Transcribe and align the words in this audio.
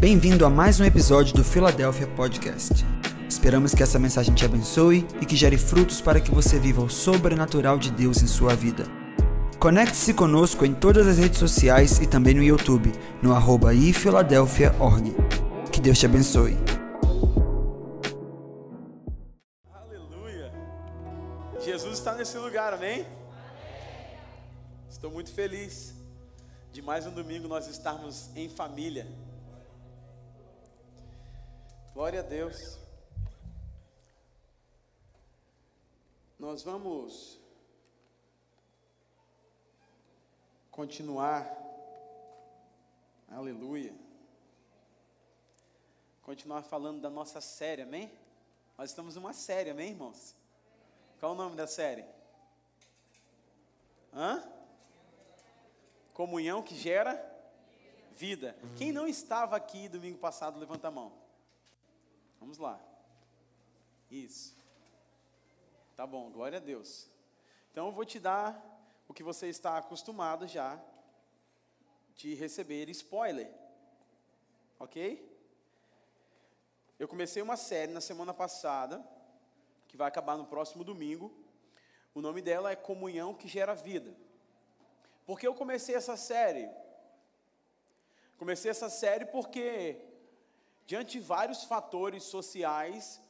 Bem-vindo 0.00 0.44
a 0.44 0.50
mais 0.50 0.80
um 0.80 0.84
episódio 0.84 1.34
do 1.34 1.44
Philadelphia 1.44 2.06
Podcast. 2.08 2.84
Esperamos 3.28 3.74
que 3.74 3.82
essa 3.82 3.98
mensagem 3.98 4.34
te 4.34 4.44
abençoe 4.44 5.06
e 5.20 5.24
que 5.24 5.36
gere 5.36 5.56
frutos 5.56 6.00
para 6.00 6.20
que 6.20 6.30
você 6.30 6.58
viva 6.58 6.82
o 6.82 6.90
sobrenatural 6.90 7.78
de 7.78 7.90
Deus 7.90 8.20
em 8.20 8.26
sua 8.26 8.54
vida. 8.54 8.84
Conecte-se 9.58 10.12
conosco 10.12 10.66
em 10.66 10.74
todas 10.74 11.06
as 11.06 11.16
redes 11.16 11.38
sociais 11.38 12.00
e 12.00 12.06
também 12.06 12.34
no 12.34 12.42
YouTube, 12.42 12.92
no 13.22 13.32
arroba 13.32 13.72
ifiladelphia.org. 13.72 15.14
Que 15.72 15.80
Deus 15.80 15.98
te 15.98 16.06
abençoe. 16.06 16.56
Aleluia. 19.72 20.52
Jesus 21.64 21.98
está 21.98 22.14
nesse 22.14 22.36
lugar, 22.36 22.74
amém? 22.74 23.06
Estou 24.90 25.10
muito 25.10 25.32
feliz 25.32 25.94
de 26.72 26.82
mais 26.82 27.06
um 27.06 27.10
domingo 27.12 27.46
nós 27.46 27.68
estarmos 27.68 28.28
em 28.34 28.48
família. 28.48 29.06
Glória 31.94 32.18
a 32.18 32.22
Deus. 32.24 32.76
Nós 36.36 36.60
vamos 36.64 37.38
continuar. 40.72 41.56
Aleluia. 43.30 43.94
Continuar 46.24 46.64
falando 46.64 47.00
da 47.00 47.08
nossa 47.08 47.40
série, 47.40 47.82
amém? 47.82 48.10
Nós 48.76 48.90
estamos 48.90 49.14
numa 49.14 49.32
série, 49.32 49.70
amém, 49.70 49.90
irmãos? 49.90 50.34
Qual 51.20 51.30
o 51.30 51.36
nome 51.36 51.54
da 51.54 51.68
série? 51.68 52.04
Hã? 54.12 54.42
Comunhão 56.12 56.60
que 56.60 56.74
gera 56.74 57.14
vida. 58.10 58.56
Quem 58.76 58.90
não 58.90 59.06
estava 59.06 59.54
aqui 59.54 59.88
domingo 59.88 60.18
passado, 60.18 60.58
levanta 60.58 60.88
a 60.88 60.90
mão. 60.90 61.23
Vamos 62.44 62.58
lá. 62.58 62.78
Isso. 64.10 64.54
Tá 65.96 66.06
bom, 66.06 66.30
glória 66.30 66.58
a 66.58 66.60
Deus. 66.60 67.08
Então 67.72 67.86
eu 67.86 67.92
vou 67.92 68.04
te 68.04 68.20
dar 68.20 68.62
o 69.08 69.14
que 69.14 69.22
você 69.22 69.46
está 69.46 69.78
acostumado 69.78 70.46
já 70.46 70.78
de 72.14 72.34
receber 72.34 72.90
spoiler. 72.90 73.50
Ok? 74.78 75.26
Eu 76.98 77.08
comecei 77.08 77.40
uma 77.40 77.56
série 77.56 77.92
na 77.92 78.02
semana 78.02 78.34
passada, 78.34 79.02
que 79.88 79.96
vai 79.96 80.08
acabar 80.08 80.36
no 80.36 80.44
próximo 80.44 80.84
domingo. 80.84 81.34
O 82.14 82.20
nome 82.20 82.42
dela 82.42 82.70
é 82.70 82.76
Comunhão 82.76 83.32
que 83.32 83.48
Gera 83.48 83.74
Vida. 83.74 84.14
Por 85.24 85.40
que 85.40 85.46
eu 85.46 85.54
comecei 85.54 85.94
essa 85.94 86.14
série? 86.14 86.68
Comecei 88.36 88.70
essa 88.70 88.90
série 88.90 89.24
porque 89.24 90.13
diante 90.86 91.18
de 91.18 91.20
vários 91.20 91.64
fatores 91.64 92.24
sociais, 92.24 93.20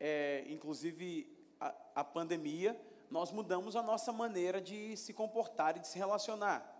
é, 0.00 0.44
inclusive 0.48 1.26
a, 1.60 1.74
a 1.96 2.04
pandemia, 2.04 2.78
nós 3.10 3.30
mudamos 3.30 3.76
a 3.76 3.82
nossa 3.82 4.12
maneira 4.12 4.60
de 4.60 4.96
se 4.96 5.12
comportar 5.12 5.76
e 5.76 5.80
de 5.80 5.86
se 5.86 5.96
relacionar. 5.96 6.72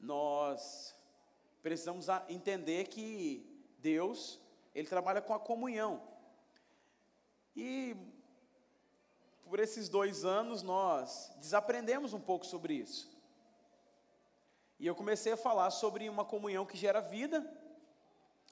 Nós 0.00 0.94
precisamos 1.62 2.06
entender 2.28 2.88
que 2.88 3.44
Deus, 3.78 4.40
Ele 4.74 4.88
trabalha 4.88 5.20
com 5.20 5.34
a 5.34 5.38
comunhão. 5.38 6.02
E 7.54 7.96
por 9.44 9.58
esses 9.58 9.88
dois 9.88 10.24
anos 10.24 10.62
nós 10.62 11.32
desaprendemos 11.36 12.12
um 12.12 12.20
pouco 12.20 12.46
sobre 12.46 12.74
isso. 12.74 13.10
E 14.78 14.86
eu 14.86 14.94
comecei 14.94 15.32
a 15.32 15.36
falar 15.36 15.70
sobre 15.70 16.08
uma 16.08 16.24
comunhão 16.24 16.64
que 16.64 16.76
gera 16.76 17.00
vida, 17.00 17.40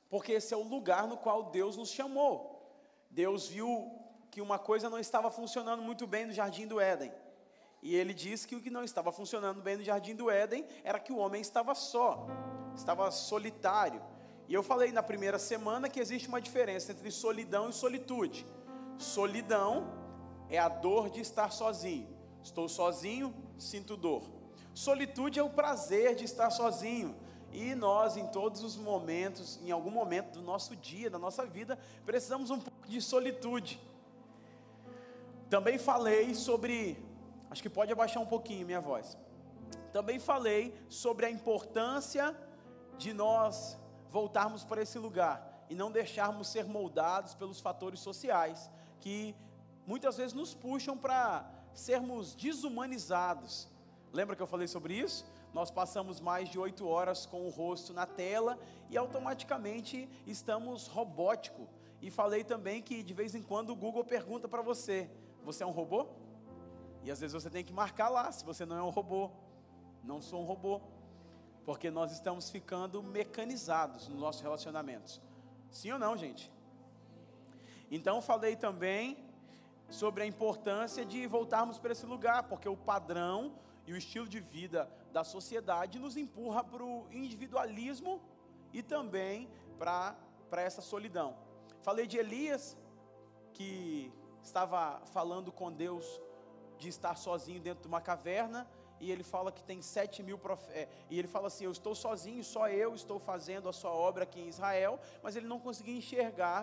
porque 0.09 0.33
esse 0.33 0.53
é 0.55 0.57
o 0.57 0.63
lugar 0.63 1.07
no 1.07 1.17
qual 1.17 1.45
Deus 1.45 1.77
nos 1.77 1.91
chamou. 1.91 2.57
Deus 3.11 3.49
viu 3.49 3.91
que 4.31 4.41
uma 4.41 4.59
coisa 4.59 4.91
não 4.91 4.99
estava 4.99 5.31
funcionando 5.31 5.83
muito 5.83 6.07
bem 6.07 6.27
no 6.27 6.33
jardim 6.33 6.67
do 6.67 6.81
Éden. 6.81 7.13
E 7.83 7.95
ele 7.95 8.13
disse 8.13 8.47
que 8.47 8.57
o 8.57 8.61
que 8.61 8.71
não 8.71 8.85
estava 8.85 9.13
funcionando 9.13 9.63
bem 9.63 9.77
no 9.77 9.85
jardim 9.85 10.15
do 10.15 10.31
Éden 10.31 10.67
era 10.83 10.99
que 10.99 11.13
o 11.13 11.19
homem 11.19 11.41
estava 11.41 11.75
só, 11.75 12.27
estava 12.75 13.11
solitário. 13.11 14.03
E 14.49 14.55
eu 14.55 14.63
falei 14.63 14.93
na 14.93 15.03
primeira 15.03 15.39
semana 15.39 15.89
que 15.89 16.01
existe 16.01 16.29
uma 16.29 16.41
diferença 16.41 16.93
entre 16.93 17.11
solidão 17.11 17.71
e 17.71 17.73
solitude. 17.73 18.47
Solidão 18.99 19.93
é 20.49 20.59
a 20.59 20.69
dor 20.69 21.11
de 21.11 21.21
estar 21.21 21.51
sozinho. 21.51 22.09
Estou 22.43 22.69
sozinho, 22.69 23.35
sinto 23.59 23.97
dor. 23.97 24.23
Solitude 24.73 25.39
é 25.39 25.43
o 25.43 25.51
prazer 25.51 26.15
de 26.15 26.25
estar 26.25 26.51
sozinho, 26.51 27.17
e 27.57 27.75
nós, 27.75 28.19
em 28.19 28.27
todos 28.27 28.63
os 28.63 28.77
momentos, 28.77 29.59
em 29.63 29.71
algum 29.71 29.91
momento 29.91 30.35
do 30.35 30.43
nosso 30.43 30.77
dia, 30.77 31.09
da 31.09 31.19
nossa 31.19 31.47
vida, 31.47 31.79
precisamos 32.05 32.51
um 32.51 32.61
pouco 32.61 32.87
de 32.87 33.01
solitude. 33.01 33.81
Também 35.49 35.79
falei 35.79 36.35
sobre, 36.35 37.03
acho 37.51 37.63
que 37.63 37.71
pode 37.71 37.91
abaixar 37.91 38.23
um 38.23 38.27
pouquinho 38.27 38.67
minha 38.67 38.81
voz. 38.81 39.17
Também 39.91 40.19
falei 40.19 40.79
sobre 40.91 41.25
a 41.25 41.31
importância 41.31 42.37
de 42.99 43.15
nós 43.15 43.79
voltarmos 44.11 44.63
para 44.63 44.83
esse 44.83 44.99
lugar 44.99 45.65
e 45.71 45.75
não 45.75 45.91
deixarmos 45.91 46.49
ser 46.49 46.67
moldados 46.67 47.35
pelos 47.35 47.59
fatores 47.59 48.01
sociais 48.01 48.71
que 49.01 49.35
muitas 49.87 50.19
vezes 50.19 50.35
nos 50.35 50.53
puxam 50.53 50.95
para 50.97 51.51
sermos 51.73 52.35
desumanizados. 52.35 53.67
Lembra 54.13 54.37
que 54.37 54.43
eu 54.43 54.47
falei 54.47 54.69
sobre 54.69 54.93
isso? 54.93 55.25
Nós 55.57 55.71
passamos 55.71 56.21
mais 56.21 56.51
de 56.51 56.59
oito 56.59 56.87
horas 56.87 57.25
com 57.25 57.47
o 57.47 57.49
rosto 57.49 57.95
na 57.95 58.05
tela 58.05 58.59
e 58.91 58.97
automaticamente 58.99 60.07
estamos 60.27 60.87
robótico. 60.87 61.67
E 62.03 62.11
falei 62.11 62.45
também 62.45 62.83
que 62.83 63.03
de 63.03 63.15
vez 63.15 63.35
em 63.35 63.43
quando 63.43 63.71
o 63.71 63.75
Google 63.75 64.05
pergunta 64.05 64.47
para 64.47 64.61
você: 64.61 65.11
você 65.43 65.63
é 65.63 65.67
um 65.67 65.71
robô? 65.71 66.09
E 67.03 67.11
às 67.11 67.21
vezes 67.21 67.33
você 67.33 67.49
tem 67.49 67.65
que 67.65 67.73
marcar 67.73 68.11
lá 68.11 68.31
se 68.31 68.45
você 68.45 68.67
não 68.67 68.77
é 68.77 68.83
um 68.83 68.91
robô. 68.91 69.31
Não 70.05 70.21
sou 70.21 70.43
um 70.43 70.45
robô. 70.45 70.79
Porque 71.65 71.91
nós 71.91 72.13
estamos 72.13 72.51
ficando 72.51 73.03
mecanizados 73.03 74.09
nos 74.09 74.21
nossos 74.21 74.43
relacionamentos. 74.43 75.23
Sim 75.71 75.93
ou 75.93 75.99
não, 75.99 76.19
gente? 76.19 76.53
Então 77.91 78.21
falei 78.21 78.57
também 78.57 79.25
sobre 79.89 80.23
a 80.23 80.27
importância 80.27 81.03
de 81.03 81.27
voltarmos 81.27 81.79
para 81.79 81.93
esse 81.93 82.05
lugar, 82.05 82.43
porque 82.43 82.69
o 82.69 82.77
padrão 82.77 83.55
e 83.87 83.95
o 83.95 83.97
estilo 83.97 84.29
de 84.29 84.41
vida 84.41 84.87
da 85.17 85.25
sociedade 85.25 85.99
nos 85.99 86.15
empurra 86.15 86.63
para 86.63 86.85
o 86.85 87.07
individualismo 87.11 88.21
e 88.71 88.83
também 88.83 89.49
para 89.79 90.15
essa 90.69 90.83
solidão. 90.83 91.35
Falei 91.81 92.07
de 92.07 92.19
Elias, 92.19 92.77
que 93.55 94.13
estava 94.43 95.01
falando 95.07 95.51
com 95.51 95.73
Deus 95.73 96.21
de 96.79 96.89
estar 96.91 97.17
sozinho 97.17 97.63
dentro 97.63 97.81
de 97.81 97.89
uma 97.89 98.03
caverna, 98.11 98.69
e 99.01 99.11
ele 99.11 99.23
fala 99.23 99.51
que 99.51 99.65
tem 99.65 99.81
sete 99.81 100.23
mil 100.23 100.39
profetas, 100.39 100.77
é, 100.77 100.87
e 101.09 101.19
ele 101.19 101.29
fala 101.29 101.47
assim: 101.47 101.65
Eu 101.65 101.73
estou 101.73 101.95
sozinho, 101.95 102.45
só 102.45 102.69
eu 102.69 102.95
estou 102.95 103.19
fazendo 103.19 103.71
a 103.71 103.73
sua 103.73 103.93
obra 103.93 104.25
aqui 104.25 104.41
em 104.41 104.49
Israel, 104.49 105.01
mas 105.23 105.35
ele 105.35 105.47
não 105.47 105.59
conseguia 105.59 105.97
enxergar 105.97 106.61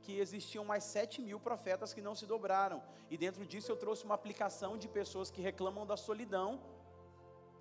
que 0.00 0.18
existiam 0.18 0.64
mais 0.64 0.84
sete 0.84 1.20
mil 1.20 1.38
profetas 1.38 1.92
que 1.92 2.00
não 2.00 2.14
se 2.14 2.24
dobraram. 2.24 2.82
E 3.10 3.18
dentro 3.18 3.44
disso 3.44 3.70
eu 3.70 3.76
trouxe 3.76 4.06
uma 4.06 4.14
aplicação 4.14 4.78
de 4.78 4.88
pessoas 4.88 5.30
que 5.30 5.42
reclamam 5.42 5.84
da 5.84 5.98
solidão, 5.98 6.60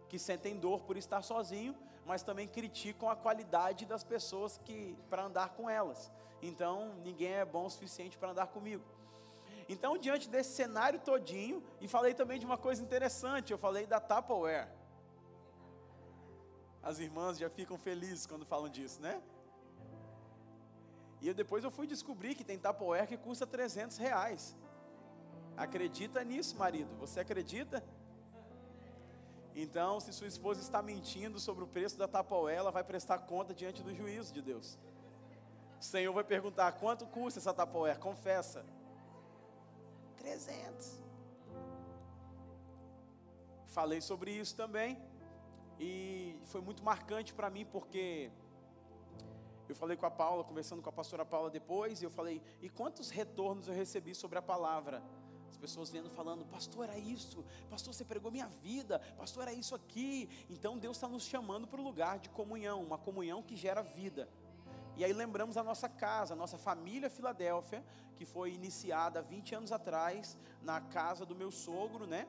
que 0.10 0.20
sentem 0.20 0.58
dor 0.58 0.82
por 0.82 0.98
estar 0.98 1.22
sozinho, 1.22 1.76
mas 2.06 2.24
também 2.24 2.48
criticam 2.48 3.10
a 3.10 3.16
qualidade 3.16 3.86
das 3.86 4.04
pessoas 4.04 4.58
que 4.58 4.98
para 5.10 5.24
andar 5.24 5.50
com 5.50 5.70
elas. 5.70 6.12
Então, 6.42 6.96
ninguém 7.04 7.34
é 7.34 7.46
bom 7.46 7.66
o 7.66 7.70
suficiente 7.70 8.18
para 8.18 8.32
andar 8.32 8.48
comigo. 8.48 8.84
Então, 9.68 9.98
diante 9.98 10.28
desse 10.28 10.52
cenário 10.56 11.00
todinho, 11.00 11.64
e 11.80 11.88
falei 11.88 12.14
também 12.16 12.40
de 12.40 12.46
uma 12.46 12.58
coisa 12.58 12.82
interessante, 12.82 13.52
eu 13.52 13.58
falei 13.58 13.86
da 13.86 14.00
Tupperware. 14.00 14.68
As 16.82 16.98
irmãs 16.98 17.38
já 17.38 17.50
ficam 17.50 17.78
felizes 17.78 18.26
quando 18.26 18.46
falam 18.46 18.70
disso, 18.70 19.00
né? 19.00 19.22
E 21.22 21.28
eu, 21.28 21.36
depois 21.36 21.64
eu 21.64 21.70
fui 21.70 21.86
descobrir 21.86 22.34
que 22.34 22.44
tem 22.44 22.58
Tupperware 22.58 23.08
que 23.08 23.18
custa 23.18 23.46
300 23.46 23.98
reais. 23.98 24.58
Acredita 25.56 26.24
nisso, 26.24 26.58
marido? 26.58 26.90
Você 26.98 27.20
acredita? 27.20 27.84
Então, 29.56 30.00
se 30.00 30.14
sua 30.14 30.28
esposa 30.28 30.62
está 30.62 30.82
mentindo 30.82 31.40
sobre 31.40 31.64
o 31.64 31.68
preço 31.68 31.98
da 31.98 32.08
Tupperware, 32.08 32.58
ela 32.58 32.72
vai 32.72 32.84
prestar 32.84 33.20
conta 33.20 33.54
diante 33.54 33.82
do 33.82 33.94
juízo 33.94 34.34
de 34.34 34.42
Deus. 34.42 34.78
O 35.80 35.84
Senhor 35.84 36.14
vai 36.14 36.24
perguntar: 36.24 36.72
quanto 36.74 37.06
custa 37.08 37.40
essa 37.40 37.54
Tupperware? 37.54 38.00
Confessa. 38.00 38.66
300. 40.18 41.02
Falei 43.68 44.02
sobre 44.02 44.32
isso 44.32 44.56
também. 44.56 44.98
E 45.80 46.38
foi 46.46 46.62
muito 46.62 46.84
marcante 46.84 47.34
para 47.34 47.50
mim, 47.50 47.66
porque 47.66 48.30
eu 49.70 49.76
falei 49.76 49.96
com 49.96 50.06
a 50.06 50.12
Paula, 50.12 50.44
conversando 50.44 50.82
com 50.82 50.90
a 50.90 50.92
pastora 50.92 51.24
Paula 51.24 51.50
depois, 51.50 52.02
e 52.02 52.06
eu 52.06 52.10
falei, 52.10 52.42
e 52.62 52.70
quantos 52.70 53.10
retornos 53.10 53.68
eu 53.68 53.74
recebi 53.74 54.14
sobre 54.14 54.38
a 54.38 54.42
palavra 54.42 55.02
As 55.50 55.58
pessoas 55.58 55.90
vendo 55.90 56.10
falando, 56.10 56.46
pastor, 56.46 56.86
era 56.86 56.98
isso, 56.98 57.44
pastor, 57.70 57.94
você 57.94 58.06
pregou 58.06 58.32
minha 58.32 58.48
vida, 58.48 59.00
pastor, 59.18 59.44
era 59.44 59.54
isso 59.54 59.74
aqui. 59.74 60.30
Então 60.50 60.78
Deus 60.78 60.98
está 60.98 61.08
nos 61.08 61.24
chamando 61.24 61.68
para 61.68 61.82
o 61.82 61.84
lugar 61.84 62.20
de 62.20 62.30
comunhão, 62.30 62.84
uma 62.84 62.98
comunhão 62.98 63.42
que 63.42 63.56
gera 63.56 63.82
vida. 63.82 64.30
E 64.96 65.04
aí 65.06 65.14
lembramos 65.14 65.56
a 65.58 65.64
nossa 65.64 65.88
casa, 65.88 66.34
a 66.34 66.38
nossa 66.38 66.58
família 66.58 67.10
Filadélfia, 67.10 67.84
que 68.16 68.26
foi 68.26 68.52
iniciada 68.52 69.22
20 69.22 69.56
anos 69.56 69.72
atrás 69.72 70.38
na 70.62 70.82
casa 70.82 71.26
do 71.26 71.34
meu 71.34 71.52
sogro, 71.52 72.06
né? 72.06 72.28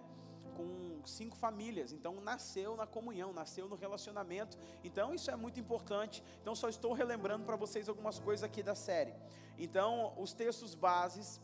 Com 0.56 1.02
cinco 1.04 1.36
famílias. 1.36 1.92
Então 1.92 2.20
nasceu 2.20 2.76
na 2.76 2.86
comunhão, 2.86 3.32
nasceu 3.32 3.68
no 3.68 3.74
relacionamento. 3.74 4.56
Então 4.84 5.12
isso 5.12 5.30
é 5.30 5.36
muito 5.36 5.58
importante. 5.58 6.22
Então 6.40 6.54
só 6.54 6.68
estou 6.68 6.92
relembrando 6.92 7.44
para 7.44 7.56
vocês 7.56 7.88
algumas 7.88 8.20
coisas 8.20 8.44
aqui 8.44 8.62
da 8.62 8.76
série. 8.76 9.14
Então 9.58 10.14
os 10.16 10.32
textos 10.32 10.74
bases 10.74 11.40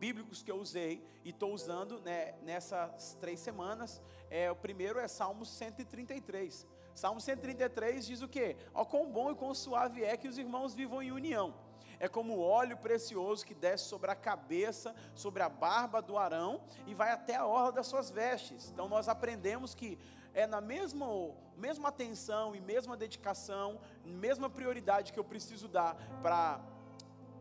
bíblicos 0.00 0.42
que 0.42 0.50
eu 0.50 0.56
usei 0.56 1.04
e 1.22 1.28
estou 1.28 1.52
usando 1.52 2.00
né, 2.00 2.32
nessas 2.42 3.18
três 3.20 3.38
semanas. 3.38 4.00
É, 4.30 4.50
o 4.50 4.56
primeiro 4.56 4.98
é 4.98 5.06
Salmos 5.06 5.50
133. 5.50 6.66
Salmo 6.94 7.20
133 7.20 8.06
diz 8.06 8.22
o 8.22 8.28
que? 8.28 8.56
Ó, 8.72 8.84
quão 8.84 9.12
bom 9.12 9.30
e 9.30 9.34
quão 9.34 9.54
suave 9.54 10.02
é 10.02 10.16
que 10.16 10.26
os 10.26 10.38
irmãos 10.38 10.74
vivam 10.74 11.02
em 11.02 11.12
união. 11.12 11.54
É 11.98 12.08
como 12.08 12.40
óleo 12.40 12.78
precioso 12.78 13.44
que 13.44 13.54
desce 13.54 13.84
sobre 13.84 14.10
a 14.10 14.14
cabeça, 14.14 14.94
sobre 15.14 15.42
a 15.42 15.50
barba 15.50 16.00
do 16.00 16.16
Arão 16.16 16.62
e 16.86 16.94
vai 16.94 17.10
até 17.12 17.36
a 17.36 17.46
orla 17.46 17.70
das 17.70 17.86
suas 17.86 18.10
vestes. 18.10 18.70
Então 18.70 18.88
nós 18.88 19.06
aprendemos 19.06 19.74
que 19.74 19.98
é 20.32 20.46
na 20.46 20.62
mesma, 20.62 21.06
mesma 21.58 21.90
atenção 21.90 22.54
e 22.54 22.60
mesma 22.60 22.96
dedicação, 22.96 23.78
mesma 24.02 24.48
prioridade 24.48 25.12
que 25.12 25.18
eu 25.18 25.24
preciso 25.24 25.68
dar 25.68 25.94
para 26.22 26.58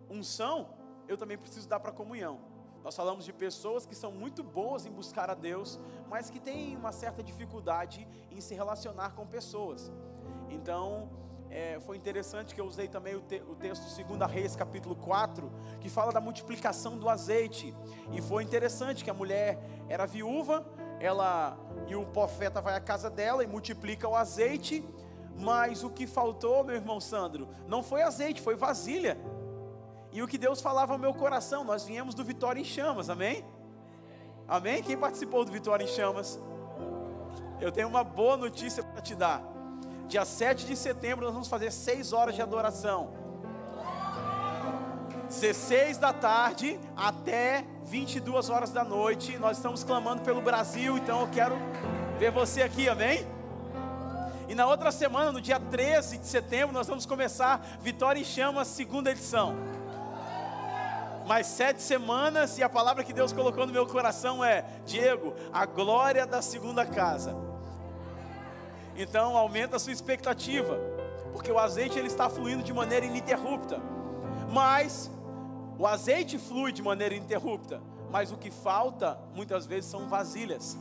unção, 0.10 0.78
eu 1.08 1.18
também 1.18 1.38
preciso 1.38 1.68
dar 1.68 1.80
para 1.80 1.94
comunhão. 1.94 2.49
Nós 2.84 2.96
falamos 2.96 3.26
de 3.26 3.34
pessoas 3.34 3.86
que 3.86 3.96
são 3.96 4.12
muito 4.12 4.44
boas 4.44 4.86
em 4.86 4.92
buscar 4.92 5.30
a 5.30 5.34
Deus, 5.34 5.80
mas 6.10 6.30
que 6.30 6.40
têm 6.40 6.76
uma 6.78 6.92
certa 6.92 7.22
dificuldade 7.22 8.08
em 8.32 8.40
se 8.40 8.54
relacionar 8.56 9.12
com 9.12 9.26
pessoas. 9.28 9.92
Então, 10.50 11.10
é, 11.50 11.80
foi 11.80 11.98
interessante 11.98 12.54
que 12.54 12.62
eu 12.62 12.66
usei 12.66 12.88
também 12.88 13.16
o, 13.16 13.22
te, 13.22 13.42
o 13.48 13.56
texto 13.56 13.84
2 14.04 14.32
Reis, 14.32 14.56
capítulo 14.56 14.96
4, 14.96 15.52
que 15.82 15.90
fala 15.90 16.12
da 16.12 16.22
multiplicação 16.22 16.98
do 16.98 17.10
azeite. 17.10 17.76
E 18.12 18.22
foi 18.22 18.44
interessante 18.44 19.04
que 19.04 19.10
a 19.10 19.14
mulher 19.14 19.60
era 19.88 20.06
viúva, 20.06 20.66
ela 21.00 21.58
e 21.88 21.96
o 21.96 22.06
profeta 22.06 22.62
vai 22.62 22.76
à 22.76 22.80
casa 22.80 23.10
dela 23.10 23.44
e 23.44 23.48
multiplica 23.48 24.08
o 24.08 24.16
azeite, 24.16 24.84
mas 25.40 25.84
o 25.84 25.90
que 25.90 26.06
faltou, 26.06 26.64
meu 26.64 26.76
irmão 26.76 27.00
Sandro, 27.00 27.48
não 27.68 27.82
foi 27.82 28.04
azeite, 28.04 28.42
foi 28.42 28.56
vasilha. 28.56 29.18
E 30.12 30.24
o 30.24 30.28
que 30.28 30.38
Deus 30.38 30.60
falava 30.60 30.94
ao 30.94 31.00
meu 31.00 31.14
coração, 31.14 31.64
nós 31.64 31.84
viemos 31.84 32.16
do 32.16 32.24
Vitória 32.24 32.60
em 32.60 32.66
Chamas, 32.66 33.10
amém? 33.10 33.46
Amém? 34.48 34.82
Quem 34.82 34.98
participou 34.98 35.46
do 35.46 35.52
Vitória 35.52 35.84
em 35.84 35.88
Chamas? 35.88 36.40
Eu 37.62 37.72
tenho 37.72 37.88
uma 37.88 38.04
boa 38.04 38.36
notícia 38.36 38.82
para 38.82 39.02
te 39.02 39.14
dar. 39.14 39.44
Dia 40.08 40.26
7 40.26 40.66
de 40.66 40.76
setembro 40.76 41.26
nós 41.26 41.34
vamos 41.34 41.48
fazer 41.48 41.72
6 41.72 42.14
horas 42.14 42.34
de 42.34 42.42
adoração. 42.42 43.12
16 45.28 46.00
da 46.00 46.12
tarde 46.12 46.80
até 46.98 47.64
22 47.84 48.50
horas 48.50 48.72
da 48.72 48.84
noite. 48.84 49.38
Nós 49.38 49.58
estamos 49.58 49.84
clamando 49.84 50.24
pelo 50.24 50.42
Brasil, 50.42 50.98
então 50.98 51.22
eu 51.22 51.28
quero 51.28 51.56
ver 52.18 52.32
você 52.32 52.64
aqui, 52.64 52.90
amém? 52.90 53.28
E 54.48 54.56
na 54.56 54.66
outra 54.66 54.92
semana, 54.92 55.32
no 55.32 55.40
dia 55.40 55.60
13 55.60 56.18
de 56.18 56.26
setembro, 56.26 56.74
nós 56.74 56.88
vamos 56.88 57.06
começar 57.06 57.64
Vitória 57.80 58.20
em 58.20 58.24
Chamas, 58.24 58.68
segunda 58.70 59.12
edição 59.12 59.69
mais 61.30 61.46
sete 61.46 61.80
semanas, 61.80 62.58
e 62.58 62.64
a 62.64 62.68
palavra 62.68 63.04
que 63.04 63.14
Deus 63.14 63.32
colocou 63.32 63.68
no 63.68 63.72
meu 63.72 63.86
coração 63.86 64.44
é: 64.44 64.66
Diego, 64.84 65.36
a 65.54 65.64
glória 65.64 66.26
da 66.26 66.42
segunda 66.42 66.88
casa. 66.88 67.36
Então 68.98 69.38
aumenta 69.38 69.76
a 69.76 69.80
sua 69.80 69.94
expectativa, 69.94 70.80
porque 71.32 71.52
o 71.52 71.60
azeite 71.60 72.00
ele 72.00 72.08
está 72.08 72.32
fluindo 72.32 72.64
de 72.64 72.74
maneira 72.74 73.06
ininterrupta. 73.06 73.80
Mas 74.52 75.12
o 75.78 75.86
azeite 75.86 76.40
flui 76.40 76.72
de 76.72 76.82
maneira 76.82 77.14
ininterrupta, 77.14 77.80
mas 78.10 78.32
o 78.32 78.38
que 78.38 78.50
falta 78.50 79.20
muitas 79.36 79.68
vezes 79.68 79.88
são 79.88 80.10
vasilhas. 80.10 80.80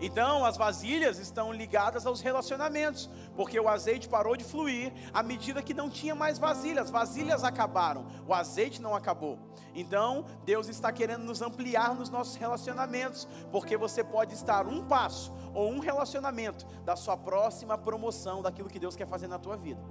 Então, 0.00 0.44
as 0.44 0.56
vasilhas 0.56 1.18
estão 1.18 1.52
ligadas 1.52 2.06
aos 2.06 2.20
relacionamentos, 2.20 3.10
porque 3.34 3.58
o 3.58 3.68
azeite 3.68 4.08
parou 4.08 4.36
de 4.36 4.44
fluir 4.44 4.92
à 5.12 5.22
medida 5.22 5.60
que 5.60 5.74
não 5.74 5.90
tinha 5.90 6.14
mais 6.14 6.38
vasilhas. 6.38 6.86
As 6.86 6.90
vasilhas 6.90 7.42
acabaram, 7.42 8.06
o 8.26 8.32
azeite 8.32 8.80
não 8.80 8.94
acabou. 8.94 9.38
Então, 9.74 10.24
Deus 10.44 10.68
está 10.68 10.92
querendo 10.92 11.24
nos 11.24 11.42
ampliar 11.42 11.96
nos 11.96 12.10
nossos 12.10 12.36
relacionamentos, 12.36 13.26
porque 13.50 13.76
você 13.76 14.04
pode 14.04 14.34
estar 14.34 14.68
um 14.68 14.86
passo 14.86 15.32
ou 15.52 15.68
um 15.68 15.80
relacionamento 15.80 16.64
da 16.84 16.94
sua 16.94 17.16
próxima 17.16 17.76
promoção 17.76 18.40
daquilo 18.40 18.68
que 18.68 18.78
Deus 18.78 18.94
quer 18.94 19.06
fazer 19.06 19.26
na 19.26 19.38
tua 19.38 19.56
vida. 19.56 19.82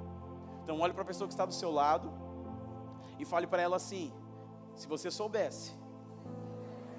Então, 0.63 0.79
olhe 0.79 0.93
para 0.93 1.03
a 1.03 1.05
pessoa 1.05 1.27
que 1.27 1.33
está 1.33 1.45
do 1.45 1.53
seu 1.53 1.71
lado 1.71 2.11
e 3.19 3.25
fale 3.25 3.45
para 3.45 3.61
ela 3.61 3.75
assim: 3.75 4.13
se 4.73 4.87
você 4.87 5.11
soubesse 5.11 5.73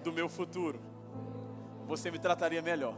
do 0.04 0.12
meu 0.12 0.28
futuro, 0.28 0.81
você 1.88 2.11
me 2.11 2.19
trataria 2.19 2.61
melhor. 2.61 2.94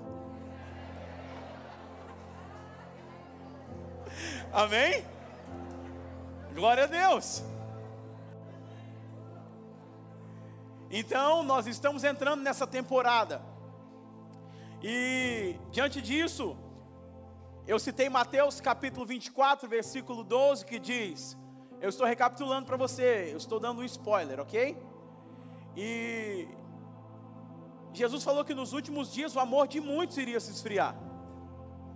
Amém? 4.53 5.07
Glória 6.53 6.85
a 6.85 6.87
Deus. 6.89 7.45
Então, 10.91 11.45
nós 11.45 11.69
estamos 11.69 12.03
entrando 12.03 12.43
nessa 12.43 12.67
temporada. 12.67 13.41
E 14.83 15.55
diante 15.71 16.03
disso, 16.03 16.57
eu 17.69 17.79
citei 17.79 18.09
Mateus 18.09 18.61
capítulo 18.61 19.07
24, 19.07 19.69
versículo 19.69 20.25
12, 20.25 20.67
que 20.67 20.81
diz: 20.81 21.39
Eu 21.81 21.91
estou 21.91 22.05
recapitulando 22.05 22.67
para 22.67 22.77
você, 22.77 23.29
eu 23.31 23.37
estou 23.37 23.61
dando 23.61 23.83
um 23.83 23.85
spoiler, 23.85 24.41
ok? 24.41 24.77
E 25.77 26.49
Jesus 27.93 28.23
falou 28.23 28.45
que 28.45 28.55
nos 28.55 28.73
últimos 28.73 29.13
dias 29.13 29.35
o 29.35 29.41
amor 29.41 29.67
de 29.67 29.81
muitos 29.81 30.17
iria 30.17 30.41
se 30.41 30.51
esfriar. 30.51 30.95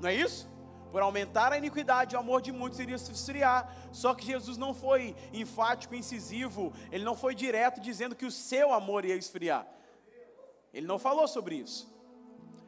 Não 0.00 0.08
é 0.08 0.14
isso? 0.14 0.52
Por 0.90 1.02
aumentar 1.02 1.52
a 1.52 1.58
iniquidade, 1.58 2.14
o 2.14 2.18
amor 2.18 2.40
de 2.40 2.52
muitos 2.52 2.78
iria 2.78 2.98
se 2.98 3.10
esfriar. 3.10 3.74
Só 3.90 4.14
que 4.14 4.24
Jesus 4.24 4.56
não 4.56 4.72
foi 4.72 5.16
enfático, 5.32 5.94
incisivo, 5.94 6.72
ele 6.92 7.04
não 7.04 7.16
foi 7.16 7.34
direto 7.34 7.80
dizendo 7.80 8.14
que 8.14 8.26
o 8.26 8.30
seu 8.30 8.72
amor 8.72 9.04
ia 9.04 9.16
esfriar. 9.16 9.66
Ele 10.72 10.86
não 10.86 10.98
falou 10.98 11.26
sobre 11.26 11.56
isso. 11.56 11.92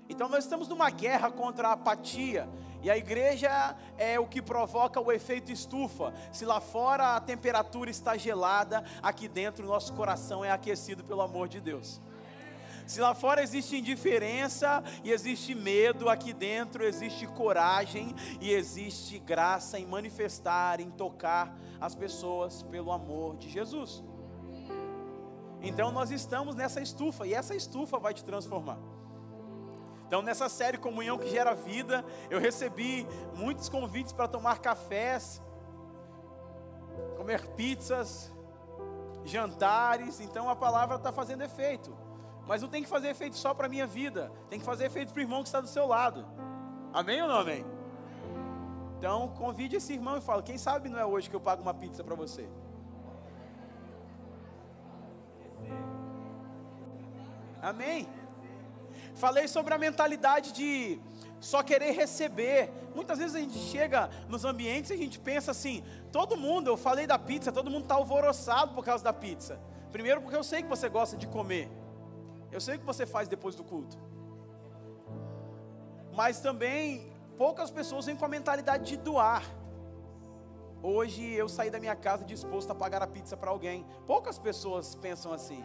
Então 0.08 0.28
nós 0.28 0.44
estamos 0.44 0.68
numa 0.68 0.90
guerra 0.90 1.30
contra 1.30 1.68
a 1.68 1.72
apatia. 1.72 2.48
E 2.82 2.90
a 2.90 2.96
igreja 2.96 3.76
é 3.98 4.18
o 4.20 4.26
que 4.26 4.40
provoca 4.40 5.00
o 5.00 5.10
efeito 5.10 5.50
estufa. 5.50 6.14
Se 6.32 6.44
lá 6.44 6.60
fora 6.60 7.16
a 7.16 7.20
temperatura 7.20 7.90
está 7.90 8.16
gelada, 8.16 8.84
aqui 9.02 9.26
dentro 9.26 9.64
o 9.64 9.68
nosso 9.68 9.92
coração 9.94 10.44
é 10.44 10.50
aquecido 10.50 11.02
pelo 11.02 11.20
amor 11.20 11.48
de 11.48 11.60
Deus. 11.60 12.00
Se 12.86 13.00
lá 13.00 13.14
fora 13.14 13.42
existe 13.42 13.76
indiferença 13.76 14.82
e 15.02 15.10
existe 15.10 15.54
medo, 15.54 16.08
aqui 16.08 16.32
dentro 16.32 16.84
existe 16.84 17.26
coragem 17.26 18.14
e 18.40 18.52
existe 18.52 19.18
graça 19.18 19.78
em 19.78 19.84
manifestar, 19.84 20.80
em 20.80 20.90
tocar 20.90 21.58
as 21.80 21.96
pessoas 21.96 22.62
pelo 22.62 22.92
amor 22.92 23.36
de 23.36 23.48
Jesus. 23.48 24.04
Então 25.60 25.90
nós 25.90 26.12
estamos 26.12 26.54
nessa 26.54 26.80
estufa 26.80 27.26
e 27.26 27.34
essa 27.34 27.56
estufa 27.56 27.98
vai 27.98 28.14
te 28.14 28.24
transformar. 28.24 28.78
Então, 30.06 30.22
nessa 30.22 30.48
série 30.48 30.78
Comunhão 30.78 31.18
que 31.18 31.28
Gera 31.28 31.52
Vida, 31.52 32.04
eu 32.30 32.38
recebi 32.38 33.04
muitos 33.34 33.68
convites 33.68 34.12
para 34.12 34.28
tomar 34.28 34.60
cafés, 34.60 35.42
comer 37.16 37.44
pizzas, 37.56 38.32
jantares. 39.24 40.20
Então, 40.20 40.48
a 40.48 40.54
palavra 40.54 40.94
está 40.94 41.10
fazendo 41.10 41.42
efeito. 41.42 42.05
Mas 42.46 42.62
não 42.62 42.68
tem 42.68 42.82
que 42.82 42.88
fazer 42.88 43.08
efeito 43.08 43.36
só 43.36 43.52
para 43.52 43.66
a 43.66 43.68
minha 43.68 43.86
vida, 43.86 44.30
tem 44.48 44.58
que 44.58 44.64
fazer 44.64 44.86
efeito 44.86 45.12
para 45.12 45.18
o 45.20 45.22
irmão 45.22 45.42
que 45.42 45.48
está 45.48 45.60
do 45.60 45.66
seu 45.66 45.86
lado. 45.86 46.24
Amém 46.92 47.20
ou 47.20 47.28
não 47.28 47.38
amém? 47.38 47.64
Então, 48.98 49.28
convide 49.36 49.76
esse 49.76 49.92
irmão 49.92 50.16
e 50.16 50.20
fala: 50.20 50.42
quem 50.42 50.56
sabe 50.56 50.88
não 50.88 50.98
é 50.98 51.04
hoje 51.04 51.28
que 51.28 51.36
eu 51.36 51.40
pago 51.40 51.60
uma 51.60 51.74
pizza 51.74 52.02
para 52.02 52.14
você? 52.14 52.48
Amém? 57.60 58.08
Falei 59.14 59.48
sobre 59.48 59.74
a 59.74 59.78
mentalidade 59.78 60.52
de 60.52 61.00
só 61.40 61.62
querer 61.62 61.92
receber. 61.92 62.70
Muitas 62.94 63.18
vezes 63.18 63.34
a 63.34 63.40
gente 63.40 63.58
chega 63.58 64.08
nos 64.28 64.44
ambientes 64.44 64.90
e 64.90 64.94
a 64.94 64.96
gente 64.96 65.18
pensa 65.18 65.50
assim: 65.50 65.82
todo 66.12 66.36
mundo, 66.36 66.68
eu 66.68 66.76
falei 66.76 67.06
da 67.06 67.18
pizza, 67.18 67.50
todo 67.50 67.70
mundo 67.70 67.82
está 67.82 67.96
alvoroçado 67.96 68.72
por 68.72 68.84
causa 68.84 69.02
da 69.02 69.12
pizza. 69.12 69.58
Primeiro, 69.90 70.20
porque 70.20 70.36
eu 70.36 70.44
sei 70.44 70.62
que 70.62 70.68
você 70.68 70.88
gosta 70.88 71.16
de 71.16 71.26
comer. 71.26 71.68
Eu 72.56 72.60
sei 72.62 72.76
o 72.76 72.78
que 72.78 72.86
você 72.86 73.04
faz 73.04 73.28
depois 73.28 73.54
do 73.54 73.62
culto. 73.62 73.98
Mas 76.14 76.40
também 76.40 77.12
poucas 77.36 77.70
pessoas 77.70 78.06
vêm 78.06 78.16
com 78.16 78.24
a 78.24 78.28
mentalidade 78.28 78.86
de 78.86 78.96
doar. 78.96 79.42
Hoje 80.82 81.22
eu 81.34 81.50
saí 81.50 81.68
da 81.68 81.78
minha 81.78 81.94
casa 81.94 82.24
disposto 82.24 82.70
a 82.70 82.74
pagar 82.74 83.02
a 83.02 83.06
pizza 83.06 83.36
para 83.36 83.50
alguém. 83.50 83.84
Poucas 84.06 84.38
pessoas 84.38 84.94
pensam 84.94 85.34
assim. 85.34 85.62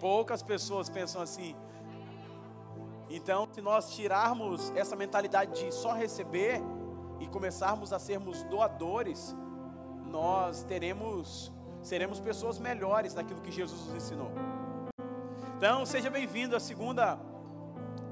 Poucas 0.00 0.42
pessoas 0.42 0.88
pensam 0.88 1.20
assim. 1.20 1.54
Então, 3.10 3.46
se 3.52 3.60
nós 3.60 3.90
tirarmos 3.90 4.70
essa 4.74 4.96
mentalidade 4.96 5.62
de 5.62 5.74
só 5.74 5.92
receber 5.92 6.58
e 7.20 7.28
começarmos 7.28 7.92
a 7.92 7.98
sermos 7.98 8.44
doadores, 8.44 9.36
nós 10.06 10.64
teremos 10.64 11.52
seremos 11.82 12.18
pessoas 12.18 12.58
melhores 12.58 13.12
naquilo 13.12 13.42
que 13.42 13.52
Jesus 13.52 13.88
nos 13.88 13.94
ensinou. 13.94 14.32
Então, 15.58 15.84
seja 15.84 16.08
bem-vindo 16.08 16.54
à 16.54 16.60
segunda 16.60 17.18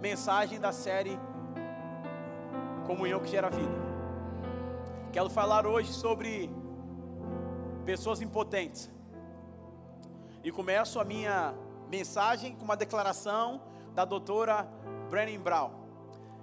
mensagem 0.00 0.58
da 0.58 0.72
série 0.72 1.16
Comunhão 2.84 3.20
que 3.20 3.28
gera 3.28 3.48
vida. 3.48 3.70
Quero 5.12 5.30
falar 5.30 5.64
hoje 5.64 5.92
sobre 5.92 6.50
pessoas 7.84 8.20
impotentes. 8.20 8.90
E 10.42 10.50
começo 10.50 10.98
a 10.98 11.04
minha 11.04 11.54
mensagem 11.88 12.56
com 12.56 12.64
uma 12.64 12.76
declaração 12.76 13.62
da 13.94 14.04
doutora 14.04 14.68
Brené 15.08 15.38
Brown. 15.38 15.70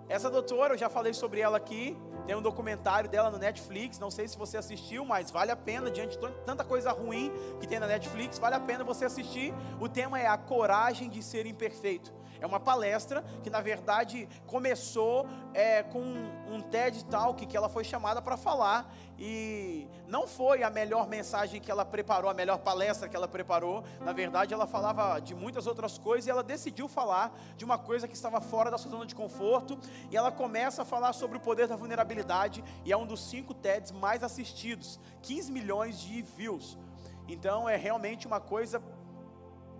Essa 0.07 0.29
doutora, 0.29 0.75
eu 0.75 0.77
já 0.77 0.89
falei 0.89 1.13
sobre 1.13 1.41
ela 1.41 1.57
aqui, 1.57 1.97
tem 2.25 2.35
um 2.35 2.41
documentário 2.41 3.09
dela 3.09 3.29
no 3.29 3.37
Netflix, 3.37 3.99
não 3.99 4.09
sei 4.09 4.27
se 4.27 4.37
você 4.37 4.57
assistiu, 4.57 5.03
mas 5.03 5.29
vale 5.29 5.51
a 5.51 5.55
pena, 5.55 5.91
diante 5.91 6.17
de 6.17 6.27
tanta 6.45 6.63
coisa 6.63 6.91
ruim 6.91 7.31
que 7.59 7.67
tem 7.67 7.79
na 7.79 7.87
Netflix, 7.87 8.39
vale 8.39 8.55
a 8.55 8.59
pena 8.59 8.83
você 8.83 9.05
assistir. 9.05 9.53
O 9.79 9.89
tema 9.89 10.19
é 10.19 10.27
a 10.27 10.37
coragem 10.37 11.09
de 11.09 11.21
ser 11.21 11.45
imperfeito. 11.45 12.13
É 12.43 12.45
uma 12.45 12.59
palestra 12.59 13.23
que, 13.41 13.49
na 13.49 13.61
verdade, 13.61 14.27
começou 14.45 15.25
é, 15.53 15.81
com 15.81 16.03
um 16.51 16.59
TED 16.59 17.05
Talk 17.05 17.45
que 17.45 17.55
ela 17.55 17.69
foi 17.69 17.85
chamada 17.85 18.21
para 18.21 18.35
falar. 18.35 18.93
E 19.17 19.87
não 20.09 20.27
foi 20.27 20.61
a 20.61 20.69
melhor 20.69 21.07
mensagem 21.07 21.61
que 21.61 21.71
ela 21.71 21.85
preparou, 21.85 22.29
a 22.29 22.33
melhor 22.33 22.57
palestra 22.57 23.07
que 23.07 23.15
ela 23.15 23.29
preparou. 23.29 23.85
Na 24.01 24.11
verdade, 24.11 24.53
ela 24.53 24.67
falava 24.67 25.21
de 25.21 25.33
muitas 25.33 25.67
outras 25.67 25.97
coisas 25.97 26.27
e 26.27 26.31
ela 26.31 26.43
decidiu 26.43 26.89
falar 26.89 27.33
de 27.55 27.63
uma 27.63 27.77
coisa 27.77 28.09
que 28.09 28.13
estava 28.13 28.41
fora 28.41 28.69
da 28.69 28.77
sua 28.77 28.91
zona 28.91 29.05
de 29.05 29.15
conforto. 29.15 29.79
E 30.11 30.17
ela 30.17 30.29
começa 30.29 30.81
a 30.81 30.85
falar 30.85 31.13
sobre 31.13 31.37
o 31.37 31.39
poder 31.39 31.69
da 31.69 31.77
vulnerabilidade. 31.77 32.61
E 32.83 32.91
é 32.91 32.97
um 32.97 33.05
dos 33.05 33.21
cinco 33.21 33.53
TEDs 33.53 33.93
mais 33.93 34.21
assistidos 34.21 34.99
15 35.21 35.49
milhões 35.49 35.97
de 35.97 36.21
views. 36.21 36.77
Então, 37.25 37.69
é 37.69 37.77
realmente 37.77 38.27
uma 38.27 38.41
coisa 38.41 38.83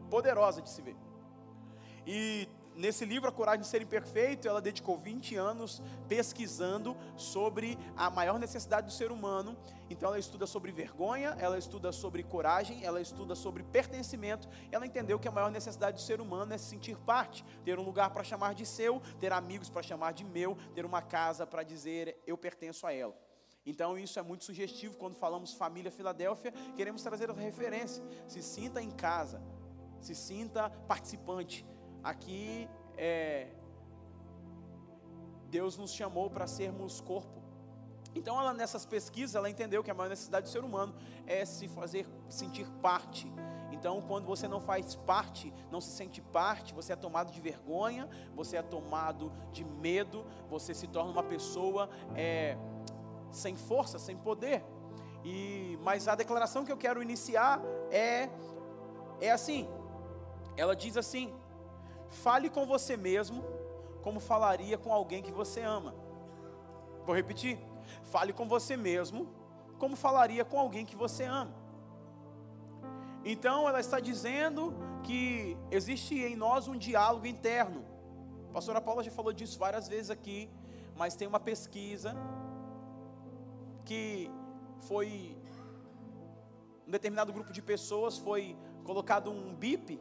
poderosa 0.10 0.62
de 0.62 0.70
se 0.70 0.82
ver. 0.82 0.96
E 2.06 2.48
nesse 2.76 3.06
livro, 3.06 3.30
A 3.30 3.32
Coragem 3.32 3.62
de 3.62 3.68
Ser 3.68 3.82
Imperfeito, 3.82 4.48
ela 4.48 4.62
dedicou 4.62 4.98
20 4.98 5.36
anos 5.36 5.82
pesquisando 6.08 6.98
sobre 7.16 7.78
a 7.96 8.10
maior 8.10 8.40
necessidade 8.40 8.88
do 8.88 8.94
ser 8.94 9.12
humano. 9.12 9.56
Então, 9.90 10.10
ela 10.10 10.20
estuda 10.20 10.46
sobre 10.46 10.72
vergonha, 10.72 11.36
ela 11.40 11.58
estuda 11.58 11.92
sobre 11.92 12.24
coragem, 12.24 12.84
ela 12.84 13.00
estuda 13.00 13.36
sobre 13.36 13.64
pertencimento. 13.64 14.50
Ela 14.72 14.86
entendeu 14.86 15.20
que 15.20 15.28
a 15.28 15.32
maior 15.32 15.52
necessidade 15.52 15.98
do 15.98 16.02
ser 16.02 16.20
humano 16.20 16.54
é 16.54 16.58
se 16.58 16.66
sentir 16.66 16.98
parte, 16.98 17.46
ter 17.64 17.80
um 17.80 17.84
lugar 17.84 18.10
para 18.10 18.24
chamar 18.24 18.54
de 18.54 18.66
seu, 18.66 19.02
ter 19.20 19.32
amigos 19.32 19.70
para 19.70 19.84
chamar 19.84 20.14
de 20.14 20.26
meu, 20.26 20.58
ter 20.74 20.86
uma 20.86 21.02
casa 21.02 21.46
para 21.46 21.64
dizer 21.64 22.18
eu 22.26 22.38
pertenço 22.38 22.86
a 22.88 22.94
ela. 22.94 23.16
Então 23.66 23.98
isso 23.98 24.20
é 24.20 24.22
muito 24.22 24.44
sugestivo 24.44 24.98
quando 24.98 25.16
falamos 25.16 25.54
família 25.54 25.92
Filadélfia, 25.92 26.52
queremos 26.76 27.02
trazer 27.02 27.30
a 27.30 27.34
referência. 27.34 28.04
Se 28.28 28.42
sinta 28.42 28.82
em 28.82 28.92
casa, 28.92 29.42
se 30.02 30.14
sinta 30.14 30.70
participante, 30.70 31.66
Aqui 32.04 32.68
é, 32.98 33.48
Deus 35.50 35.78
nos 35.78 35.94
chamou 35.94 36.30
para 36.30 36.48
sermos 36.48 37.00
corpo. 37.00 37.42
Então, 38.16 38.40
ela 38.40 38.54
nessas 38.54 38.86
pesquisas, 38.86 39.36
ela 39.36 39.50
entendeu 39.50 39.84
que 39.84 39.90
a 39.90 39.94
maior 39.94 40.10
necessidade 40.10 40.48
do 40.48 40.52
ser 40.52 40.64
humano 40.64 40.94
é 41.26 41.46
se 41.46 41.68
fazer 41.68 42.08
sentir 42.30 42.68
parte. 42.82 43.32
Então, 43.72 44.02
quando 44.02 44.26
você 44.26 44.48
não 44.48 44.62
faz 44.62 44.96
parte, 44.96 45.54
não 45.72 45.82
se 45.82 45.90
sente 45.90 46.22
parte, 46.22 46.74
você 46.74 46.94
é 46.94 46.96
tomado 46.96 47.32
de 47.32 47.42
vergonha, 47.42 48.08
você 48.36 48.58
é 48.58 48.62
tomado 48.62 49.32
de 49.52 49.64
medo, 49.64 50.26
você 50.50 50.74
se 50.74 50.88
torna 50.88 51.12
uma 51.12 51.24
pessoa 51.24 51.90
é, 52.16 52.58
sem 53.32 53.56
força, 53.56 53.98
sem 53.98 54.16
poder. 54.16 54.64
E 55.24 55.78
mas 55.82 56.08
a 56.08 56.16
declaração 56.16 56.64
que 56.64 56.72
eu 56.72 56.78
quero 56.78 57.02
iniciar 57.02 57.62
é 57.90 58.30
é 59.20 59.32
assim. 59.32 59.68
Ela 60.56 60.76
diz 60.76 60.96
assim: 60.98 61.34
Fale 62.22 62.50
com 62.50 62.66
você 62.66 62.96
mesmo 62.96 63.44
como 64.02 64.20
falaria 64.20 64.78
com 64.78 64.94
alguém 64.94 65.22
que 65.22 65.32
você 65.32 65.62
ama. 65.62 65.96
Vou 67.06 67.16
repetir. 67.16 67.58
Fale 68.04 68.32
com 68.32 68.48
você 68.48 68.78
mesmo 68.78 69.28
como 69.78 69.96
falaria 69.96 70.46
com 70.46 70.60
alguém 70.60 70.86
que 70.86 70.96
você 70.96 71.24
ama. 71.24 71.54
Então 73.26 73.68
ela 73.68 73.80
está 73.80 74.00
dizendo 74.00 74.74
que 75.04 75.58
existe 75.72 76.16
em 76.16 76.36
nós 76.36 76.68
um 76.68 76.78
diálogo 76.78 77.26
interno. 77.26 77.84
A 78.50 78.54
pastora 78.54 78.80
Paula 78.80 79.04
já 79.04 79.12
falou 79.12 79.34
disso 79.34 79.58
várias 79.58 79.88
vezes 79.88 80.10
aqui, 80.10 80.50
mas 80.96 81.16
tem 81.16 81.28
uma 81.28 81.40
pesquisa 81.40 82.16
que 83.84 84.30
foi 84.82 85.38
um 86.88 86.92
determinado 86.92 87.34
grupo 87.34 87.52
de 87.52 87.62
pessoas 87.62 88.18
foi 88.18 88.56
colocado 88.84 89.32
um 89.32 89.54
bip 89.54 90.00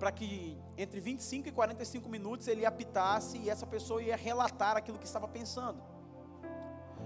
para 0.00 0.10
que 0.10 0.58
entre 0.78 0.98
25 0.98 1.48
e 1.48 1.52
45 1.52 2.08
minutos 2.08 2.48
ele 2.48 2.64
apitasse 2.64 3.36
e 3.36 3.50
essa 3.50 3.66
pessoa 3.66 4.02
ia 4.02 4.16
relatar 4.16 4.74
aquilo 4.74 4.98
que 4.98 5.04
estava 5.04 5.28
pensando. 5.28 5.78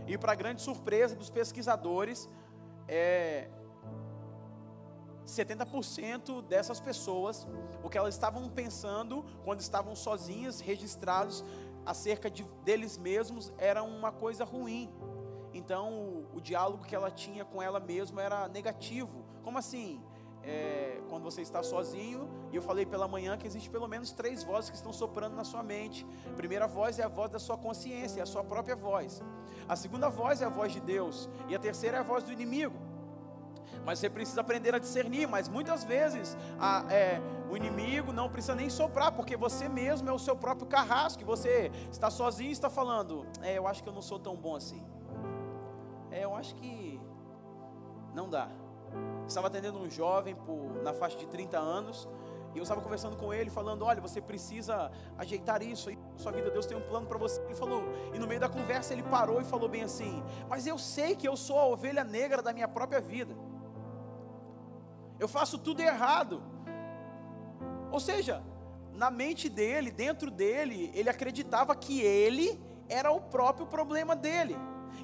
E 0.06 0.16
para 0.16 0.32
grande 0.36 0.62
surpresa 0.62 1.16
dos 1.16 1.28
pesquisadores, 1.28 2.28
é, 2.86 3.48
70% 5.26 6.40
dessas 6.42 6.80
pessoas, 6.80 7.48
o 7.82 7.90
que 7.90 7.98
elas 7.98 8.14
estavam 8.14 8.48
pensando 8.48 9.24
quando 9.42 9.58
estavam 9.58 9.96
sozinhas, 9.96 10.60
registrados 10.60 11.44
acerca 11.84 12.30
de, 12.30 12.44
deles 12.64 12.96
mesmos, 12.96 13.52
era 13.58 13.82
uma 13.82 14.12
coisa 14.12 14.44
ruim. 14.44 14.88
Então, 15.52 15.92
o, 15.92 16.36
o 16.36 16.40
diálogo 16.40 16.84
que 16.84 16.94
ela 16.94 17.10
tinha 17.10 17.44
com 17.44 17.60
ela 17.60 17.80
mesma 17.80 18.22
era 18.22 18.48
negativo. 18.48 19.24
Como 19.42 19.58
assim? 19.58 20.00
É, 20.46 21.00
quando 21.08 21.24
você 21.24 21.42
está 21.42 21.62
sozinho, 21.62 22.28
e 22.52 22.56
eu 22.56 22.62
falei 22.62 22.84
pela 22.86 23.08
manhã 23.08 23.36
que 23.36 23.46
existe 23.46 23.70
pelo 23.70 23.88
menos 23.88 24.12
três 24.12 24.42
vozes 24.42 24.70
que 24.70 24.76
estão 24.76 24.92
soprando 24.92 25.34
na 25.34 25.44
sua 25.44 25.62
mente. 25.62 26.06
A 26.26 26.34
primeira 26.34 26.66
voz 26.66 26.98
é 26.98 27.04
a 27.04 27.08
voz 27.08 27.30
da 27.30 27.38
sua 27.38 27.56
consciência, 27.56 28.20
é 28.20 28.22
a 28.22 28.26
sua 28.26 28.44
própria 28.44 28.76
voz. 28.76 29.22
A 29.68 29.76
segunda 29.76 30.08
voz 30.08 30.42
é 30.42 30.44
a 30.44 30.48
voz 30.48 30.72
de 30.72 30.80
Deus, 30.80 31.28
e 31.48 31.54
a 31.54 31.58
terceira 31.58 31.96
é 31.96 32.00
a 32.00 32.02
voz 32.02 32.24
do 32.24 32.32
inimigo. 32.32 32.76
Mas 33.84 33.98
você 33.98 34.08
precisa 34.08 34.40
aprender 34.40 34.74
a 34.74 34.78
discernir, 34.78 35.26
mas 35.26 35.48
muitas 35.48 35.84
vezes 35.84 36.36
a, 36.58 36.84
é, 36.90 37.20
o 37.50 37.56
inimigo 37.56 38.12
não 38.12 38.30
precisa 38.30 38.54
nem 38.54 38.70
soprar, 38.70 39.12
porque 39.12 39.36
você 39.36 39.68
mesmo 39.68 40.08
é 40.08 40.12
o 40.12 40.18
seu 40.18 40.34
próprio 40.34 40.66
carrasco, 40.66 41.18
que 41.18 41.24
você 41.24 41.70
está 41.90 42.10
sozinho 42.10 42.48
e 42.48 42.52
está 42.52 42.70
falando, 42.70 43.26
é, 43.42 43.58
eu 43.58 43.66
acho 43.66 43.82
que 43.82 43.88
eu 43.88 43.92
não 43.92 44.02
sou 44.02 44.18
tão 44.18 44.36
bom 44.36 44.56
assim. 44.56 44.82
É, 46.10 46.24
eu 46.24 46.34
acho 46.34 46.54
que 46.54 47.00
não 48.14 48.28
dá. 48.28 48.48
Estava 49.26 49.46
atendendo 49.46 49.78
um 49.78 49.88
jovem 49.88 50.34
por, 50.34 50.82
na 50.82 50.92
faixa 50.92 51.16
de 51.16 51.26
30 51.26 51.58
anos. 51.58 52.08
E 52.54 52.58
eu 52.58 52.62
estava 52.62 52.80
conversando 52.80 53.16
com 53.16 53.34
ele, 53.34 53.50
falando: 53.50 53.84
Olha, 53.84 54.00
você 54.00 54.20
precisa 54.20 54.90
ajeitar 55.18 55.62
isso. 55.62 55.88
Aí, 55.88 55.98
sua 56.16 56.30
vida, 56.30 56.50
Deus 56.50 56.66
tem 56.66 56.76
um 56.76 56.82
plano 56.82 57.06
para 57.06 57.18
você. 57.18 57.40
Ele 57.42 57.54
falou, 57.54 57.82
e 58.12 58.18
no 58.18 58.26
meio 58.26 58.40
da 58.40 58.48
conversa 58.48 58.92
ele 58.92 59.02
parou 59.02 59.40
e 59.40 59.44
falou 59.44 59.68
bem 59.68 59.82
assim: 59.82 60.22
Mas 60.48 60.66
eu 60.66 60.78
sei 60.78 61.16
que 61.16 61.26
eu 61.26 61.36
sou 61.36 61.58
a 61.58 61.66
ovelha 61.66 62.04
negra 62.04 62.40
da 62.40 62.52
minha 62.52 62.68
própria 62.68 63.00
vida. 63.00 63.34
Eu 65.18 65.26
faço 65.26 65.58
tudo 65.58 65.80
errado. 65.80 66.42
Ou 67.90 68.00
seja, 68.00 68.42
na 68.92 69.10
mente 69.10 69.48
dele, 69.48 69.90
dentro 69.90 70.30
dele, 70.30 70.90
ele 70.94 71.08
acreditava 71.08 71.74
que 71.74 72.00
ele 72.00 72.60
era 72.88 73.10
o 73.10 73.20
próprio 73.20 73.66
problema 73.66 74.14
dele. 74.14 74.56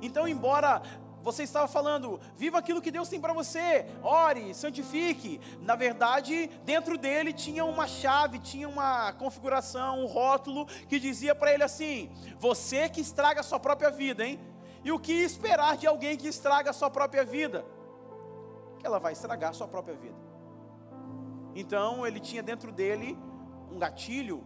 Então, 0.02 0.28
embora 0.28 0.82
você 1.22 1.42
estava 1.42 1.68
falando, 1.68 2.20
viva 2.34 2.58
aquilo 2.58 2.80
que 2.80 2.90
Deus 2.90 3.08
tem 3.08 3.20
para 3.20 3.32
você, 3.32 3.86
ore, 4.02 4.54
santifique. 4.54 5.40
Na 5.60 5.76
verdade, 5.76 6.48
dentro 6.64 6.96
dele 6.96 7.32
tinha 7.32 7.64
uma 7.64 7.86
chave, 7.86 8.38
tinha 8.38 8.68
uma 8.68 9.12
configuração, 9.12 10.00
um 10.00 10.06
rótulo 10.06 10.66
que 10.88 10.98
dizia 10.98 11.34
para 11.34 11.52
ele 11.52 11.62
assim: 11.62 12.10
Você 12.38 12.88
que 12.88 13.00
estraga 13.00 13.40
a 13.40 13.44
sua 13.44 13.60
própria 13.60 13.90
vida, 13.90 14.24
hein? 14.24 14.40
E 14.82 14.90
o 14.90 14.98
que 14.98 15.12
esperar 15.12 15.76
de 15.76 15.86
alguém 15.86 16.16
que 16.16 16.28
estraga 16.28 16.70
a 16.70 16.72
sua 16.72 16.90
própria 16.90 17.24
vida? 17.24 17.64
Que 18.78 18.86
ela 18.86 18.98
vai 18.98 19.12
estragar 19.12 19.50
a 19.50 19.52
sua 19.52 19.68
própria 19.68 19.94
vida. 19.94 20.16
Então, 21.54 22.06
ele 22.06 22.18
tinha 22.18 22.42
dentro 22.42 22.72
dele 22.72 23.18
um 23.70 23.78
gatilho, 23.78 24.42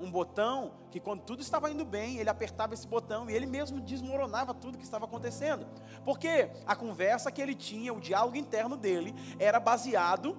um 0.00 0.10
botão 0.10 0.72
que 0.90 1.00
quando 1.00 1.22
tudo 1.22 1.42
estava 1.42 1.70
indo 1.70 1.84
bem, 1.84 2.18
ele 2.18 2.30
apertava 2.30 2.74
esse 2.74 2.86
botão 2.86 3.28
e 3.28 3.34
ele 3.34 3.46
mesmo 3.46 3.80
desmoronava 3.80 4.54
tudo 4.54 4.78
que 4.78 4.84
estava 4.84 5.04
acontecendo. 5.04 5.66
Porque 6.04 6.50
a 6.66 6.76
conversa 6.76 7.32
que 7.32 7.42
ele 7.42 7.54
tinha, 7.54 7.92
o 7.92 8.00
diálogo 8.00 8.36
interno 8.36 8.76
dele, 8.76 9.14
era 9.38 9.58
baseado 9.58 10.36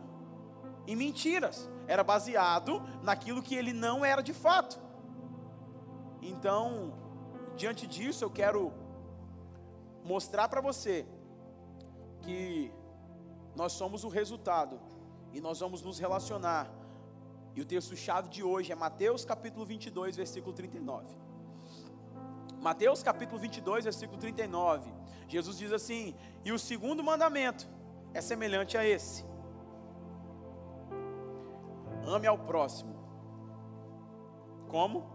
em 0.88 0.96
mentiras, 0.96 1.70
era 1.88 2.04
baseado 2.04 2.82
naquilo 3.04 3.44
que 3.44 3.56
ele 3.56 3.74
não 3.74 4.04
era 4.04 4.22
de 4.22 4.34
fato. 4.34 4.80
Então, 6.22 6.94
diante 7.56 7.86
disso, 7.86 8.24
eu 8.24 8.30
quero 8.30 8.74
mostrar 10.04 10.48
para 10.48 10.62
você 10.62 11.06
que 12.22 12.72
nós 13.56 13.74
somos 13.74 14.04
o 14.04 14.08
resultado 14.10 14.80
e 15.34 15.42
nós 15.42 15.60
vamos 15.60 15.82
nos 15.82 16.00
relacionar 16.00 16.79
E 17.60 17.62
o 17.62 17.66
texto-chave 17.66 18.30
de 18.30 18.42
hoje 18.42 18.72
é 18.72 18.76
Mateus 18.76 19.26
capítulo 19.26 19.66
22, 19.66 20.16
versículo 20.16 20.54
39. 20.54 21.14
Mateus 22.62 23.04
capítulo 23.04 23.38
22, 23.38 23.84
versículo 23.84 24.18
39. 24.18 24.90
Jesus 25.28 25.58
diz 25.58 25.74
assim: 25.74 26.16
E 26.46 26.54
o 26.54 26.58
segundo 26.58 27.04
mandamento 27.04 27.68
é 28.14 28.22
semelhante 28.22 28.78
a 28.78 28.86
esse: 28.88 29.26
Ame 32.08 32.28
ao 32.28 32.38
próximo. 32.38 32.96
Como? 34.70 35.12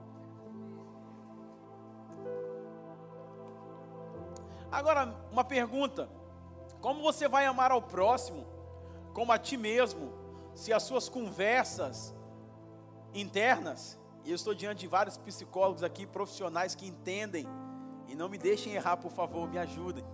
Agora, 4.71 5.17
uma 5.33 5.45
pergunta: 5.45 6.11
Como 6.79 7.01
você 7.01 7.27
vai 7.27 7.47
amar 7.47 7.71
ao 7.71 7.81
próximo 7.81 8.45
como 9.15 9.33
a 9.33 9.39
ti 9.39 9.57
mesmo, 9.57 10.13
se 10.55 10.75
as 10.75 10.83
suas 10.83 11.09
conversas 11.09 12.15
internas, 13.15 13.99
e 14.25 14.31
eu 14.31 14.35
estou 14.35 14.55
diante 14.55 14.81
de 14.81 14.87
vários 14.87 15.17
psicólogos 15.17 15.83
aqui, 15.83 16.07
profissionais 16.07 16.75
que 16.75 16.87
entendem, 16.87 17.47
e 18.09 18.15
não 18.15 18.29
me 18.29 18.39
deixem 18.39 18.75
errar, 18.75 18.97
por 18.97 19.11
favor, 19.11 19.49
me 19.49 19.59
ajudem. 19.59 20.05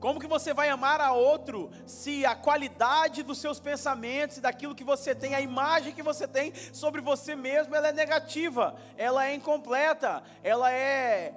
Como 0.00 0.18
que 0.18 0.26
você 0.26 0.52
vai 0.52 0.68
amar 0.68 1.00
a 1.00 1.12
outro 1.12 1.70
se 1.86 2.26
a 2.26 2.34
qualidade 2.34 3.22
dos 3.22 3.38
seus 3.38 3.60
pensamentos 3.60 4.38
daquilo 4.38 4.74
que 4.74 4.82
você 4.82 5.14
tem, 5.14 5.32
a 5.32 5.40
imagem 5.40 5.94
que 5.94 6.02
você 6.02 6.26
tem 6.26 6.52
sobre 6.72 7.00
você 7.00 7.36
mesmo, 7.36 7.72
ela 7.76 7.88
é 7.88 7.92
negativa, 7.92 8.74
ela 8.96 9.24
é 9.26 9.34
incompleta, 9.34 10.24
ela 10.42 10.72
é 10.72 11.32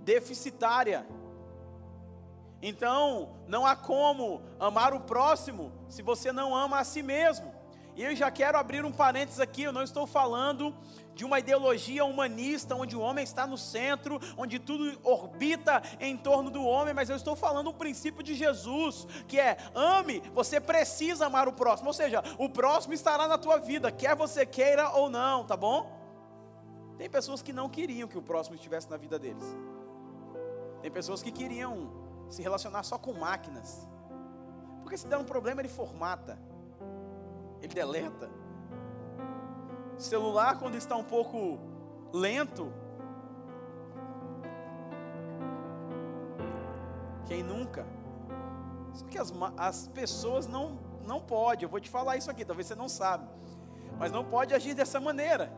deficitária. 0.00 1.06
Então, 2.60 3.36
não 3.46 3.64
há 3.64 3.76
como 3.76 4.42
amar 4.58 4.94
o 4.94 5.00
próximo 5.00 5.72
se 5.88 6.02
você 6.02 6.32
não 6.32 6.56
ama 6.56 6.80
a 6.80 6.84
si 6.84 7.04
mesmo. 7.04 7.54
E 7.94 8.02
eu 8.02 8.16
já 8.16 8.30
quero 8.30 8.56
abrir 8.56 8.84
um 8.84 8.92
parênteses 8.92 9.40
aqui, 9.40 9.62
eu 9.62 9.72
não 9.72 9.82
estou 9.82 10.06
falando 10.06 10.74
de 11.14 11.24
uma 11.24 11.38
ideologia 11.38 12.04
humanista 12.04 12.74
onde 12.74 12.96
o 12.96 13.00
homem 13.00 13.22
está 13.22 13.46
no 13.46 13.58
centro, 13.58 14.18
onde 14.36 14.58
tudo 14.58 14.98
orbita 15.02 15.82
em 16.00 16.16
torno 16.16 16.50
do 16.50 16.64
homem, 16.64 16.94
mas 16.94 17.10
eu 17.10 17.16
estou 17.16 17.36
falando 17.36 17.68
um 17.68 17.74
princípio 17.74 18.22
de 18.22 18.34
Jesus, 18.34 19.06
que 19.28 19.38
é 19.38 19.58
ame, 19.74 20.20
você 20.34 20.58
precisa 20.58 21.26
amar 21.26 21.48
o 21.48 21.52
próximo, 21.52 21.88
ou 21.88 21.92
seja, 21.92 22.22
o 22.38 22.48
próximo 22.48 22.94
estará 22.94 23.28
na 23.28 23.36
tua 23.36 23.58
vida, 23.58 23.92
quer 23.92 24.16
você 24.16 24.46
queira 24.46 24.90
ou 24.90 25.10
não, 25.10 25.44
tá 25.44 25.56
bom? 25.56 26.00
Tem 26.96 27.10
pessoas 27.10 27.42
que 27.42 27.52
não 27.52 27.68
queriam 27.68 28.08
que 28.08 28.16
o 28.16 28.22
próximo 28.22 28.54
estivesse 28.54 28.88
na 28.88 28.96
vida 28.96 29.18
deles. 29.18 29.44
Tem 30.80 30.90
pessoas 30.90 31.22
que 31.22 31.30
queriam 31.30 31.90
se 32.28 32.40
relacionar 32.40 32.82
só 32.84 32.96
com 32.96 33.12
máquinas. 33.12 33.86
Porque 34.82 34.96
se 34.96 35.06
der 35.06 35.18
um 35.18 35.24
problema, 35.24 35.60
ele 35.60 35.68
formata, 35.68 36.38
ele 37.62 37.72
deleta. 37.72 38.28
Celular, 39.96 40.58
quando 40.58 40.74
está 40.74 40.96
um 40.96 41.04
pouco 41.04 41.58
lento, 42.12 42.72
quem 47.26 47.42
nunca? 47.42 47.86
Só 48.92 49.06
que 49.06 49.16
as, 49.16 49.32
as 49.56 49.88
pessoas 49.88 50.46
não, 50.46 50.78
não 51.06 51.20
podem, 51.20 51.64
eu 51.64 51.68
vou 51.68 51.80
te 51.80 51.88
falar 51.88 52.16
isso 52.16 52.30
aqui, 52.30 52.44
talvez 52.44 52.66
você 52.66 52.74
não 52.74 52.88
sabe, 52.88 53.26
mas 53.98 54.10
não 54.10 54.24
pode 54.24 54.52
agir 54.54 54.74
dessa 54.74 55.00
maneira. 55.00 55.52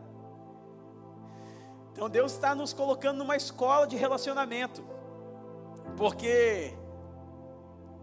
Então 1.93 2.11
Deus 2.11 2.33
está 2.33 2.55
nos 2.55 2.73
colocando 2.73 3.19
numa 3.19 3.37
escola 3.37 3.87
de 3.87 3.97
relacionamento. 3.97 4.85
Porque 5.97 6.75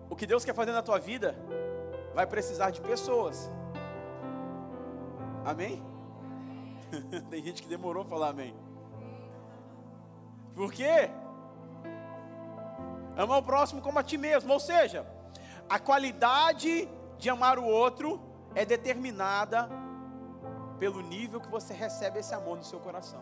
o 0.10 0.16
que 0.16 0.26
Deus 0.26 0.46
quer 0.46 0.56
fazer 0.56 0.72
na 0.72 0.82
tua 0.82 0.98
vida 0.98 1.36
vai 2.16 2.26
precisar 2.26 2.72
de 2.72 2.80
pessoas. 2.80 3.52
Amém? 5.46 5.84
Tem 7.30 7.44
gente 7.44 7.62
que 7.62 7.68
demorou 7.68 8.04
a 8.04 8.06
falar 8.06 8.30
amém. 8.30 8.56
Por 10.54 10.72
quê? 10.72 11.10
Amar 13.18 13.40
o 13.40 13.44
próximo 13.44 13.82
como 13.82 14.00
a 14.00 14.04
ti 14.04 14.18
mesmo. 14.18 14.52
Ou 14.54 14.60
seja, 14.60 15.06
a 15.70 15.80
qualidade 15.80 16.88
de 17.18 17.30
amar 17.30 17.58
o 17.58 17.66
outro 17.66 18.22
é 18.54 18.66
determinada 18.66 19.70
pelo 20.80 21.02
nível 21.02 21.40
que 21.40 21.50
você 21.50 21.74
recebe 21.74 22.20
esse 22.20 22.34
amor 22.34 22.58
no 22.58 22.64
seu 22.64 22.80
coração. 22.80 23.22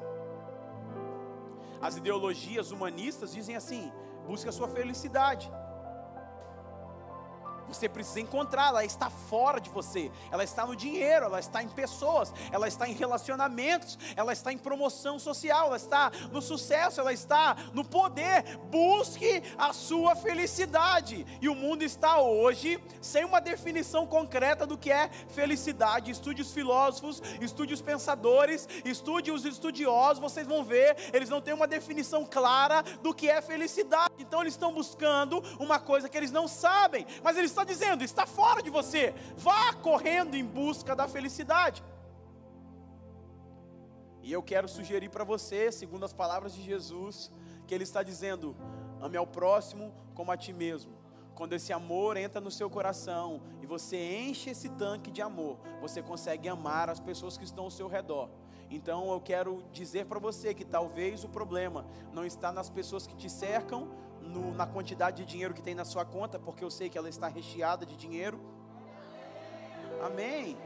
As 1.81 1.95
ideologias 1.95 2.71
humanistas 2.71 3.33
dizem 3.33 3.55
assim: 3.55 3.91
busque 4.25 4.49
a 4.49 4.51
sua 4.51 4.67
felicidade. 4.67 5.51
Você 7.69 7.87
precisa 7.87 8.19
encontrar, 8.19 8.69
ela 8.69 8.83
está 8.83 9.09
fora 9.09 9.61
de 9.61 9.69
você, 9.69 10.11
ela 10.31 10.43
está 10.43 10.65
no 10.65 10.75
dinheiro, 10.75 11.25
ela 11.25 11.39
está 11.39 11.63
em 11.63 11.69
pessoas, 11.69 12.33
ela 12.51 12.67
está 12.67 12.87
em 12.87 12.93
relacionamentos, 12.93 13.97
ela 14.15 14.33
está 14.33 14.51
em 14.51 14.57
promoção 14.57 15.17
social, 15.19 15.67
ela 15.67 15.77
está 15.77 16.11
no 16.31 16.41
sucesso, 16.41 16.99
ela 16.99 17.13
está 17.13 17.55
no 17.73 17.85
poder. 17.85 18.57
Busque 18.69 19.41
a 19.57 19.71
sua 19.71 20.15
felicidade. 20.15 21.25
E 21.39 21.47
o 21.47 21.55
mundo 21.55 21.83
está 21.83 22.19
hoje 22.19 22.83
sem 23.01 23.23
uma 23.23 23.39
definição 23.39 24.05
concreta 24.05 24.65
do 24.65 24.77
que 24.77 24.91
é 24.91 25.09
felicidade. 25.29 26.11
Estude 26.11 26.41
os 26.41 26.51
filósofos, 26.51 27.21
estude 27.39 27.73
os 27.73 27.81
pensadores, 27.81 28.67
estude 28.83 29.31
os 29.31 29.45
estudiosos, 29.45 30.19
vocês 30.19 30.47
vão 30.47 30.63
ver, 30.63 30.97
eles 31.13 31.29
não 31.29 31.41
têm 31.41 31.53
uma 31.53 31.67
definição 31.67 32.25
clara 32.25 32.81
do 33.01 33.13
que 33.13 33.29
é 33.29 33.41
felicidade. 33.41 34.13
Então 34.17 34.41
eles 34.41 34.53
estão 34.53 34.73
buscando 34.73 35.43
uma 35.59 35.79
coisa 35.79 36.09
que 36.09 36.17
eles 36.17 36.31
não 36.31 36.47
sabem, 36.47 37.05
mas 37.23 37.37
eles 37.37 37.51
está 37.59 37.63
dizendo, 37.63 38.03
está 38.03 38.25
fora 38.25 38.61
de 38.61 38.69
você. 38.69 39.13
Vá 39.37 39.73
correndo 39.73 40.35
em 40.35 40.45
busca 40.45 40.95
da 40.95 41.07
felicidade. 41.07 41.83
E 44.21 44.31
eu 44.31 44.41
quero 44.41 44.67
sugerir 44.67 45.09
para 45.09 45.23
você, 45.23 45.71
segundo 45.71 46.05
as 46.05 46.13
palavras 46.13 46.53
de 46.53 46.61
Jesus, 46.61 47.31
que 47.67 47.73
Ele 47.73 47.83
está 47.83 48.01
dizendo: 48.03 48.55
ame 49.01 49.17
ao 49.17 49.27
próximo 49.27 49.93
como 50.13 50.31
a 50.31 50.37
ti 50.37 50.53
mesmo. 50.53 50.97
Quando 51.35 51.53
esse 51.53 51.71
amor 51.71 52.17
entra 52.17 52.41
no 52.41 52.51
seu 52.51 52.69
coração 52.69 53.41
e 53.61 53.65
você 53.65 53.97
enche 54.19 54.49
esse 54.49 54.67
tanque 54.69 55.09
de 55.09 55.21
amor, 55.21 55.57
você 55.79 56.01
consegue 56.01 56.49
amar 56.49 56.89
as 56.89 56.99
pessoas 56.99 57.37
que 57.37 57.45
estão 57.45 57.65
ao 57.65 57.71
seu 57.71 57.87
redor. 57.87 58.29
Então 58.69 59.11
eu 59.11 59.21
quero 59.21 59.63
dizer 59.71 60.05
para 60.05 60.19
você 60.19 60.53
que 60.53 60.65
talvez 60.65 61.23
o 61.23 61.29
problema 61.29 61.85
não 62.13 62.25
está 62.25 62.51
nas 62.51 62.69
pessoas 62.69 63.07
que 63.07 63.15
te 63.15 63.29
cercam, 63.29 63.87
no, 64.29 64.53
na 64.53 64.65
quantidade 64.65 65.17
de 65.17 65.25
dinheiro 65.25 65.53
que 65.53 65.61
tem 65.61 65.75
na 65.75 65.85
sua 65.85 66.05
conta, 66.05 66.39
porque 66.39 66.63
eu 66.63 66.71
sei 66.71 66.89
que 66.89 66.97
ela 66.97 67.09
está 67.09 67.27
recheada 67.27 67.85
de 67.85 67.95
dinheiro. 67.95 68.39
Amém. 70.03 70.57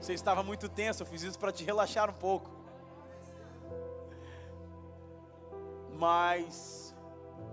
Você 0.00 0.14
estava 0.14 0.42
muito 0.42 0.68
tenso, 0.68 1.02
eu 1.02 1.06
fiz 1.06 1.22
isso 1.22 1.38
para 1.38 1.52
te 1.52 1.64
relaxar 1.64 2.08
um 2.08 2.14
pouco. 2.14 2.50
Mas 5.98 6.94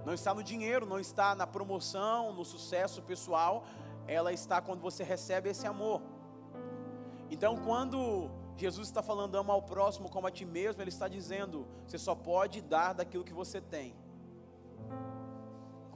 não 0.06 0.14
está 0.14 0.34
no 0.34 0.42
dinheiro, 0.42 0.86
não 0.86 1.00
está 1.00 1.36
na 1.36 1.46
promoção, 1.46 2.32
no 2.32 2.46
sucesso 2.46 3.02
pessoal, 3.02 3.66
ela 4.08 4.32
está 4.32 4.62
quando 4.62 4.80
você 4.80 5.04
recebe 5.04 5.50
esse 5.50 5.68
amor. 5.68 6.02
Então, 7.30 7.58
quando 7.58 8.30
Jesus 8.56 8.88
está 8.88 9.04
falando 9.04 9.36
ama 9.36 9.54
ao 9.54 9.62
próximo 9.62 10.10
como 10.10 10.28
a 10.28 10.32
ti 10.32 10.46
mesmo, 10.46 10.82
ele 10.82 10.90
está 10.90 11.10
dizendo, 11.10 11.68
você 11.86 11.98
só 11.98 12.16
pode 12.16 12.62
dar 12.62 12.94
daquilo 12.94 13.26
que 13.26 13.34
você 13.34 13.60
tem. 13.60 13.94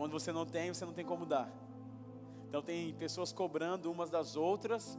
Quando 0.02 0.14
você 0.14 0.32
não 0.32 0.48
tem, 0.48 0.74
você 0.74 0.84
não 0.84 0.94
tem 0.94 1.06
como 1.06 1.28
dar. 1.28 1.48
Então 2.50 2.60
tem 2.60 2.92
pessoas 2.96 3.32
cobrando 3.32 3.92
umas 3.92 4.10
das 4.10 4.36
outras 4.36 4.98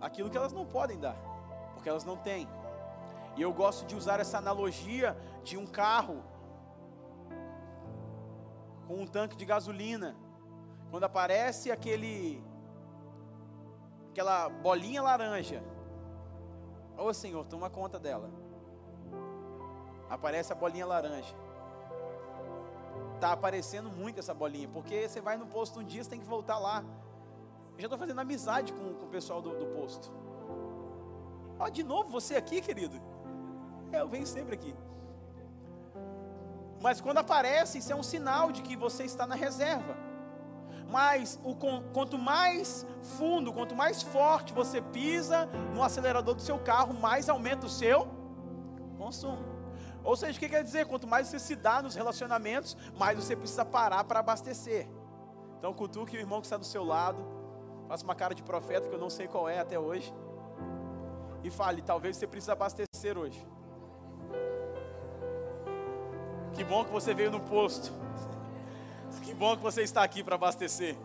aquilo 0.00 0.28
que 0.28 0.36
elas 0.36 0.52
não 0.52 0.66
podem 0.66 0.98
dar, 0.98 1.16
porque 1.72 1.88
elas 1.88 2.04
não 2.04 2.16
têm. 2.16 2.48
E 3.36 3.42
eu 3.42 3.52
gosto 3.52 3.86
de 3.86 3.94
usar 3.94 4.18
essa 4.18 4.38
analogia 4.38 5.16
de 5.44 5.56
um 5.56 5.64
carro 5.64 6.24
com 8.88 8.96
um 8.96 9.06
tanque 9.06 9.36
de 9.36 9.44
gasolina. 9.44 10.16
Quando 10.90 11.04
aparece 11.04 11.70
aquele 11.70 12.42
aquela 14.10 14.48
bolinha 14.48 15.00
laranja, 15.00 15.62
ô 16.98 17.04
oh, 17.04 17.14
Senhor, 17.14 17.46
toma 17.46 17.70
conta 17.70 17.96
dela. 17.96 18.28
Aparece 20.10 20.52
a 20.52 20.56
bolinha 20.56 20.84
laranja. 20.84 21.45
Está 23.16 23.32
aparecendo 23.32 23.90
muito 23.90 24.20
essa 24.20 24.34
bolinha, 24.34 24.68
porque 24.68 25.08
você 25.08 25.20
vai 25.20 25.36
no 25.38 25.46
posto 25.46 25.80
um 25.80 25.84
dia, 25.84 26.04
você 26.04 26.10
tem 26.10 26.20
que 26.20 26.26
voltar 26.26 26.58
lá. 26.58 26.84
Eu 27.74 27.80
já 27.80 27.86
estou 27.86 27.98
fazendo 27.98 28.20
amizade 28.20 28.72
com, 28.72 28.94
com 28.94 29.06
o 29.06 29.08
pessoal 29.08 29.40
do, 29.40 29.50
do 29.58 29.66
posto. 29.66 30.12
Ó, 31.58 31.68
de 31.70 31.82
novo 31.82 32.10
você 32.10 32.36
aqui, 32.36 32.60
querido. 32.60 33.00
É, 33.90 34.00
eu 34.00 34.08
venho 34.08 34.26
sempre 34.26 34.54
aqui. 34.54 34.74
Mas 36.82 37.00
quando 37.00 37.18
aparece, 37.18 37.78
isso 37.78 37.90
é 37.90 37.96
um 37.96 38.02
sinal 38.02 38.52
de 38.52 38.60
que 38.60 38.76
você 38.76 39.04
está 39.04 39.26
na 39.26 39.34
reserva. 39.34 39.96
Mas 40.90 41.40
o, 41.42 41.54
quanto 41.94 42.18
mais 42.18 42.86
fundo, 43.16 43.50
quanto 43.50 43.74
mais 43.74 44.02
forte 44.02 44.52
você 44.52 44.82
pisa 44.82 45.46
no 45.74 45.82
acelerador 45.82 46.34
do 46.34 46.42
seu 46.42 46.58
carro, 46.58 46.92
mais 46.92 47.30
aumenta 47.30 47.66
o 47.66 47.70
seu 47.70 48.06
consumo. 48.98 49.55
Ou 50.06 50.16
seja, 50.16 50.38
o 50.38 50.40
que 50.40 50.48
quer 50.48 50.64
dizer? 50.64 50.86
Quanto 50.86 51.06
mais 51.06 51.26
você 51.26 51.38
se 51.38 51.54
dá 51.54 51.82
nos 51.82 51.94
relacionamentos, 51.94 52.74
mais 52.98 53.22
você 53.22 53.36
precisa 53.36 53.64
parar 53.64 54.04
para 54.04 54.20
abastecer. 54.20 54.88
Então, 55.58 55.74
cutuque 55.74 56.16
o 56.16 56.20
irmão 56.20 56.40
que 56.40 56.46
está 56.46 56.56
do 56.56 56.64
seu 56.64 56.82
lado 56.82 57.36
Faça 57.88 58.04
uma 58.04 58.14
cara 58.14 58.34
de 58.34 58.42
profeta 58.42 58.88
que 58.88 58.94
eu 58.94 58.98
não 58.98 59.10
sei 59.10 59.28
qual 59.28 59.48
é 59.48 59.60
até 59.60 59.78
hoje. 59.78 60.12
E 61.44 61.50
fale, 61.50 61.82
talvez 61.82 62.16
você 62.16 62.26
precise 62.26 62.50
abastecer 62.50 63.16
hoje. 63.16 63.46
Que 66.54 66.64
bom 66.64 66.84
que 66.84 66.90
você 66.90 67.14
veio 67.14 67.30
no 67.30 67.40
posto. 67.40 67.92
Que 69.22 69.32
bom 69.32 69.56
que 69.56 69.62
você 69.62 69.82
está 69.82 70.02
aqui 70.02 70.24
para 70.24 70.34
abastecer. 70.34 70.96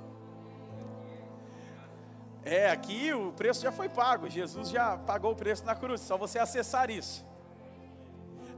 É, 2.44 2.72
aqui 2.72 3.14
o 3.14 3.32
preço 3.34 3.62
já 3.62 3.72
foi 3.72 3.88
pago. 3.88 4.28
Jesus 4.28 4.70
já 4.70 4.98
pagou 4.98 5.34
o 5.34 5.36
preço 5.36 5.64
na 5.64 5.76
cruz. 5.76 6.02
Só 6.02 6.18
você 6.18 6.40
acessar 6.40 6.90
isso. 6.90 7.24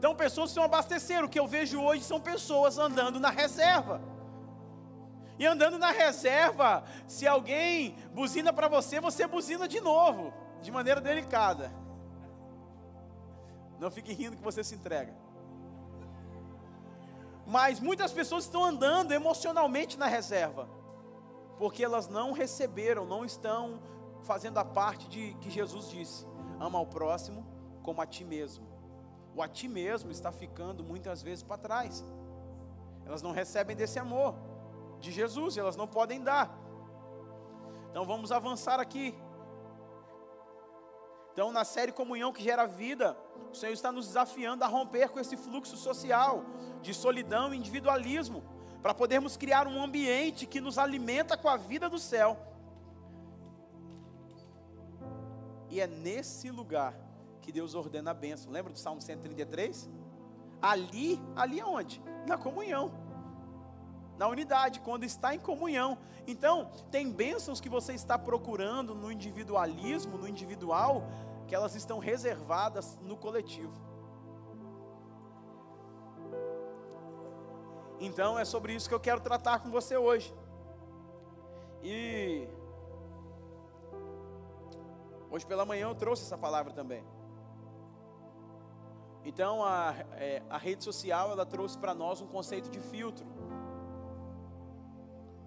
Então, 0.04 0.14
pessoas 0.14 0.50
precisam 0.50 0.66
abastecer. 0.66 1.24
O 1.24 1.30
que 1.30 1.40
eu 1.40 1.48
vejo 1.48 1.82
hoje 1.82 2.04
são 2.04 2.20
pessoas 2.20 2.78
andando 2.78 3.22
na 3.22 3.30
reserva. 3.30 4.02
E 5.40 5.46
andando 5.48 5.78
na 5.78 5.92
reserva, 5.92 6.84
se 7.08 7.26
alguém 7.26 7.96
buzina 8.14 8.52
para 8.52 8.68
você, 8.68 9.00
você 9.00 9.26
buzina 9.26 9.66
de 9.66 9.80
novo, 9.80 10.34
de 10.62 10.70
maneira 10.72 11.00
delicada. 11.00 11.72
Não 13.80 13.90
fique 13.90 14.12
rindo 14.12 14.36
que 14.36 14.44
você 14.44 14.62
se 14.62 14.76
entrega. 14.76 15.16
Mas 17.48 17.80
muitas 17.80 18.12
pessoas 18.12 18.44
estão 18.44 18.62
andando 18.62 19.14
emocionalmente 19.14 19.98
na 19.98 20.08
reserva, 20.08 20.68
porque 21.58 21.82
elas 21.82 22.10
não 22.10 22.34
receberam, 22.34 23.06
não 23.06 23.24
estão 23.24 23.82
fazendo 24.24 24.58
a 24.58 24.66
parte 24.66 25.08
de 25.08 25.34
que 25.36 25.50
Jesus 25.50 25.90
disse: 25.90 26.28
ama 26.60 26.78
ao 26.78 26.86
próximo 26.86 27.48
como 27.82 28.02
a 28.02 28.06
ti 28.06 28.26
mesmo. 28.26 28.73
O 29.36 29.42
a 29.42 29.48
ti 29.48 29.68
mesmo 29.68 30.12
está 30.12 30.32
ficando 30.32 30.84
muitas 30.84 31.22
vezes 31.22 31.44
para 31.44 31.58
trás. 31.58 32.06
Elas 33.06 33.22
não 33.22 33.32
recebem 33.32 33.76
desse 33.76 34.00
amor 34.00 34.36
de 35.00 35.12
Jesus, 35.12 35.58
elas 35.58 35.76
não 35.76 35.88
podem 35.88 36.22
dar. 36.22 36.56
Então 37.90 38.06
vamos 38.06 38.32
avançar 38.32 38.80
aqui. 38.80 39.16
Então, 41.34 41.52
na 41.52 41.66
série 41.66 41.92
Comunhão 41.92 42.32
que 42.32 42.44
gera 42.44 42.68
vida, 42.68 43.18
o 43.52 43.56
Senhor 43.56 43.74
está 43.74 43.92
nos 43.92 44.06
desafiando 44.06 44.64
a 44.64 44.68
romper 44.68 45.10
com 45.10 45.20
esse 45.20 45.36
fluxo 45.36 45.76
social 45.76 46.44
de 46.82 46.94
solidão 46.94 47.54
e 47.54 47.58
individualismo, 47.58 48.44
para 48.84 48.94
podermos 48.94 49.36
criar 49.36 49.68
um 49.68 49.82
ambiente 49.82 50.46
que 50.46 50.62
nos 50.62 50.78
alimenta 50.78 51.36
com 51.36 51.50
a 51.50 51.58
vida 51.58 51.90
do 51.90 51.98
céu. 51.98 52.38
E 55.70 55.80
é 55.82 55.88
nesse 55.88 56.52
lugar 56.52 56.94
que 57.44 57.52
Deus 57.52 57.76
ordena 57.76 58.12
a 58.12 58.14
bênção. 58.14 58.52
Lembra 58.52 58.74
do 58.74 58.80
Salmo 58.80 59.02
133? 59.02 59.90
Ali, 60.62 61.22
ali 61.36 61.62
aonde? 61.62 62.02
Na 62.26 62.38
comunhão. 62.38 62.92
Na 64.18 64.28
unidade, 64.28 64.80
quando 64.80 65.04
está 65.04 65.36
em 65.36 65.40
comunhão. 65.40 65.98
Então, 66.26 66.72
tem 66.90 67.12
bênçãos 67.12 67.60
que 67.60 67.70
você 67.70 67.94
está 67.94 68.18
procurando 68.18 68.96
no 68.96 69.12
individualismo, 69.12 70.18
no 70.18 70.28
individual, 70.28 71.04
que 71.48 71.54
elas 71.54 71.76
estão 71.76 72.00
reservadas 72.00 72.98
no 73.02 73.18
coletivo. 73.18 73.74
Então 78.00 78.38
é 78.38 78.44
sobre 78.44 78.74
isso 78.74 78.90
que 78.90 78.96
eu 78.96 79.00
quero 79.00 79.22
tratar 79.22 79.60
com 79.60 79.70
você 79.70 79.96
hoje. 79.96 80.34
E 81.82 82.48
hoje 85.30 85.46
pela 85.46 85.66
manhã 85.66 85.88
eu 85.88 85.96
trouxe 85.96 86.24
essa 86.24 86.38
palavra 86.38 86.74
também. 86.74 87.04
Então 89.26 89.64
a, 89.64 89.96
é, 90.14 90.44
a 90.50 90.58
rede 90.58 90.84
social 90.84 91.32
ela 91.32 91.46
trouxe 91.46 91.78
para 91.78 91.94
nós 91.94 92.22
um 92.22 92.28
conceito 92.28 92.70
de 92.70 92.80
filtro. 92.80 93.26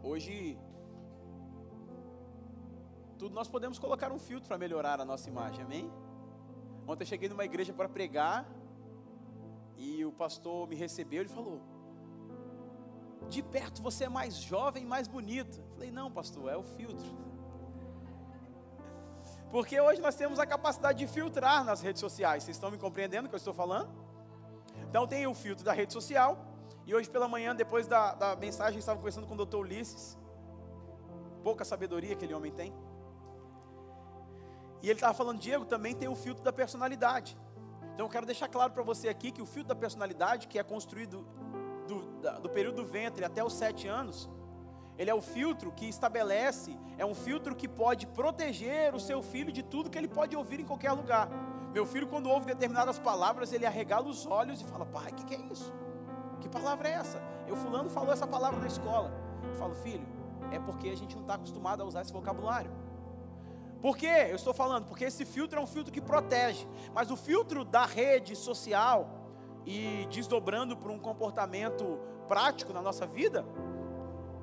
Hoje 0.02 0.58
tudo 3.18 3.34
nós 3.34 3.48
podemos 3.48 3.78
colocar 3.78 4.12
um 4.12 4.18
filtro 4.18 4.46
para 4.46 4.58
melhorar 4.58 5.00
a 5.00 5.04
nossa 5.04 5.28
imagem, 5.28 5.64
amém? 5.64 5.90
Ontem 6.86 7.02
eu 7.02 7.06
cheguei 7.06 7.28
numa 7.28 7.44
igreja 7.44 7.72
para 7.72 7.88
pregar 7.88 8.46
e 9.76 10.04
o 10.04 10.12
pastor 10.12 10.68
me 10.68 10.76
recebeu 10.76 11.22
e 11.22 11.28
falou: 11.28 11.60
De 13.28 13.42
perto 13.42 13.82
você 13.82 14.04
é 14.04 14.08
mais 14.08 14.36
jovem 14.36 14.84
mais 14.84 15.08
bonito. 15.08 15.58
Eu 15.58 15.68
falei: 15.70 15.90
Não, 15.90 16.10
pastor, 16.10 16.50
é 16.50 16.56
o 16.56 16.62
filtro. 16.62 17.25
Porque 19.56 19.80
hoje 19.80 20.02
nós 20.02 20.14
temos 20.14 20.38
a 20.38 20.44
capacidade 20.44 20.98
de 20.98 21.06
filtrar 21.06 21.64
nas 21.64 21.80
redes 21.80 21.98
sociais. 21.98 22.44
Vocês 22.44 22.58
estão 22.58 22.70
me 22.70 22.76
compreendendo 22.76 23.24
o 23.24 23.28
que 23.30 23.34
eu 23.34 23.38
estou 23.38 23.54
falando? 23.54 23.88
Então 24.82 25.06
tem 25.06 25.26
o 25.26 25.32
filtro 25.32 25.64
da 25.64 25.72
rede 25.72 25.94
social. 25.94 26.36
E 26.84 26.94
hoje 26.94 27.08
pela 27.08 27.26
manhã, 27.26 27.56
depois 27.56 27.86
da, 27.86 28.12
da 28.12 28.36
mensagem, 28.36 28.74
eu 28.74 28.80
estava 28.80 28.98
conversando 28.98 29.26
com 29.26 29.32
o 29.32 29.36
doutor 29.38 29.60
Ulisses. 29.60 30.18
Pouca 31.42 31.64
sabedoria 31.64 32.12
aquele 32.12 32.34
homem 32.34 32.52
tem. 32.52 32.70
E 34.82 34.90
ele 34.90 34.98
estava 34.98 35.14
falando, 35.14 35.38
Diego, 35.38 35.64
também 35.64 35.94
tem 35.94 36.06
o 36.06 36.14
filtro 36.14 36.44
da 36.44 36.52
personalidade. 36.52 37.34
Então 37.94 38.04
eu 38.04 38.10
quero 38.10 38.26
deixar 38.26 38.48
claro 38.48 38.74
para 38.74 38.82
você 38.82 39.08
aqui 39.08 39.32
que 39.32 39.40
o 39.40 39.46
filtro 39.46 39.68
da 39.68 39.74
personalidade, 39.74 40.48
que 40.48 40.58
é 40.58 40.62
construído 40.62 41.26
do, 41.88 42.02
do, 42.20 42.40
do 42.42 42.50
período 42.50 42.82
do 42.82 42.84
ventre 42.84 43.24
até 43.24 43.42
os 43.42 43.54
sete 43.54 43.88
anos, 43.88 44.28
ele 44.98 45.10
é 45.10 45.14
o 45.14 45.20
filtro 45.20 45.70
que 45.72 45.86
estabelece, 45.86 46.78
é 46.96 47.04
um 47.04 47.14
filtro 47.14 47.54
que 47.54 47.68
pode 47.68 48.06
proteger 48.06 48.94
o 48.94 49.00
seu 49.00 49.22
filho 49.22 49.52
de 49.52 49.62
tudo 49.62 49.90
que 49.90 49.98
ele 49.98 50.08
pode 50.08 50.34
ouvir 50.36 50.60
em 50.60 50.64
qualquer 50.64 50.92
lugar. 50.92 51.28
Meu 51.72 51.84
filho, 51.84 52.06
quando 52.06 52.30
ouve 52.30 52.46
determinadas 52.46 52.98
palavras, 52.98 53.52
ele 53.52 53.66
arregala 53.66 54.08
os 54.08 54.26
olhos 54.26 54.60
e 54.60 54.64
fala: 54.64 54.86
Pai, 54.86 55.10
o 55.10 55.14
que, 55.14 55.24
que, 55.26 55.34
é 55.34 55.40
isso? 55.52 55.72
Que 56.40 56.48
palavra 56.48 56.88
é 56.88 56.92
essa? 56.92 57.22
Eu, 57.46 57.56
Fulano, 57.56 57.90
falou 57.90 58.12
essa 58.12 58.26
palavra 58.26 58.58
na 58.58 58.66
escola. 58.66 59.12
Eu 59.44 59.54
falo, 59.54 59.74
filho, 59.74 60.06
é 60.50 60.58
porque 60.58 60.88
a 60.88 60.96
gente 60.96 61.14
não 61.14 61.22
está 61.22 61.34
acostumado 61.34 61.82
a 61.82 61.84
usar 61.84 62.02
esse 62.02 62.12
vocabulário. 62.12 62.70
Por 63.80 63.96
que 63.96 64.06
eu 64.06 64.36
estou 64.36 64.54
falando? 64.54 64.86
Porque 64.86 65.04
esse 65.04 65.24
filtro 65.24 65.58
é 65.58 65.62
um 65.62 65.66
filtro 65.66 65.92
que 65.92 66.00
protege, 66.00 66.66
mas 66.94 67.10
o 67.10 67.16
filtro 67.16 67.64
da 67.64 67.84
rede 67.84 68.34
social 68.34 69.08
e 69.64 70.06
desdobrando 70.10 70.76
para 70.76 70.90
um 70.90 70.98
comportamento 70.98 71.98
prático 72.26 72.72
na 72.72 72.80
nossa 72.80 73.06
vida, 73.06 73.44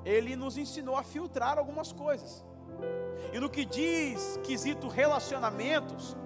ele 0.04 0.36
nos 0.36 0.56
ensinou 0.56 0.96
a 0.96 1.02
filtrar 1.02 1.58
algumas 1.58 1.92
coisas. 1.92 2.44
E 3.32 3.40
no 3.40 3.48
que 3.48 3.64
diz 3.64 4.38
quesito 4.44 4.88
relacionamentos, 4.88 6.16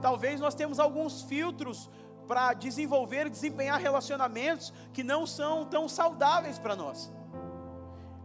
talvez 0.00 0.40
nós 0.40 0.54
temos 0.54 0.78
alguns 0.78 1.22
filtros 1.22 1.90
para 2.26 2.52
desenvolver 2.52 3.26
e 3.26 3.30
desempenhar 3.30 3.80
relacionamentos 3.80 4.72
que 4.92 5.02
não 5.02 5.26
são 5.26 5.64
tão 5.64 5.88
saudáveis 5.88 6.58
para 6.58 6.76
nós. 6.76 7.12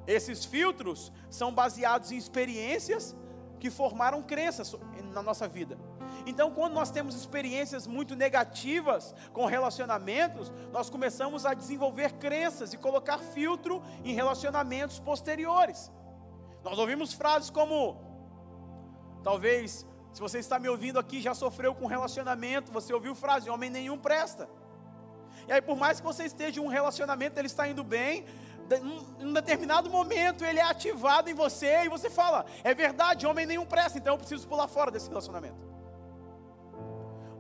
Esses 0.06 0.44
filtros 0.44 1.12
são 1.30 1.54
baseados 1.54 2.12
em 2.12 2.18
experiências 2.18 3.16
que 3.60 3.70
formaram 3.70 4.22
crenças 4.22 4.76
na 5.13 5.22
nossa 5.22 5.48
vida. 5.48 5.78
Então, 6.26 6.52
quando 6.52 6.73
nós 6.73 6.89
temos 6.89 7.15
experiências 7.15 7.86
muito 7.86 8.15
negativas 8.15 9.13
com 9.34 9.45
relacionamentos, 9.45 10.52
nós 10.71 10.89
começamos 10.89 11.45
a 11.45 11.54
desenvolver 11.54 12.13
crenças 12.13 12.73
e 12.73 12.78
colocar 12.78 13.17
filtro 13.17 13.82
em 14.04 14.13
relacionamentos 14.13 14.99
posteriores. 14.99 15.91
Nós 16.63 16.78
ouvimos 16.78 17.13
frases 17.13 17.49
como: 17.49 17.97
talvez, 19.23 19.86
se 20.13 20.21
você 20.21 20.39
está 20.39 20.60
me 20.60 20.69
ouvindo 20.69 20.99
aqui, 20.99 21.21
já 21.21 21.34
sofreu 21.34 21.76
com 21.76 21.86
relacionamento, 21.88 22.71
você 22.71 22.93
ouviu 22.93 23.15
frase: 23.15 23.49
homem 23.49 23.69
nenhum 23.69 23.97
presta. 23.97 24.49
E 25.47 25.52
aí, 25.52 25.62
por 25.62 25.76
mais 25.76 25.99
que 25.99 26.06
você 26.06 26.23
esteja 26.23 26.62
em 26.62 26.63
um 26.63 26.67
relacionamento, 26.67 27.38
ele 27.38 27.47
está 27.47 27.67
indo 27.67 27.84
bem, 27.84 28.26
em 29.19 29.26
um 29.26 29.34
determinado 29.34 29.89
momento 29.89 30.45
ele 30.45 30.60
é 30.60 30.63
ativado 30.63 31.30
em 31.30 31.34
você 31.34 31.84
e 31.84 31.89
você 31.89 32.10
fala: 32.10 32.45
é 32.63 32.73
verdade, 32.73 33.28
homem 33.28 33.45
nenhum 33.45 33.65
presta, 33.65 33.97
então 33.97 34.13
eu 34.13 34.17
preciso 34.17 34.47
pular 34.47 34.67
fora 34.67 34.89
desse 34.89 35.10
relacionamento. 35.10 35.73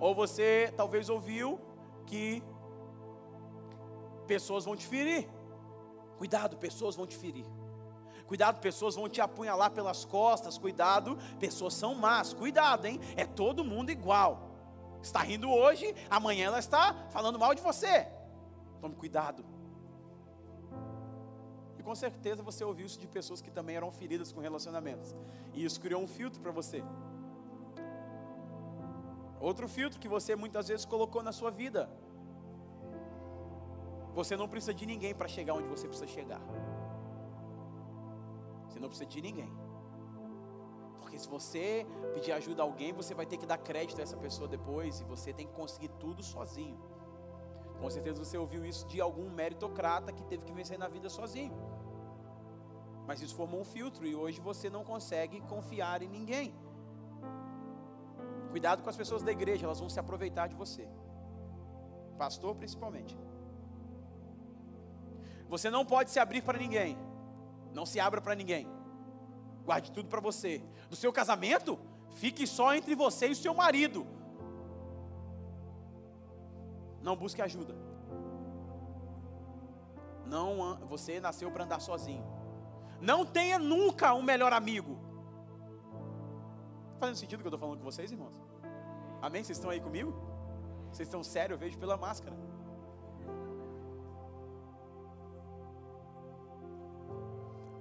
Ou 0.03 0.13
você 0.13 0.73
talvez 0.75 1.07
ouviu 1.09 1.57
que 2.05 2.43
pessoas 4.27 4.65
vão 4.65 4.75
te 4.75 4.85
ferir. 4.85 5.29
Cuidado, 6.17 6.57
pessoas 6.57 6.93
vão 6.93 7.07
te 7.07 7.15
ferir. 7.15 7.45
Cuidado, 8.27 8.59
pessoas 8.59 8.95
vão 8.95 9.07
te 9.07 9.21
apunhalar 9.21 9.71
pelas 9.71 10.03
costas. 10.03 10.57
Cuidado, 10.57 11.17
pessoas 11.39 11.73
são 11.73 11.95
más. 11.95 12.33
Cuidado, 12.33 12.85
hein? 12.85 12.99
É 13.15 13.25
todo 13.25 13.63
mundo 13.63 13.91
igual. 13.91 14.51
Está 15.01 15.21
rindo 15.21 15.49
hoje, 15.49 15.95
amanhã 16.09 16.47
ela 16.47 16.59
está 16.59 17.07
falando 17.09 17.39
mal 17.39 17.55
de 17.55 17.61
você. 17.61 18.05
Tome 18.81 18.95
cuidado. 18.95 19.45
E 21.79 21.81
com 21.81 21.95
certeza 21.95 22.43
você 22.43 22.65
ouviu 22.65 22.85
isso 22.85 22.99
de 22.99 23.07
pessoas 23.07 23.41
que 23.41 23.49
também 23.49 23.77
eram 23.77 23.89
feridas 23.89 24.33
com 24.33 24.41
relacionamentos. 24.41 25.15
E 25.53 25.63
isso 25.63 25.79
criou 25.79 26.01
um 26.01 26.09
filtro 26.09 26.41
para 26.41 26.51
você. 26.51 26.83
Outro 29.49 29.67
filtro 29.67 29.99
que 29.99 30.07
você 30.07 30.37
muitas 30.43 30.69
vezes 30.69 30.85
colocou 30.85 31.21
na 31.21 31.33
sua 31.33 31.51
vida. 31.51 31.81
Você 34.19 34.37
não 34.41 34.47
precisa 34.47 34.73
de 34.73 34.85
ninguém 34.85 35.13
para 35.13 35.27
chegar 35.27 35.53
onde 35.53 35.67
você 35.67 35.85
precisa 35.85 36.07
chegar. 36.07 36.41
Você 38.67 38.79
não 38.79 38.87
precisa 38.87 39.09
de 39.15 39.21
ninguém. 39.21 39.51
Porque 41.01 41.19
se 41.19 41.27
você 41.27 41.85
pedir 42.13 42.31
ajuda 42.31 42.61
a 42.63 42.65
alguém, 42.65 42.93
você 42.93 43.13
vai 43.13 43.25
ter 43.25 43.35
que 43.35 43.45
dar 43.45 43.57
crédito 43.57 43.99
a 43.99 44.03
essa 44.03 44.15
pessoa 44.15 44.47
depois 44.47 45.01
e 45.01 45.03
você 45.03 45.33
tem 45.33 45.45
que 45.45 45.53
conseguir 45.53 45.89
tudo 45.99 46.23
sozinho. 46.23 46.79
Com 47.81 47.89
certeza 47.89 48.23
você 48.23 48.37
ouviu 48.37 48.65
isso 48.65 48.87
de 48.87 49.01
algum 49.01 49.29
meritocrata 49.29 50.13
que 50.13 50.23
teve 50.23 50.45
que 50.45 50.53
vencer 50.53 50.79
na 50.79 50.87
vida 50.87 51.09
sozinho. 51.09 51.53
Mas 53.05 53.21
isso 53.21 53.35
formou 53.35 53.59
um 53.59 53.65
filtro 53.65 54.07
e 54.07 54.15
hoje 54.15 54.39
você 54.39 54.69
não 54.69 54.85
consegue 54.85 55.41
confiar 55.41 56.01
em 56.01 56.07
ninguém. 56.07 56.55
Cuidado 58.53 58.83
com 58.83 58.89
as 58.91 58.95
pessoas 58.95 59.23
da 59.23 59.31
igreja, 59.31 59.65
elas 59.65 59.79
vão 59.79 59.89
se 59.89 59.99
aproveitar 59.99 60.45
de 60.45 60.53
você. 60.53 60.87
Pastor 62.19 62.53
principalmente. 62.53 63.17
Você 65.49 65.71
não 65.71 65.83
pode 65.83 66.11
se 66.11 66.19
abrir 66.19 66.43
para 66.43 66.59
ninguém. 66.59 66.95
Não 67.73 67.83
se 67.83 67.99
abra 67.99 68.21
para 68.21 68.35
ninguém. 68.35 68.67
Guarde 69.65 69.91
tudo 69.91 70.07
para 70.07 70.21
você. 70.21 70.61
No 70.87 70.95
seu 70.95 71.11
casamento, 71.11 71.79
fique 72.11 72.45
só 72.45 72.75
entre 72.75 72.93
você 72.93 73.25
e 73.25 73.35
seu 73.35 73.55
marido. 73.55 74.05
Não 77.01 77.15
busque 77.15 77.41
ajuda. 77.41 77.73
Não, 80.27 80.77
você 80.85 81.19
nasceu 81.19 81.49
para 81.49 81.63
andar 81.63 81.79
sozinho. 81.79 82.23
Não 83.01 83.25
tenha 83.25 83.57
nunca 83.57 84.13
um 84.13 84.21
melhor 84.21 84.53
amigo. 84.53 85.02
Fazendo 87.03 87.17
sentido 87.17 87.39
o 87.39 87.43
que 87.43 87.47
eu 87.47 87.49
estou 87.49 87.59
falando 87.59 87.79
com 87.79 87.83
vocês, 87.83 88.13
irmãos? 88.13 88.41
Amém? 89.21 89.43
Vocês 89.43 89.57
estão 89.57 89.69
aí 89.69 89.81
comigo? 89.81 90.13
Vocês 90.89 91.05
estão 91.05 91.21
sérios? 91.21 91.51
Eu 91.51 91.57
vejo 91.57 91.77
pela 91.77 91.97
máscara. 91.97 92.33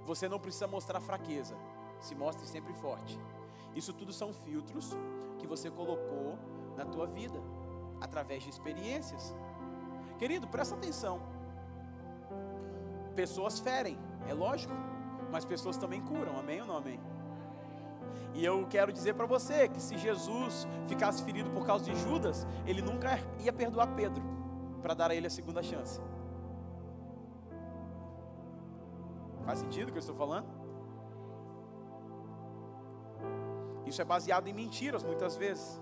Você 0.05 0.27
não 0.27 0.37
precisa 0.37 0.67
mostrar 0.67 0.99
fraqueza. 0.99 1.55
Se 2.01 2.13
mostre 2.13 2.45
sempre 2.45 2.73
forte. 2.73 3.17
Isso 3.73 3.93
tudo 3.93 4.11
são 4.11 4.33
filtros 4.33 4.91
que 5.39 5.47
você 5.47 5.71
colocou 5.71 6.37
na 6.75 6.83
tua 6.83 7.07
vida 7.07 7.39
através 8.01 8.43
de 8.43 8.49
experiências. 8.49 9.33
Querido, 10.19 10.49
presta 10.49 10.75
atenção. 10.75 11.21
Pessoas 13.15 13.57
ferem, 13.57 13.97
é 14.27 14.33
lógico, 14.33 14.73
mas 15.31 15.45
pessoas 15.45 15.77
também 15.77 16.01
curam, 16.01 16.37
amém 16.37 16.59
ou 16.59 16.67
não 16.67 16.75
amém? 16.75 17.12
E 18.33 18.43
eu 18.43 18.65
quero 18.67 18.91
dizer 18.91 19.13
para 19.13 19.25
você 19.25 19.67
que 19.67 19.81
se 19.81 19.97
Jesus 19.97 20.67
ficasse 20.87 21.23
ferido 21.23 21.49
por 21.51 21.65
causa 21.65 21.85
de 21.85 21.95
Judas, 21.95 22.47
ele 22.65 22.81
nunca 22.81 23.19
ia 23.39 23.53
perdoar 23.53 23.87
Pedro 23.95 24.23
para 24.81 24.93
dar 24.93 25.11
a 25.11 25.15
ele 25.15 25.27
a 25.27 25.29
segunda 25.29 25.61
chance. 25.61 26.01
Faz 29.45 29.59
sentido 29.59 29.89
o 29.89 29.91
que 29.91 29.97
eu 29.97 30.01
estou 30.01 30.15
falando? 30.15 30.47
Isso 33.85 34.01
é 34.01 34.05
baseado 34.05 34.47
em 34.47 34.53
mentiras 34.53 35.03
muitas 35.03 35.35
vezes. 35.35 35.81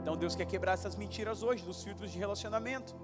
Então 0.00 0.16
Deus 0.16 0.36
quer 0.36 0.44
quebrar 0.44 0.72
essas 0.72 0.96
mentiras 0.96 1.42
hoje, 1.42 1.64
dos 1.64 1.82
filtros 1.82 2.10
de 2.10 2.18
relacionamento. 2.18 2.94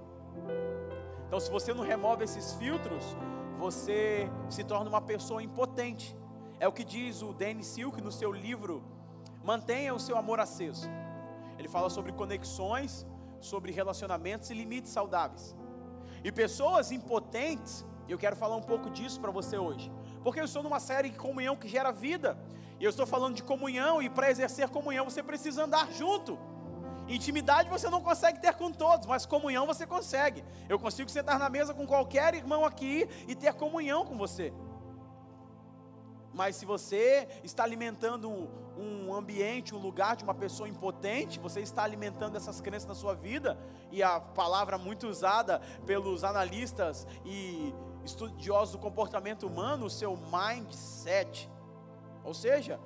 Então, 1.27 1.39
se 1.39 1.49
você 1.49 1.73
não 1.73 1.85
remove 1.85 2.25
esses 2.25 2.55
filtros, 2.55 3.05
você 3.57 4.29
se 4.49 4.65
torna 4.65 4.91
uma 4.91 5.01
pessoa 5.01 5.41
impotente. 5.41 6.17
É 6.61 6.69
o 6.69 6.73
que 6.73 6.85
diz 6.85 7.23
o 7.23 7.33
Danny 7.33 7.65
Silk 7.65 8.01
no 8.03 8.13
seu 8.13 8.31
livro 8.31 8.85
Mantenha 9.43 9.95
o 9.95 9.99
seu 9.99 10.19
amor 10.19 10.39
aceso. 10.39 10.87
Ele 11.59 11.67
fala 11.67 11.89
sobre 11.89 12.13
conexões, 12.13 13.07
sobre 13.41 13.73
relacionamentos 13.73 14.51
e 14.51 14.55
limites 14.55 14.93
saudáveis. 14.93 15.57
E 16.23 16.31
pessoas 16.31 16.93
impotentes, 16.93 17.85
eu 18.07 18.19
quero 18.19 18.37
falar 18.37 18.57
um 18.57 18.63
pouco 18.63 18.91
disso 18.91 19.19
para 19.19 19.31
você 19.31 19.57
hoje. 19.57 19.91
Porque 20.23 20.39
eu 20.39 20.45
estou 20.45 20.63
numa 20.63 20.79
série 20.79 21.09
de 21.09 21.17
comunhão 21.17 21.57
que 21.57 21.67
gera 21.67 21.91
vida. 21.91 22.39
E 22.79 22.85
eu 22.85 22.91
estou 22.91 23.07
falando 23.07 23.35
de 23.35 23.43
comunhão, 23.43 24.03
e 24.03 24.09
para 24.11 24.31
exercer 24.31 24.69
comunhão 24.69 25.07
você 25.07 25.23
precisa 25.23 25.65
andar 25.65 25.91
junto. 25.93 26.39
Intimidade 27.09 27.69
você 27.69 27.89
não 27.89 28.03
consegue 28.03 28.41
ter 28.41 28.55
com 28.55 28.71
todos, 28.71 29.07
mas 29.07 29.25
comunhão 29.25 29.67
você 29.67 29.87
consegue. 29.87 30.45
Eu 30.69 30.79
consigo 30.79 31.11
sentar 31.11 31.39
na 31.39 31.49
mesa 31.49 31.75
com 31.75 31.87
qualquer 31.87 32.35
irmão 32.35 32.65
aqui 32.65 33.09
e 33.27 33.35
ter 33.35 33.55
comunhão 33.55 34.05
com 34.05 34.17
você. 34.17 34.53
Mas 36.41 36.57
se 36.57 36.65
você 36.65 37.29
está 37.45 37.65
alimentando 37.65 38.49
um, 38.79 39.13
ambiente, 39.13 39.75
um 39.75 39.79
lugar 39.79 40.17
de 40.17 40.25
uma 40.25 40.33
pessoa 40.33 40.67
impotente, 40.67 41.39
você 41.39 41.61
está 41.61 41.83
alimentando 41.83 42.35
essas 42.35 42.63
crenças 42.63 42.89
na 42.89 42.95
sua 42.95 43.13
vida, 43.15 43.59
e 43.93 44.03
a 44.03 44.19
palavra 44.19 44.79
muito 44.79 45.07
usada 45.07 45.61
pelos 45.85 46.25
analistas 46.25 47.07
e 47.27 47.75
estudiosos 48.07 48.73
do 48.73 48.79
comportamento 48.79 49.47
humano, 49.47 49.85
o 49.85 49.91
seu 49.91 50.17
mindset. 50.17 51.47
Ou 52.25 52.33
seja, 52.33 52.81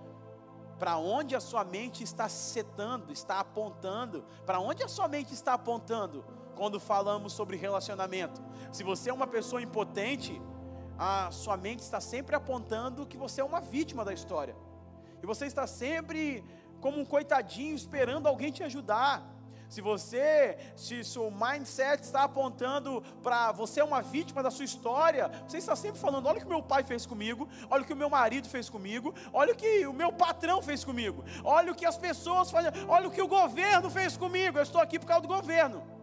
para 0.76 0.96
onde 0.96 1.36
a 1.36 1.40
sua 1.40 1.62
mente 1.62 2.02
está 2.02 2.28
setando, 2.28 3.12
está 3.12 3.38
apontando, 3.38 4.24
para 4.44 4.58
onde 4.58 4.82
a 4.82 4.88
sua 4.88 5.06
mente 5.06 5.32
está 5.32 5.54
apontando 5.54 6.24
quando 6.56 6.80
falamos 6.80 7.32
sobre 7.32 7.56
relacionamento. 7.56 8.42
Se 8.72 8.82
você 8.82 9.10
é 9.10 9.14
uma 9.14 9.28
pessoa 9.28 9.62
impotente, 9.62 10.42
a 10.98 11.30
sua 11.30 11.56
mente 11.56 11.80
está 11.80 12.00
sempre 12.00 12.34
apontando 12.36 13.06
que 13.06 13.16
você 13.16 13.40
é 13.40 13.44
uma 13.44 13.60
vítima 13.60 14.04
da 14.04 14.12
história. 14.12 14.56
E 15.22 15.26
você 15.26 15.46
está 15.46 15.66
sempre 15.66 16.44
como 16.80 17.00
um 17.00 17.04
coitadinho 17.04 17.74
esperando 17.74 18.26
alguém 18.26 18.52
te 18.52 18.62
ajudar. 18.62 19.34
Se 19.68 19.80
você, 19.80 20.56
se 20.76 21.02
seu 21.02 21.30
mindset 21.30 22.04
está 22.04 22.24
apontando 22.24 23.02
para 23.22 23.50
você 23.50 23.80
é 23.80 23.84
uma 23.84 24.02
vítima 24.02 24.42
da 24.42 24.50
sua 24.50 24.64
história, 24.64 25.30
você 25.48 25.58
está 25.58 25.74
sempre 25.74 25.98
falando: 25.98 26.26
olha 26.26 26.38
o 26.38 26.40
que 26.42 26.46
meu 26.46 26.62
pai 26.62 26.84
fez 26.84 27.06
comigo, 27.06 27.48
olha 27.68 27.82
o 27.82 27.86
que 27.86 27.92
o 27.92 27.96
meu 27.96 28.10
marido 28.10 28.48
fez 28.48 28.68
comigo, 28.68 29.14
olha 29.32 29.52
o 29.52 29.56
que 29.56 29.86
o 29.86 29.92
meu 29.92 30.12
patrão 30.12 30.62
fez 30.62 30.84
comigo, 30.84 31.24
olha 31.42 31.72
o 31.72 31.74
que 31.74 31.86
as 31.86 31.96
pessoas 31.96 32.50
fazem, 32.50 32.70
olha 32.86 33.08
o 33.08 33.10
que 33.10 33.22
o 33.22 33.26
governo 33.26 33.90
fez 33.90 34.16
comigo. 34.16 34.58
Eu 34.58 34.62
estou 34.62 34.80
aqui 34.80 34.98
por 34.98 35.06
causa 35.06 35.22
do 35.22 35.28
governo. 35.28 35.93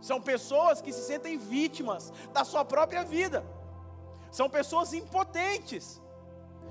São 0.00 0.20
pessoas 0.20 0.80
que 0.80 0.92
se 0.92 1.02
sentem 1.02 1.38
vítimas 1.38 2.12
da 2.32 2.44
sua 2.44 2.64
própria 2.64 3.04
vida. 3.04 3.44
São 4.30 4.48
pessoas 4.48 4.92
impotentes. 4.92 6.00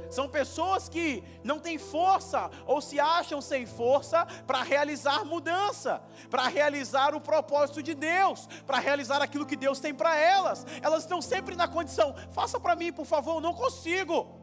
São 0.09 0.27
pessoas 0.27 0.87
que 0.87 1.23
não 1.43 1.59
têm 1.59 1.77
força 1.77 2.49
ou 2.65 2.81
se 2.81 2.99
acham 2.99 3.41
sem 3.41 3.65
força 3.65 4.25
para 4.47 4.63
realizar 4.63 5.25
mudança, 5.25 6.01
para 6.29 6.47
realizar 6.47 7.13
o 7.13 7.21
propósito 7.21 7.83
de 7.83 7.93
Deus, 7.93 8.47
para 8.65 8.79
realizar 8.79 9.21
aquilo 9.21 9.45
que 9.45 9.55
Deus 9.55 9.79
tem 9.79 9.93
para 9.93 10.15
elas. 10.17 10.65
Elas 10.81 11.03
estão 11.03 11.21
sempre 11.21 11.55
na 11.55 11.67
condição: 11.67 12.15
faça 12.31 12.59
para 12.59 12.75
mim, 12.75 12.91
por 12.91 13.05
favor, 13.05 13.35
eu 13.35 13.41
não 13.41 13.53
consigo. 13.53 14.39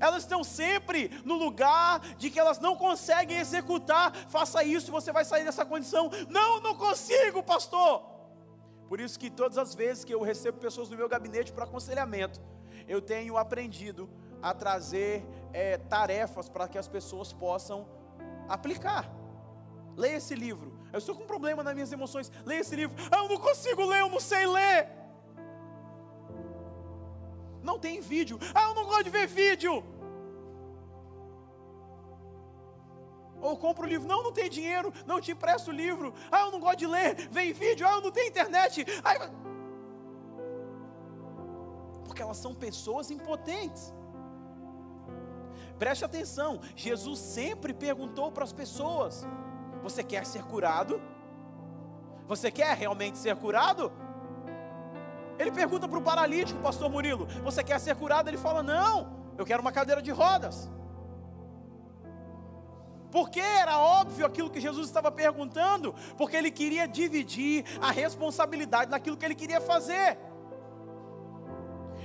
Elas 0.00 0.22
estão 0.22 0.42
sempre 0.44 1.10
no 1.24 1.34
lugar 1.34 2.00
de 2.16 2.30
que 2.30 2.38
elas 2.38 2.58
não 2.58 2.76
conseguem 2.76 3.38
executar. 3.38 4.14
Faça 4.28 4.62
isso 4.62 4.90
e 4.90 4.90
você 4.90 5.12
vai 5.12 5.24
sair 5.24 5.44
dessa 5.44 5.64
condição. 5.64 6.10
Não, 6.28 6.60
não 6.60 6.74
consigo, 6.74 7.42
pastor. 7.42 8.02
Por 8.88 9.00
isso 9.00 9.18
que 9.18 9.30
todas 9.30 9.58
as 9.58 9.74
vezes 9.74 10.04
que 10.04 10.14
eu 10.14 10.22
recebo 10.22 10.58
pessoas 10.58 10.88
do 10.88 10.96
meu 10.96 11.08
gabinete 11.08 11.52
para 11.52 11.64
aconselhamento, 11.64 12.40
eu 12.86 13.00
tenho 13.00 13.36
aprendido 13.36 14.08
a 14.40 14.54
trazer 14.54 15.24
é, 15.52 15.76
tarefas 15.76 16.48
para 16.48 16.68
que 16.68 16.78
as 16.78 16.86
pessoas 16.86 17.32
possam 17.32 17.88
aplicar. 18.48 19.10
Leia 19.96 20.16
esse 20.16 20.34
livro. 20.34 20.78
Eu 20.92 20.98
estou 20.98 21.14
com 21.14 21.24
um 21.24 21.26
problema 21.26 21.62
nas 21.62 21.74
minhas 21.74 21.92
emoções. 21.92 22.30
Leia 22.44 22.60
esse 22.60 22.76
livro. 22.76 22.96
Ah, 23.10 23.18
eu 23.18 23.28
não 23.28 23.38
consigo 23.38 23.84
ler, 23.84 24.00
eu 24.00 24.08
não 24.08 24.20
sei 24.20 24.46
ler. 24.46 24.88
Não 27.68 27.78
tem 27.78 28.00
vídeo. 28.00 28.38
Ah, 28.54 28.64
eu 28.68 28.74
não 28.74 28.84
gosto 28.84 29.04
de 29.04 29.10
ver 29.10 29.26
vídeo. 29.26 29.84
Ou 33.40 33.56
compro 33.56 33.84
o 33.84 33.88
livro. 33.88 34.06
Não, 34.06 34.22
não 34.22 34.32
tem 34.32 34.48
dinheiro. 34.48 34.92
Não 35.04 35.20
te 35.20 35.32
empresto 35.32 35.70
o 35.70 35.74
livro. 35.74 36.14
Ah, 36.30 36.42
eu 36.42 36.52
não 36.52 36.60
gosto 36.60 36.78
de 36.78 36.86
ler. 36.86 37.28
Vem 37.28 37.52
vídeo. 37.52 37.86
Ah, 37.86 37.94
eu 37.96 38.00
não 38.00 38.12
tenho 38.12 38.28
internet. 38.28 38.86
Ah, 39.04 39.30
porque 42.04 42.22
elas 42.22 42.36
são 42.36 42.54
pessoas 42.54 43.10
impotentes. 43.10 43.92
Preste 45.78 46.04
atenção, 46.04 46.60
Jesus 46.74 47.18
sempre 47.18 47.74
perguntou 47.74 48.30
para 48.32 48.44
as 48.44 48.52
pessoas: 48.52 49.26
Você 49.82 50.02
quer 50.02 50.24
ser 50.24 50.42
curado? 50.44 51.02
Você 52.26 52.50
quer 52.50 52.74
realmente 52.76 53.18
ser 53.18 53.36
curado? 53.36 53.92
Ele 55.38 55.50
pergunta 55.50 55.86
para 55.86 55.98
o 55.98 56.02
paralítico, 56.02 56.60
pastor 56.60 56.90
Murilo: 56.90 57.26
Você 57.42 57.62
quer 57.62 57.78
ser 57.78 57.94
curado? 57.96 58.28
Ele 58.28 58.38
fala: 58.38 58.62
Não, 58.62 59.12
eu 59.36 59.44
quero 59.44 59.60
uma 59.60 59.72
cadeira 59.72 60.00
de 60.00 60.10
rodas. 60.10 60.70
Porque 63.10 63.40
era 63.40 63.78
óbvio 63.78 64.26
aquilo 64.26 64.50
que 64.50 64.60
Jesus 64.60 64.86
estava 64.86 65.10
perguntando, 65.10 65.94
porque 66.16 66.36
ele 66.36 66.50
queria 66.50 66.86
dividir 66.86 67.64
a 67.80 67.90
responsabilidade 67.90 68.90
naquilo 68.90 69.16
que 69.16 69.24
ele 69.24 69.34
queria 69.34 69.60
fazer. 69.60 70.18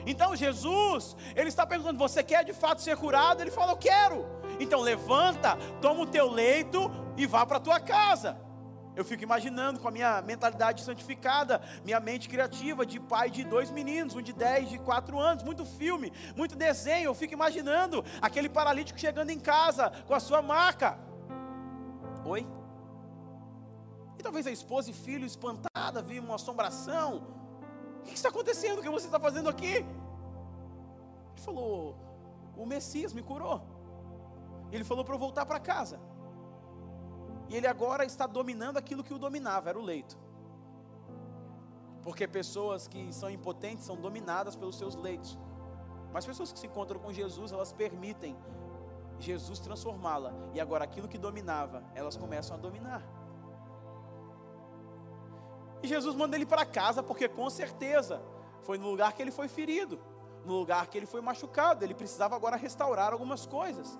Então 0.05 0.35
Jesus, 0.35 1.15
ele 1.35 1.49
está 1.49 1.65
perguntando: 1.65 1.97
você 1.97 2.23
quer 2.23 2.43
de 2.43 2.53
fato 2.53 2.81
ser 2.81 2.97
curado? 2.97 3.41
Ele 3.41 3.51
fala: 3.51 3.73
eu 3.73 3.77
quero. 3.77 4.25
Então 4.59 4.81
levanta, 4.81 5.57
toma 5.81 6.01
o 6.01 6.07
teu 6.07 6.29
leito 6.29 6.91
e 7.17 7.25
vá 7.25 7.45
para 7.45 7.57
a 7.57 7.61
tua 7.61 7.79
casa. 7.79 8.37
Eu 8.95 9.05
fico 9.05 9.23
imaginando 9.23 9.79
com 9.79 9.87
a 9.87 9.91
minha 9.91 10.21
mentalidade 10.21 10.81
santificada, 10.81 11.61
minha 11.83 11.99
mente 11.99 12.27
criativa 12.27 12.85
de 12.85 12.99
pai 12.99 13.29
de 13.29 13.43
dois 13.43 13.71
meninos, 13.71 14.15
um 14.15 14.21
de 14.21 14.33
10, 14.33 14.69
de 14.69 14.79
4 14.79 15.17
anos, 15.17 15.43
muito 15.43 15.65
filme, 15.65 16.11
muito 16.35 16.55
desenho. 16.55 17.05
Eu 17.05 17.13
fico 17.13 17.33
imaginando 17.33 18.03
aquele 18.21 18.49
paralítico 18.49 18.99
chegando 18.99 19.29
em 19.29 19.39
casa 19.39 19.91
com 20.05 20.13
a 20.13 20.19
sua 20.19 20.41
maca. 20.41 20.99
Oi? 22.25 22.45
E 24.19 24.23
talvez 24.23 24.45
a 24.45 24.51
esposa 24.51 24.91
e 24.91 24.93
filho 24.93 25.25
espantada, 25.25 26.01
viam 26.01 26.25
uma 26.25 26.35
assombração. 26.35 27.27
O 28.01 28.03
que 28.03 28.13
está 28.13 28.29
acontecendo? 28.29 28.79
O 28.79 28.81
que 28.81 28.89
você 28.89 29.05
está 29.05 29.19
fazendo 29.19 29.47
aqui? 29.47 29.77
Ele 29.77 29.85
falou: 31.37 31.95
O 32.57 32.65
Messias 32.65 33.13
me 33.13 33.23
curou. 33.23 33.61
Ele 34.71 34.83
falou 34.83 35.03
para 35.03 35.15
eu 35.15 35.19
voltar 35.19 35.45
para 35.45 35.59
casa. 35.59 35.99
E 37.51 37.55
ele 37.57 37.67
agora 37.67 38.05
está 38.05 38.25
dominando 38.25 38.77
aquilo 38.77 39.03
que 39.03 39.13
o 39.13 39.19
dominava, 39.19 39.67
era 39.67 39.77
o 39.77 39.81
leito. 39.81 40.17
Porque 42.01 42.25
pessoas 42.25 42.87
que 42.87 43.11
são 43.11 43.29
impotentes 43.29 43.83
são 43.83 43.97
dominadas 43.97 44.55
pelos 44.55 44.77
seus 44.77 44.95
leitos. 44.95 45.37
Mas 46.13 46.25
pessoas 46.25 46.53
que 46.53 46.57
se 46.57 46.67
encontram 46.67 46.97
com 46.97 47.11
Jesus, 47.11 47.51
elas 47.51 47.73
permitem 47.73 48.37
Jesus 49.19 49.59
transformá-la. 49.59 50.33
E 50.53 50.61
agora 50.61 50.85
aquilo 50.85 51.09
que 51.09 51.17
dominava, 51.17 51.83
elas 51.93 52.15
começam 52.15 52.55
a 52.55 52.59
dominar. 52.59 53.03
E 55.83 55.87
Jesus 55.89 56.15
manda 56.15 56.37
ele 56.37 56.45
para 56.45 56.65
casa, 56.65 57.03
porque 57.03 57.27
com 57.27 57.49
certeza 57.49 58.21
foi 58.61 58.77
no 58.77 58.89
lugar 58.89 59.11
que 59.11 59.21
ele 59.21 59.29
foi 59.31 59.49
ferido, 59.49 59.99
no 60.45 60.53
lugar 60.53 60.87
que 60.87 60.97
ele 60.97 61.05
foi 61.05 61.19
machucado. 61.19 61.83
Ele 61.83 61.93
precisava 61.93 62.33
agora 62.33 62.55
restaurar 62.55 63.11
algumas 63.11 63.45
coisas. 63.45 63.99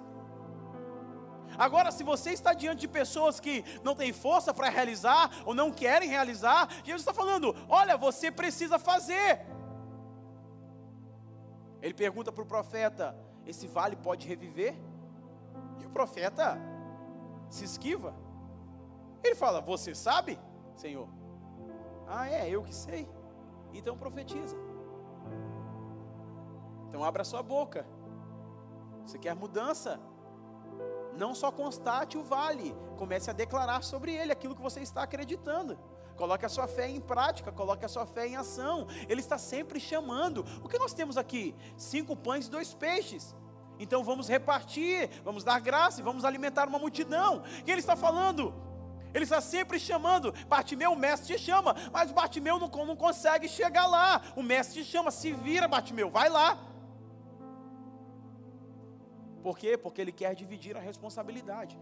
Agora, 1.58 1.92
se 1.92 2.04
você 2.04 2.32
está 2.32 2.54
diante 2.54 2.82
de 2.82 2.88
pessoas 2.88 3.40
que 3.40 3.64
não 3.84 3.96
têm 3.96 4.14
força 4.14 4.54
para 4.54 4.70
realizar 4.70 5.30
ou 5.46 5.54
não 5.54 5.72
querem 5.72 6.10
realizar, 6.10 6.70
Jesus 6.84 7.02
está 7.02 7.14
falando: 7.14 7.56
olha, 7.68 7.98
você 7.98 8.32
precisa 8.32 8.80
fazer. 8.80 9.42
Ele 11.82 11.94
pergunta 11.94 12.32
para 12.32 12.44
o 12.44 12.48
profeta: 12.48 13.16
esse 13.46 13.68
vale 13.68 13.96
pode 13.96 14.28
reviver? 14.28 14.76
E 15.80 15.86
o 15.86 15.90
profeta 15.90 16.58
se 17.50 17.66
esquiva. 17.66 18.14
Ele 19.24 19.36
fala: 19.36 19.62
Você 19.62 19.94
sabe, 19.94 20.40
Senhor? 20.76 21.08
Ah, 22.08 22.28
é, 22.30 22.50
eu 22.50 22.64
que 22.64 22.74
sei. 22.74 23.10
Então 23.74 23.98
profetiza. 23.98 24.56
Então 26.90 27.04
abra 27.04 27.24
sua 27.24 27.42
boca. 27.42 27.86
Você 29.06 29.18
quer 29.18 29.36
mudança? 29.36 30.00
Não 31.16 31.36
só 31.36 31.52
constate 31.52 32.18
o 32.18 32.24
vale, 32.24 32.76
comece 32.98 33.30
a 33.30 33.34
declarar 33.34 33.84
sobre 33.84 34.14
ele 34.14 34.32
aquilo 34.32 34.56
que 34.56 34.62
você 34.62 34.80
está 34.80 35.04
acreditando. 35.04 35.78
Coloque 36.16 36.46
a 36.46 36.50
sua 36.50 36.68
fé 36.68 36.88
em 36.88 37.02
prática, 37.02 37.52
coloque 37.52 37.84
a 37.84 37.88
sua 37.88 38.06
fé 38.06 38.28
em 38.28 38.36
ação. 38.36 38.88
Ele 39.10 39.22
está 39.22 39.38
sempre 39.38 39.80
chamando. 39.80 40.46
O 40.64 40.70
que 40.70 40.78
nós 40.78 40.94
temos 40.94 41.18
aqui? 41.18 41.56
Cinco 41.78 42.16
pães 42.16 42.48
e 42.48 42.52
dois 42.52 42.74
peixes. 42.74 43.36
Então 43.80 44.04
vamos 44.04 44.28
repartir, 44.28 45.10
vamos 45.24 45.44
dar 45.44 45.60
graça 45.60 46.00
e 46.00 46.04
vamos 46.04 46.24
alimentar 46.24 46.68
uma 46.68 46.78
multidão. 46.78 47.42
E 47.66 47.72
ele 47.72 47.80
está 47.80 47.96
falando, 47.96 48.54
ele 49.14 49.24
está 49.24 49.42
sempre 49.42 49.80
chamando. 49.80 50.34
Bartimeu, 50.48 50.92
o 50.92 50.96
mestre 50.96 51.36
te 51.36 51.42
chama, 51.42 51.76
mas 51.92 52.12
Bartimeu 52.12 52.60
não, 52.60 52.68
não 52.68 52.96
consegue 52.96 53.48
chegar 53.48 53.88
lá. 53.88 54.22
O 54.36 54.44
mestre 54.44 54.84
te 54.84 54.90
chama, 54.90 55.10
se 55.10 55.34
vira, 55.34 55.68
Bartimeu, 55.68 56.10
vai 56.10 56.30
lá. 56.30 56.58
Por 59.42 59.58
quê? 59.58 59.78
Porque 59.78 60.02
ele 60.02 60.12
quer 60.12 60.34
dividir 60.36 60.78
a 60.78 60.80
responsabilidade. 60.80 61.78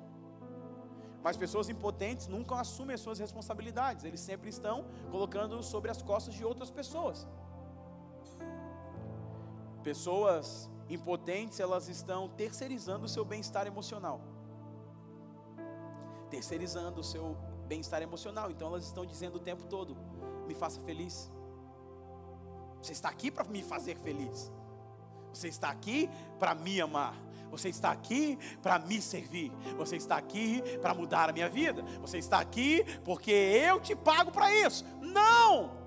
Mas 1.21 1.35
pessoas 1.35 1.67
impotentes 1.69 2.27
nunca 2.27 2.55
assumem 2.59 2.93
as 2.93 3.01
suas 3.01 3.19
responsabilidades, 3.19 4.05
eles 4.05 4.21
sempre 4.21 4.49
estão 4.49 4.85
colocando 5.11 5.61
sobre 5.61 5.91
as 5.91 6.01
costas 6.01 6.33
de 6.33 6.45
outras 6.45 6.71
pessoas. 6.71 7.27
Pessoas 9.83 10.69
impotentes, 10.89 11.59
elas 11.59 11.87
estão 11.87 12.29
terceirizando 12.29 13.05
o 13.05 13.09
seu 13.09 13.25
bem-estar 13.25 13.67
emocional. 13.67 14.21
Terceirizando 16.29 17.01
o 17.01 17.03
seu 17.03 17.35
bem-estar 17.67 18.01
emocional. 18.01 18.49
Então 18.49 18.69
elas 18.69 18.85
estão 18.85 19.05
dizendo 19.05 19.35
o 19.35 19.39
tempo 19.39 19.63
todo: 19.65 19.97
me 20.47 20.55
faça 20.55 20.79
feliz. 20.81 21.31
Você 22.81 22.93
está 22.93 23.09
aqui 23.09 23.29
para 23.29 23.43
me 23.43 23.61
fazer 23.61 23.95
feliz. 23.97 24.51
Você 25.33 25.47
está 25.47 25.69
aqui 25.69 26.09
para 26.39 26.55
me 26.55 26.79
amar. 26.81 27.15
Você 27.51 27.69
está 27.69 27.91
aqui 27.91 28.37
para 28.61 28.79
me 28.79 29.01
servir. 29.01 29.51
Você 29.77 29.95
está 29.95 30.17
aqui 30.17 30.61
para 30.81 30.93
mudar 30.93 31.29
a 31.29 31.33
minha 31.33 31.49
vida. 31.49 31.83
Você 32.01 32.17
está 32.17 32.39
aqui 32.39 32.85
porque 33.03 33.31
eu 33.31 33.79
te 33.79 33.95
pago 33.95 34.31
para 34.31 34.53
isso. 34.53 34.85
Não! 35.01 35.77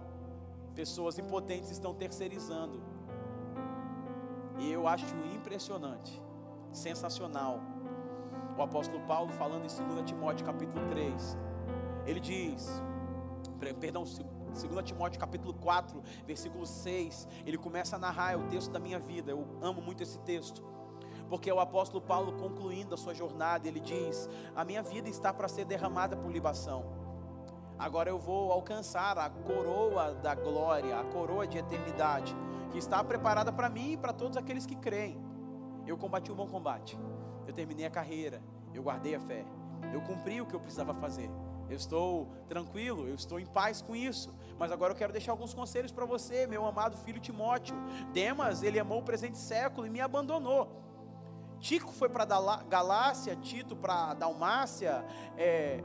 Pessoas 0.74 1.18
impotentes 1.18 1.70
estão 1.70 1.94
terceirizando 1.94 2.82
e 4.62 4.70
eu 4.70 4.86
acho 4.86 5.04
impressionante, 5.34 6.22
sensacional. 6.72 7.60
O 8.56 8.62
apóstolo 8.62 9.00
Paulo 9.06 9.32
falando 9.32 9.64
em 9.64 9.94
2 9.94 10.04
Timóteo 10.04 10.46
capítulo 10.46 10.86
3. 10.88 11.36
Ele 12.06 12.20
diz, 12.20 12.82
perdão, 13.80 14.04
2 14.04 14.84
Timóteo 14.84 15.18
capítulo 15.18 15.54
4, 15.54 16.02
versículo 16.26 16.66
6, 16.66 17.26
ele 17.46 17.56
começa 17.58 17.96
a 17.96 17.98
narrar 17.98 18.32
é 18.32 18.36
o 18.36 18.46
texto 18.48 18.70
da 18.70 18.78
minha 18.78 18.98
vida. 18.98 19.32
Eu 19.32 19.46
amo 19.60 19.80
muito 19.80 20.02
esse 20.02 20.18
texto. 20.20 20.62
Porque 21.32 21.50
o 21.50 21.58
apóstolo 21.58 22.02
Paulo 22.02 22.34
concluindo 22.34 22.94
a 22.94 22.98
sua 22.98 23.14
jornada, 23.14 23.66
ele 23.66 23.80
diz: 23.80 24.28
"A 24.54 24.66
minha 24.66 24.82
vida 24.82 25.08
está 25.08 25.32
para 25.32 25.48
ser 25.48 25.64
derramada 25.64 26.14
por 26.14 26.30
libação. 26.30 26.84
Agora 27.78 28.10
eu 28.10 28.18
vou 28.18 28.52
alcançar 28.52 29.16
a 29.16 29.30
coroa 29.30 30.12
da 30.12 30.34
glória, 30.34 31.00
a 31.00 31.04
coroa 31.04 31.46
de 31.46 31.56
eternidade." 31.56 32.36
que 32.70 32.78
está 32.78 33.02
preparada 33.04 33.52
para 33.52 33.68
mim 33.68 33.92
e 33.92 33.96
para 33.96 34.12
todos 34.14 34.36
aqueles 34.36 34.64
que 34.64 34.74
creem. 34.74 35.22
Eu 35.86 35.96
combati 35.96 36.32
o 36.32 36.34
bom 36.34 36.46
combate, 36.46 36.98
eu 37.46 37.52
terminei 37.52 37.84
a 37.84 37.90
carreira, 37.90 38.42
eu 38.72 38.82
guardei 38.82 39.14
a 39.14 39.20
fé, 39.20 39.44
eu 39.92 40.00
cumpri 40.02 40.40
o 40.40 40.46
que 40.46 40.54
eu 40.54 40.60
precisava 40.60 40.94
fazer. 40.94 41.30
Eu 41.68 41.76
estou 41.76 42.28
tranquilo, 42.48 43.08
eu 43.08 43.14
estou 43.14 43.38
em 43.40 43.46
paz 43.46 43.80
com 43.80 43.94
isso. 43.94 44.34
Mas 44.58 44.70
agora 44.70 44.92
eu 44.92 44.96
quero 44.96 45.12
deixar 45.12 45.32
alguns 45.32 45.54
conselhos 45.54 45.92
para 45.92 46.04
você, 46.04 46.46
meu 46.46 46.66
amado 46.66 46.96
filho 46.98 47.20
Timóteo. 47.20 47.76
Demas, 48.12 48.62
ele 48.62 48.78
amou 48.78 49.00
o 49.00 49.02
presente 49.02 49.38
século 49.38 49.86
e 49.86 49.90
me 49.90 50.00
abandonou. 50.00 50.91
Tico 51.62 51.92
foi 51.92 52.08
para 52.08 52.24
Galácia, 52.68 53.36
Tito 53.36 53.76
para 53.76 54.14
Dalmácia, 54.14 55.04
é, 55.38 55.80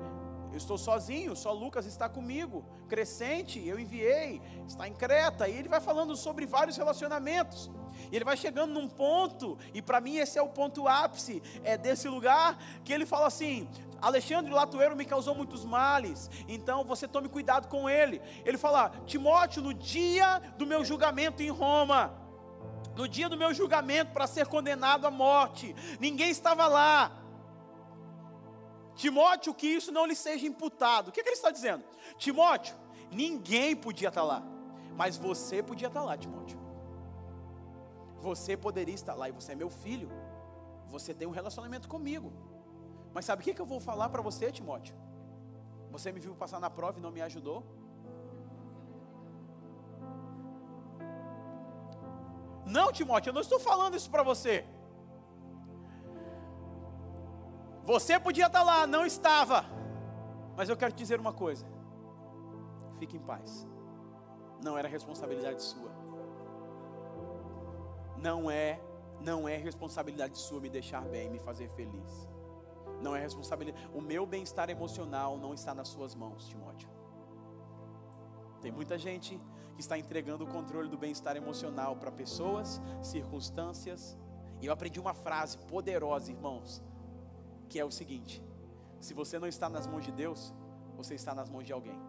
eu 0.52 0.58
estou 0.58 0.76
sozinho, 0.76 1.36
só 1.36 1.54
Lucas 1.54 1.86
está 1.86 2.10
comigo. 2.10 2.66
Crescente, 2.90 3.66
eu 3.66 3.80
enviei, 3.80 4.42
está 4.68 4.88
em 4.88 4.94
Creta. 4.94 5.48
E 5.48 5.56
ele 5.56 5.70
vai 5.70 5.80
falando 5.80 6.16
sobre 6.16 6.48
vários 6.48 6.76
relacionamentos. 6.78 7.70
E 8.12 8.16
ele 8.16 8.26
vai 8.26 8.36
chegando 8.36 8.74
num 8.74 8.88
ponto, 8.88 9.56
e 9.72 9.82
para 9.82 10.02
mim 10.02 10.18
esse 10.18 10.40
é 10.40 10.42
o 10.42 10.50
ponto 10.50 10.88
ápice 10.88 11.44
é 11.63 11.78
desse 11.78 12.08
lugar, 12.08 12.58
que 12.84 12.92
ele 12.92 13.06
fala 13.06 13.28
assim: 13.28 13.70
Alexandre 14.02 14.52
Latueiro 14.52 14.96
me 14.96 15.06
causou 15.06 15.36
muitos 15.36 15.63
males, 15.63 16.30
então 16.48 16.84
você 16.84 17.08
tome 17.08 17.30
cuidado 17.30 17.68
com 17.68 17.88
ele. 17.88 18.20
Ele 18.44 18.58
fala: 18.58 18.92
Timóteo, 19.06 19.62
no 19.62 19.76
dia 19.76 20.40
do 20.58 20.66
meu 20.66 20.84
julgamento 20.84 21.44
em 21.44 21.50
Roma, 21.50 22.27
no 22.98 23.08
dia 23.08 23.30
do 23.30 23.38
meu 23.38 23.54
julgamento 23.54 24.12
para 24.12 24.26
ser 24.28 24.48
condenado 24.48 25.06
à 25.06 25.12
morte, 25.12 25.76
ninguém 26.00 26.30
estava 26.30 26.68
lá. 26.68 27.12
Timóteo, 28.96 29.54
que 29.54 29.68
isso 29.68 29.92
não 29.92 30.06
lhe 30.06 30.16
seja 30.16 30.48
imputado. 30.48 31.10
O 31.10 31.12
que, 31.12 31.20
é 31.20 31.24
que 31.24 31.30
ele 31.30 31.36
está 31.36 31.52
dizendo? 31.52 31.84
Timóteo, 32.18 32.76
ninguém 33.12 33.76
podia 33.76 34.08
estar 34.08 34.24
lá, 34.24 34.42
mas 34.96 35.16
você 35.16 35.62
podia 35.62 35.88
estar 35.88 36.02
lá, 36.02 36.18
Timóteo. 36.18 36.60
Você 38.20 38.58
poderia 38.58 38.96
estar 38.96 39.14
lá 39.14 39.30
e 39.30 39.32
você 39.32 39.52
é 39.52 39.56
meu 39.56 39.70
filho. 39.70 40.10
Você 40.88 41.14
tem 41.14 41.28
um 41.28 41.32
relacionamento 41.32 41.88
comigo. 41.88 42.34
Mas 43.14 43.26
sabe 43.26 43.42
o 43.42 43.46
que, 43.46 43.54
que 43.54 43.62
eu 43.62 43.66
vou 43.66 43.80
falar 43.80 44.10
para 44.10 44.22
você, 44.22 44.52
Timóteo? 44.52 44.96
Você 45.92 46.12
me 46.12 46.20
viu 46.20 46.36
passar 46.36 46.60
na 46.60 46.70
prova 46.70 46.98
e 46.98 47.02
não 47.02 47.12
me 47.12 47.22
ajudou? 47.22 47.64
Não, 52.67 52.91
Timóteo, 52.91 53.30
eu 53.30 53.34
não 53.34 53.41
estou 53.41 53.60
falando 53.60 53.95
isso 53.95 54.10
para 54.10 54.23
você. 54.23 54.65
Você 57.86 58.19
podia 58.19 58.47
estar 58.47 58.63
lá, 58.63 58.86
não 58.86 59.06
estava. 59.06 59.63
Mas 60.58 60.67
eu 60.67 60.75
quero 60.75 60.91
te 60.91 60.97
dizer 60.97 61.19
uma 61.19 61.32
coisa. 61.32 61.65
Fique 62.99 63.15
em 63.15 63.21
paz. 63.21 63.65
Não 64.62 64.77
era 64.77 64.88
responsabilidade 64.89 65.62
sua. 65.63 65.91
Não 68.17 68.51
é, 68.51 68.82
não 69.21 69.47
é 69.47 69.56
responsabilidade 69.56 70.38
sua 70.38 70.60
me 70.60 70.69
deixar 70.69 71.01
bem, 71.06 71.30
me 71.30 71.39
fazer 71.39 71.70
feliz. 71.70 72.28
Não 73.01 73.15
é 73.15 73.22
responsabilidade. 73.22 73.89
O 73.93 74.01
meu 74.01 74.26
bem-estar 74.26 74.70
emocional 74.70 75.38
não 75.38 75.53
está 75.53 75.74
nas 75.74 75.88
suas 75.88 76.13
mãos, 76.15 76.47
Timóteo. 76.47 76.89
Tem 78.59 78.72
muita 78.72 78.97
gente 78.97 79.39
que 79.78 79.82
está 79.82 79.97
entregando 79.97 80.43
o 80.43 80.47
controle 80.47 80.89
do 80.89 80.97
bem-estar 80.97 81.38
emocional 81.38 81.95
para 81.95 82.11
pessoas, 82.11 82.82
circunstâncias. 83.01 84.17
E 84.59 84.65
eu 84.65 84.73
aprendi 84.73 84.99
uma 84.99 85.13
frase 85.13 85.57
poderosa, 85.59 86.32
irmãos 86.32 86.82
que 87.67 87.80
é 87.80 87.86
o 87.86 87.91
seguinte: 87.91 88.43
se 88.99 89.13
você 89.13 89.38
não 89.38 89.47
está 89.47 89.69
nas 89.69 89.88
mãos 89.88 90.05
de 90.05 90.11
Deus, 90.11 90.53
você 90.95 91.15
está 91.15 91.34
nas 91.34 91.49
mãos 91.49 91.65
de 91.65 91.73
alguém. 91.73 91.99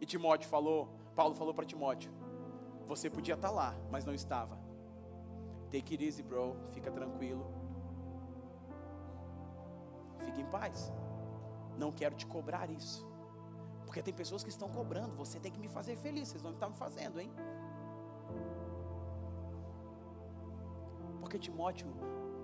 E 0.00 0.06
Timóteo 0.06 0.48
falou, 0.48 0.88
Paulo 1.14 1.34
falou 1.34 1.52
para 1.52 1.64
Timóteo: 1.64 2.12
você 2.86 3.10
podia 3.10 3.34
estar 3.34 3.50
lá, 3.50 3.74
mas 3.90 4.04
não 4.04 4.14
estava. 4.14 4.58
Take 5.70 5.94
it 5.94 6.04
easy, 6.04 6.22
bro. 6.22 6.56
Fica 6.72 6.90
tranquilo. 6.90 7.46
Fique 10.24 10.40
em 10.40 10.46
paz. 10.46 10.92
Não 11.76 11.92
quero 11.92 12.14
te 12.14 12.26
cobrar 12.26 12.70
isso. 12.70 13.06
Porque 13.88 14.02
tem 14.02 14.12
pessoas 14.12 14.44
que 14.44 14.50
estão 14.50 14.68
cobrando, 14.68 15.16
você 15.16 15.40
tem 15.40 15.50
que 15.50 15.58
me 15.58 15.66
fazer 15.66 15.96
feliz, 15.96 16.28
vocês 16.28 16.42
não 16.42 16.52
estão 16.52 16.68
me 16.68 16.76
fazendo, 16.76 17.18
hein? 17.18 17.32
Porque 21.20 21.38
Timóteo, 21.38 21.86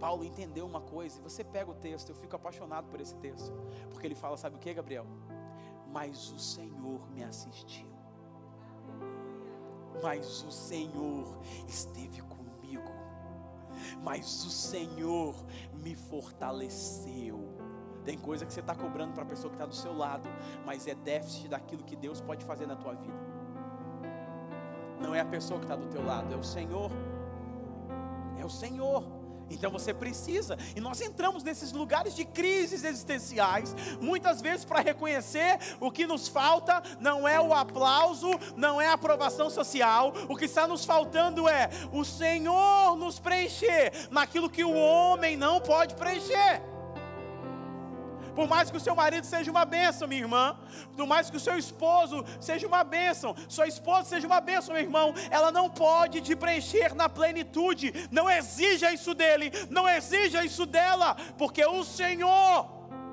Paulo 0.00 0.24
entendeu 0.24 0.64
uma 0.64 0.80
coisa, 0.80 1.18
e 1.18 1.22
você 1.22 1.44
pega 1.44 1.70
o 1.70 1.74
texto, 1.74 2.08
eu 2.08 2.14
fico 2.14 2.34
apaixonado 2.34 2.88
por 2.88 2.98
esse 2.98 3.14
texto, 3.16 3.52
porque 3.90 4.06
ele 4.06 4.14
fala, 4.14 4.38
sabe 4.38 4.56
o 4.56 4.58
que, 4.58 4.72
Gabriel? 4.72 5.06
Mas 5.92 6.30
o 6.30 6.38
Senhor 6.40 7.06
me 7.10 7.22
assistiu, 7.22 7.92
mas 10.02 10.42
o 10.44 10.50
Senhor 10.50 11.38
esteve 11.68 12.22
comigo, 12.22 12.90
mas 14.02 14.46
o 14.46 14.50
Senhor 14.50 15.36
me 15.74 15.94
fortaleceu. 15.94 17.43
Tem 18.04 18.18
coisa 18.18 18.44
que 18.44 18.52
você 18.52 18.60
está 18.60 18.74
cobrando 18.74 19.14
para 19.14 19.22
a 19.22 19.26
pessoa 19.26 19.50
que 19.50 19.56
está 19.56 19.66
do 19.66 19.74
seu 19.74 19.96
lado, 19.96 20.28
mas 20.64 20.86
é 20.86 20.94
déficit 20.94 21.48
daquilo 21.48 21.82
que 21.82 21.96
Deus 21.96 22.20
pode 22.20 22.44
fazer 22.44 22.66
na 22.66 22.76
tua 22.76 22.94
vida. 22.94 23.18
Não 25.00 25.14
é 25.14 25.20
a 25.20 25.24
pessoa 25.24 25.58
que 25.58 25.64
está 25.64 25.76
do 25.76 25.86
teu 25.86 26.04
lado, 26.04 26.32
é 26.32 26.36
o 26.36 26.44
Senhor. 26.44 26.90
É 28.38 28.44
o 28.44 28.50
Senhor. 28.50 29.04
Então 29.50 29.70
você 29.70 29.92
precisa, 29.92 30.56
e 30.74 30.80
nós 30.80 31.00
entramos 31.00 31.42
nesses 31.42 31.70
lugares 31.72 32.14
de 32.14 32.24
crises 32.24 32.82
existenciais, 32.82 33.74
muitas 34.00 34.40
vezes 34.40 34.64
para 34.64 34.80
reconhecer 34.80 35.58
o 35.80 35.90
que 35.90 36.06
nos 36.06 36.28
falta 36.28 36.82
não 36.98 37.28
é 37.28 37.38
o 37.38 37.52
aplauso, 37.52 38.30
não 38.56 38.80
é 38.80 38.88
a 38.88 38.94
aprovação 38.94 39.50
social, 39.50 40.14
o 40.28 40.36
que 40.36 40.46
está 40.46 40.66
nos 40.66 40.84
faltando 40.84 41.46
é 41.46 41.68
o 41.92 42.04
Senhor 42.04 42.96
nos 42.96 43.18
preencher 43.18 44.08
naquilo 44.10 44.48
que 44.48 44.64
o 44.64 44.72
homem 44.72 45.36
não 45.36 45.60
pode 45.60 45.94
preencher. 45.94 46.73
Por 48.34 48.48
mais 48.48 48.70
que 48.70 48.76
o 48.76 48.80
seu 48.80 48.94
marido 48.94 49.24
seja 49.24 49.50
uma 49.50 49.64
bênção, 49.64 50.08
minha 50.08 50.20
irmã, 50.20 50.56
por 50.96 51.06
mais 51.06 51.30
que 51.30 51.36
o 51.36 51.40
seu 51.40 51.56
esposo 51.56 52.24
seja 52.40 52.66
uma 52.66 52.82
bênção, 52.82 53.34
sua 53.48 53.66
esposa 53.66 54.08
seja 54.08 54.26
uma 54.26 54.40
bênção, 54.40 54.74
meu 54.74 54.82
irmão, 54.82 55.14
ela 55.30 55.52
não 55.52 55.70
pode 55.70 56.20
te 56.20 56.34
preencher 56.34 56.94
na 56.94 57.08
plenitude. 57.08 58.08
Não 58.10 58.28
exija 58.28 58.92
isso 58.92 59.14
dele, 59.14 59.52
não 59.70 59.88
exija 59.88 60.44
isso 60.44 60.66
dela, 60.66 61.16
porque 61.38 61.64
o 61.64 61.84
Senhor 61.84 62.66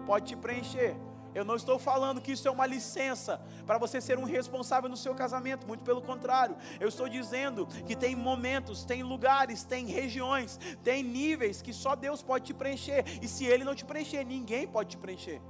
pode 0.05 0.27
te 0.27 0.35
preencher. 0.35 0.95
Eu 1.33 1.45
não 1.45 1.55
estou 1.55 1.79
falando 1.79 2.19
que 2.19 2.33
isso 2.33 2.47
é 2.47 2.51
uma 2.51 2.65
licença 2.65 3.41
para 3.65 3.77
você 3.77 4.01
ser 4.01 4.17
um 4.17 4.23
responsável 4.23 4.89
no 4.89 4.97
seu 4.97 5.15
casamento, 5.15 5.65
muito 5.67 5.83
pelo 5.83 6.01
contrário. 6.01 6.57
Eu 6.79 6.89
estou 6.89 7.07
dizendo 7.07 7.65
que 7.85 7.95
tem 7.95 8.15
momentos, 8.15 8.83
tem 8.83 9.01
lugares, 9.01 9.63
tem 9.63 9.85
regiões, 9.85 10.59
tem 10.83 11.01
níveis 11.03 11.61
que 11.61 11.73
só 11.73 11.95
Deus 11.95 12.21
pode 12.21 12.45
te 12.45 12.53
preencher. 12.53 13.05
E 13.21 13.27
se 13.27 13.45
Ele 13.45 13.63
não 13.63 13.75
te 13.75 13.85
preencher, 13.85 14.25
ninguém 14.25 14.67
pode 14.67 14.89
te 14.89 14.97
preencher. 14.97 15.41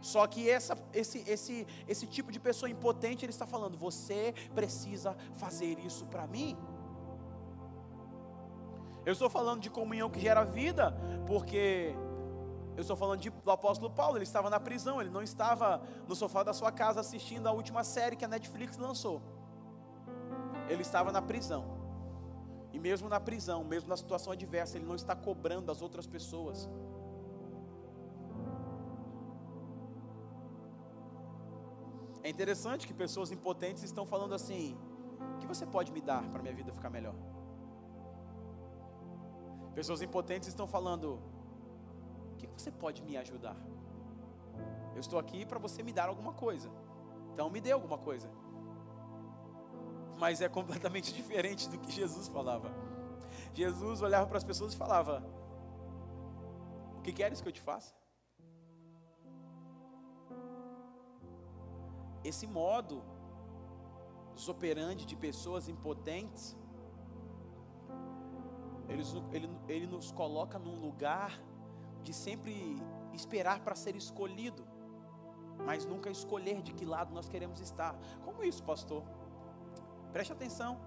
Só 0.00 0.24
que 0.26 0.48
essa, 0.48 0.78
esse, 0.92 1.24
esse, 1.26 1.66
esse 1.88 2.06
tipo 2.06 2.30
de 2.30 2.38
pessoa 2.38 2.70
impotente, 2.70 3.24
ele 3.24 3.32
está 3.32 3.46
falando: 3.46 3.76
você 3.76 4.32
precisa 4.54 5.16
fazer 5.34 5.78
isso 5.80 6.06
para 6.06 6.26
mim. 6.28 6.56
Eu 9.04 9.12
estou 9.12 9.28
falando 9.28 9.60
de 9.60 9.70
comunhão 9.70 10.10
que 10.10 10.20
gera 10.20 10.44
vida, 10.44 10.96
porque 11.26 11.94
eu 12.76 12.82
estou 12.82 12.96
falando 12.96 13.20
de, 13.20 13.30
do 13.30 13.50
apóstolo 13.50 13.90
Paulo, 13.90 14.18
ele 14.18 14.24
estava 14.24 14.50
na 14.50 14.60
prisão, 14.60 15.00
ele 15.00 15.08
não 15.08 15.22
estava 15.22 15.82
no 16.06 16.14
sofá 16.14 16.42
da 16.42 16.52
sua 16.52 16.70
casa 16.70 17.00
assistindo 17.00 17.46
a 17.46 17.52
última 17.52 17.82
série 17.82 18.16
que 18.16 18.24
a 18.24 18.28
Netflix 18.28 18.76
lançou. 18.76 19.22
Ele 20.68 20.82
estava 20.82 21.10
na 21.10 21.22
prisão. 21.22 21.64
E 22.72 22.78
mesmo 22.78 23.08
na 23.08 23.18
prisão, 23.18 23.64
mesmo 23.64 23.88
na 23.88 23.96
situação 23.96 24.30
adversa, 24.34 24.76
ele 24.76 24.84
não 24.84 24.94
está 24.94 25.16
cobrando 25.16 25.72
as 25.72 25.80
outras 25.80 26.06
pessoas. 26.06 26.68
É 32.22 32.28
interessante 32.28 32.86
que 32.86 32.92
pessoas 32.92 33.30
impotentes 33.30 33.84
estão 33.84 34.04
falando 34.04 34.34
assim: 34.34 34.76
o 35.36 35.38
que 35.38 35.46
você 35.46 35.64
pode 35.64 35.90
me 35.92 36.02
dar 36.02 36.28
para 36.28 36.42
minha 36.42 36.54
vida 36.54 36.70
ficar 36.72 36.90
melhor? 36.90 37.14
Pessoas 39.74 40.02
impotentes 40.02 40.48
estão 40.48 40.66
falando: 40.66 41.22
o 42.36 42.38
que 42.38 42.62
você 42.62 42.70
pode 42.70 43.02
me 43.02 43.16
ajudar? 43.16 43.56
Eu 44.94 45.00
estou 45.00 45.18
aqui 45.18 45.44
para 45.44 45.58
você 45.58 45.82
me 45.82 45.92
dar 45.92 46.08
alguma 46.08 46.32
coisa. 46.32 46.70
Então 47.32 47.50
me 47.50 47.60
dê 47.60 47.72
alguma 47.72 47.98
coisa. 47.98 48.30
Mas 50.18 50.40
é 50.40 50.48
completamente 50.48 51.12
diferente 51.20 51.68
do 51.68 51.78
que 51.78 51.90
Jesus 51.90 52.28
falava. 52.28 52.70
Jesus 53.52 54.00
olhava 54.02 54.26
para 54.26 54.38
as 54.38 54.44
pessoas 54.44 54.72
e 54.72 54.76
falava: 54.76 55.22
O 56.96 57.02
que 57.02 57.12
queres 57.12 57.40
que 57.40 57.48
eu 57.48 57.52
te 57.52 57.60
faça? 57.60 57.94
Esse 62.24 62.46
modo 62.46 63.02
operandi 64.48 65.06
de 65.06 65.16
pessoas 65.16 65.68
impotentes, 65.68 66.56
ele, 68.88 69.02
ele, 69.32 69.50
ele 69.68 69.86
nos 69.86 70.12
coloca 70.12 70.58
num 70.58 70.78
lugar 70.78 71.40
de 72.06 72.14
sempre 72.14 72.80
esperar 73.12 73.58
para 73.64 73.74
ser 73.74 73.96
escolhido, 73.96 74.64
mas 75.68 75.84
nunca 75.84 76.08
escolher 76.08 76.62
de 76.62 76.72
que 76.72 76.84
lado 76.84 77.12
nós 77.12 77.28
queremos 77.28 77.60
estar. 77.60 77.98
Como 78.24 78.44
isso, 78.44 78.62
pastor? 78.62 79.02
Preste 80.12 80.32
atenção. 80.32 80.78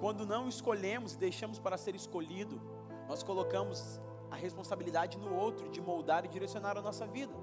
Quando 0.00 0.24
não 0.26 0.48
escolhemos 0.48 1.12
e 1.12 1.18
deixamos 1.18 1.58
para 1.58 1.76
ser 1.76 1.94
escolhido, 1.94 2.60
nós 3.06 3.22
colocamos 3.22 4.00
a 4.30 4.36
responsabilidade 4.36 5.18
no 5.18 5.34
outro 5.34 5.68
de 5.68 5.82
moldar 5.82 6.24
e 6.24 6.28
direcionar 6.28 6.78
a 6.78 6.80
nossa 6.80 7.06
vida. 7.06 7.34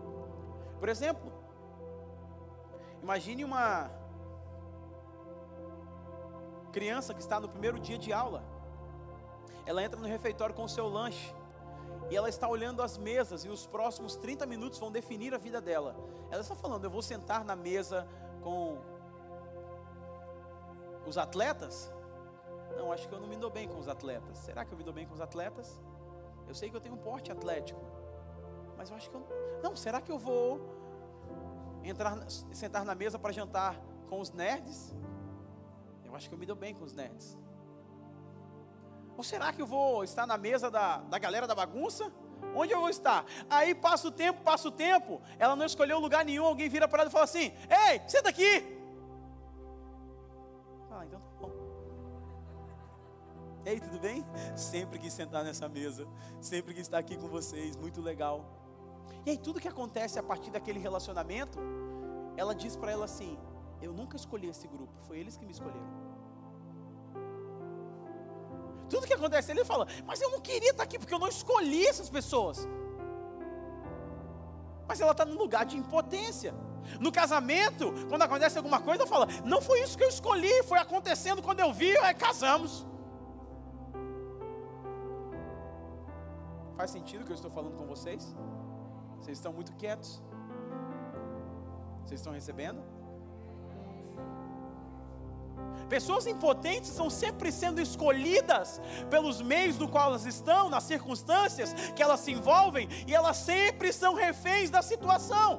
Por 0.80 0.89
exemplo, 0.89 1.32
imagine 3.04 3.45
uma 3.45 3.91
criança 6.72 7.14
que 7.14 7.22
está 7.22 7.39
no 7.39 7.47
primeiro 7.47 7.80
dia 7.80 7.99
de 7.99 8.12
aula 8.12 8.51
ela 9.66 9.84
entra 9.84 9.99
no 9.99 10.07
refeitório 10.07 10.53
com 10.55 10.64
o 10.64 10.70
seu 10.70 10.88
lanche. 10.88 11.34
E 12.09 12.16
ela 12.16 12.28
está 12.28 12.47
olhando 12.47 12.82
as 12.82 12.97
mesas 12.97 13.45
e 13.45 13.49
os 13.49 13.66
próximos 13.66 14.18
30 14.18 14.45
minutos 14.45 14.78
vão 14.78 14.91
definir 14.91 15.34
a 15.34 15.38
vida 15.38 15.62
dela. 15.62 15.95
Ela 16.30 16.41
está 16.41 16.55
falando: 16.55 16.84
eu 16.84 16.89
vou 16.89 17.01
sentar 17.01 17.45
na 17.45 17.55
mesa 17.55 18.07
com 18.41 18.78
os 21.05 21.18
atletas? 21.18 21.91
Não, 22.76 22.91
acho 22.91 23.07
que 23.07 23.14
eu 23.14 23.20
não 23.20 23.28
me 23.28 23.38
dou 23.38 23.49
bem 23.49 23.68
com 23.68 23.78
os 23.78 23.88
atletas. 23.88 24.38
Será 24.39 24.66
que 24.66 24.74
eu 24.74 24.78
me 24.78 24.84
dou 24.84 24.93
bem 24.93 25.05
com 25.05 25.14
os 25.14 25.22
atletas? 25.22 25.80
Eu 26.47 26.55
sei 26.55 26.70
que 26.70 26.76
eu 26.76 26.82
tenho 26.82 26.95
um 26.95 26.97
porte 26.97 27.32
atlético, 27.32 27.80
mas 28.76 28.89
eu 28.89 28.95
acho 28.95 29.09
que 29.09 29.16
eu 29.16 29.26
não. 29.64 29.76
Será 29.76 30.01
que 30.01 30.12
eu 30.12 30.20
vou 30.20 30.59
entrar, 31.84 32.18
sentar 32.51 32.84
na 32.84 32.95
mesa 32.95 33.18
para 33.18 33.32
jantar 33.32 33.80
com 34.09 34.20
os 34.20 34.32
nerds? 34.32 34.93
Eu 36.03 36.14
acho 36.14 36.28
que 36.28 36.36
eu 36.36 36.39
me 36.39 36.45
dou 36.45 36.55
bem 36.55 36.74
com 36.74 36.84
os 36.84 36.93
nerds. 36.93 37.38
Ou 39.18 39.24
será 39.24 39.51
que 39.53 39.62
eu 39.62 39.68
vou 39.68 40.03
estar 40.03 40.26
na 40.26 40.38
mesa 40.38 40.72
da, 40.72 40.97
da 40.97 41.20
galera 41.20 41.47
da 41.47 41.55
bagunça? 41.55 42.12
Onde 42.55 42.74
eu 42.74 42.80
vou 42.80 42.89
estar? 42.89 43.26
Aí 43.49 43.74
passa 43.74 44.07
o 44.07 44.12
tempo, 44.12 44.41
passa 44.41 44.68
o 44.68 44.72
tempo, 44.72 45.22
ela 45.39 45.55
não 45.55 45.66
escolheu 45.66 45.99
lugar 45.99 46.26
nenhum, 46.26 46.45
alguém 46.45 46.70
vira 46.70 46.88
para 46.88 47.03
ela 47.03 47.09
e 47.09 47.12
fala 47.12 47.26
assim: 47.26 47.53
Ei, 47.70 48.01
senta 48.07 48.30
aqui! 48.30 48.78
Ah, 50.89 51.05
então 51.05 51.20
tá 51.20 51.28
bom. 51.39 51.51
Ei, 53.66 53.80
tudo 53.80 53.99
bem? 53.99 54.26
Sempre 54.55 54.99
quis 54.99 55.14
sentar 55.14 55.43
nessa 55.43 55.70
mesa, 55.70 56.07
sempre 56.41 56.74
quis 56.74 56.84
estar 56.84 56.97
aqui 56.97 57.16
com 57.16 57.28
vocês, 57.28 57.76
muito 57.76 58.01
legal. 58.01 58.45
E 59.26 59.30
aí, 59.30 59.38
tudo 59.38 59.59
que 59.59 59.68
acontece 59.68 60.18
a 60.18 60.24
partir 60.24 60.49
daquele 60.49 60.80
relacionamento, 60.80 61.59
ela 62.36 62.55
diz 62.55 62.76
para 62.76 62.91
ela 62.91 63.05
assim: 63.05 63.38
Eu 63.82 63.93
nunca 63.93 64.18
escolhi 64.18 64.49
esse 64.49 64.68
grupo, 64.68 64.93
foi 65.03 65.20
eles 65.20 65.38
que 65.38 65.45
me 65.45 65.51
escolheram. 65.51 66.12
Tudo 68.92 69.08
que 69.08 69.14
acontece, 69.14 69.52
ele 69.52 69.64
fala, 69.64 69.88
mas 70.06 70.22
eu 70.22 70.30
não 70.30 70.42
queria 70.42 70.72
estar 70.72 70.84
aqui 70.84 71.00
porque 71.00 71.14
eu 71.14 71.24
não 71.24 71.30
escolhi 71.30 71.88
essas 71.88 72.10
pessoas. 72.10 72.68
Mas 74.88 75.00
ela 75.00 75.14
está 75.14 75.24
num 75.24 75.38
lugar 75.38 75.66
de 75.66 75.78
impotência. 75.78 76.54
No 77.00 77.12
casamento, 77.12 77.86
quando 78.10 78.24
acontece 78.24 78.58
alguma 78.58 78.82
coisa, 78.82 79.08
fala, 79.08 79.28
não 79.46 79.62
foi 79.62 79.82
isso 79.82 79.98
que 79.98 80.04
eu 80.04 80.10
escolhi, 80.10 80.64
foi 80.64 80.80
acontecendo 80.80 81.42
quando 81.42 81.62
eu 81.62 81.72
vi, 81.72 81.98
aí 82.00 82.14
casamos. 82.14 82.86
Faz 86.76 86.92
sentido 86.92 87.22
o 87.22 87.26
que 87.26 87.32
eu 87.32 87.36
estou 87.36 87.52
falando 87.52 87.78
com 87.78 87.86
vocês? 87.86 88.36
Vocês 89.20 89.38
estão 89.38 89.54
muito 89.54 89.74
quietos? 89.76 90.22
Vocês 92.04 92.20
estão 92.20 92.34
recebendo? 92.34 92.84
Pessoas 95.92 96.26
impotentes 96.26 96.89
são 96.89 97.10
sempre 97.10 97.52
sendo 97.52 97.82
escolhidas 97.82 98.80
pelos 99.10 99.42
meios 99.42 99.76
do 99.76 99.89
qual 99.89 100.06
elas 100.08 100.26
estão, 100.26 100.70
nas 100.70 100.84
circunstâncias 100.84 101.74
que 101.94 102.02
elas 102.02 102.22
se 102.22 102.32
envolvem, 102.32 102.88
e 103.06 103.14
elas 103.14 103.36
sempre 103.36 103.92
são 103.92 104.14
reféns 104.14 104.70
da 104.70 104.82
situação. 104.82 105.50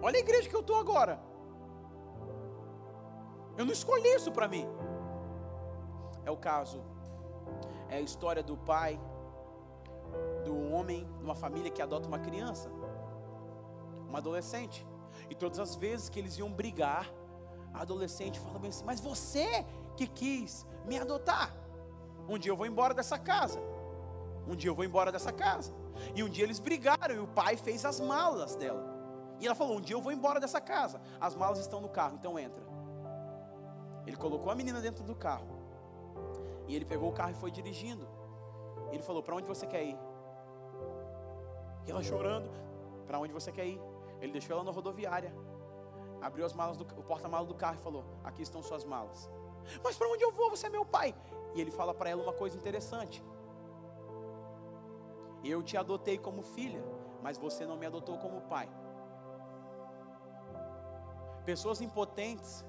Olha 0.00 0.16
a 0.16 0.20
igreja 0.20 0.48
que 0.48 0.56
eu 0.56 0.60
estou 0.60 0.78
agora. 0.78 1.20
Eu 3.58 3.66
não 3.66 3.74
escolhi 3.74 4.08
isso 4.14 4.32
para 4.32 4.48
mim. 4.48 4.66
É 6.24 6.30
o 6.30 6.36
caso, 6.38 6.82
é 7.90 7.98
a 7.98 8.00
história 8.00 8.42
do 8.42 8.56
pai 8.56 8.98
do 10.46 10.72
homem 10.72 11.06
numa 11.20 11.34
família 11.34 11.70
que 11.70 11.82
adota 11.82 12.08
uma 12.08 12.18
criança, 12.18 12.70
uma 14.08 14.16
adolescente. 14.16 14.86
E 15.28 15.34
todas 15.34 15.58
as 15.58 15.76
vezes 15.76 16.08
que 16.08 16.18
eles 16.18 16.38
iam 16.38 16.50
brigar, 16.50 17.06
adolescente 17.82 18.38
falava 18.38 18.58
bem 18.58 18.70
assim: 18.70 18.84
Mas 18.84 19.00
você 19.00 19.64
que 19.96 20.06
quis 20.06 20.66
me 20.84 20.98
adotar. 20.98 21.54
Um 22.28 22.38
dia 22.38 22.50
eu 22.50 22.56
vou 22.56 22.66
embora 22.66 22.92
dessa 22.92 23.18
casa. 23.18 23.60
Um 24.46 24.54
dia 24.54 24.70
eu 24.70 24.74
vou 24.74 24.84
embora 24.84 25.10
dessa 25.10 25.32
casa. 25.32 25.72
E 26.14 26.22
um 26.22 26.28
dia 26.28 26.44
eles 26.44 26.58
brigaram 26.58 27.14
e 27.14 27.18
o 27.18 27.26
pai 27.26 27.56
fez 27.56 27.84
as 27.84 28.00
malas 28.00 28.54
dela. 28.54 28.84
E 29.40 29.46
ela 29.46 29.54
falou: 29.54 29.76
Um 29.76 29.80
dia 29.80 29.96
eu 29.96 30.00
vou 30.00 30.12
embora 30.12 30.40
dessa 30.40 30.60
casa. 30.60 31.00
As 31.20 31.34
malas 31.34 31.58
estão 31.58 31.80
no 31.80 31.88
carro, 31.88 32.16
então 32.16 32.38
entra. 32.38 32.62
Ele 34.06 34.16
colocou 34.16 34.50
a 34.50 34.54
menina 34.54 34.80
dentro 34.80 35.04
do 35.04 35.14
carro. 35.14 35.46
E 36.68 36.74
ele 36.74 36.84
pegou 36.84 37.08
o 37.08 37.12
carro 37.12 37.32
e 37.32 37.34
foi 37.34 37.50
dirigindo. 37.50 38.06
Ele 38.90 39.02
falou: 39.02 39.22
Para 39.22 39.36
onde 39.36 39.46
você 39.46 39.66
quer 39.66 39.84
ir? 39.84 39.98
E 41.86 41.90
ela 41.90 42.02
chorando: 42.02 42.48
Para 43.06 43.18
onde 43.18 43.32
você 43.32 43.50
quer 43.50 43.66
ir? 43.66 43.80
Ele 44.20 44.32
deixou 44.32 44.54
ela 44.54 44.64
na 44.64 44.70
rodoviária. 44.70 45.32
Abriu 46.20 46.44
as 46.44 46.52
malas 46.52 46.76
do, 46.76 46.84
o 46.98 47.02
porta-malas 47.02 47.46
do 47.46 47.54
carro 47.54 47.76
e 47.76 47.82
falou: 47.82 48.04
Aqui 48.24 48.42
estão 48.42 48.62
suas 48.62 48.84
malas. 48.84 49.30
Mas 49.82 49.96
para 49.96 50.08
onde 50.08 50.22
eu 50.22 50.32
vou? 50.32 50.50
Você 50.50 50.66
é 50.66 50.70
meu 50.70 50.84
pai. 50.84 51.14
E 51.54 51.60
ele 51.60 51.70
fala 51.70 51.94
para 51.94 52.10
ela 52.10 52.22
uma 52.22 52.32
coisa 52.32 52.56
interessante. 52.56 53.24
Eu 55.44 55.62
te 55.62 55.76
adotei 55.76 56.18
como 56.18 56.42
filha, 56.42 56.82
mas 57.22 57.38
você 57.38 57.64
não 57.64 57.76
me 57.76 57.86
adotou 57.86 58.18
como 58.18 58.40
pai. 58.42 58.68
Pessoas 61.44 61.80
impotentes, 61.80 62.64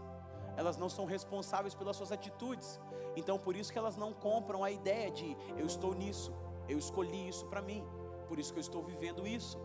elas 0.55 0.77
não 0.77 0.87
são 0.87 1.05
responsáveis 1.05 1.73
pelas 1.73 1.95
suas 1.95 2.11
atitudes. 2.11 2.79
Então 3.15 3.39
por 3.39 3.55
isso 3.55 3.71
que 3.71 3.79
elas 3.79 3.97
não 3.97 4.13
compram 4.13 4.63
a 4.63 4.69
ideia 4.69 5.09
de 5.09 5.35
eu 5.57 5.65
estou 5.65 5.95
nisso, 5.95 6.31
eu 6.69 6.77
escolhi 6.77 7.27
isso 7.27 7.47
para 7.47 7.61
mim, 7.61 7.83
por 8.27 8.37
isso 8.37 8.53
que 8.53 8.59
eu 8.59 8.61
estou 8.61 8.83
vivendo 8.83 9.25
isso. 9.25 9.57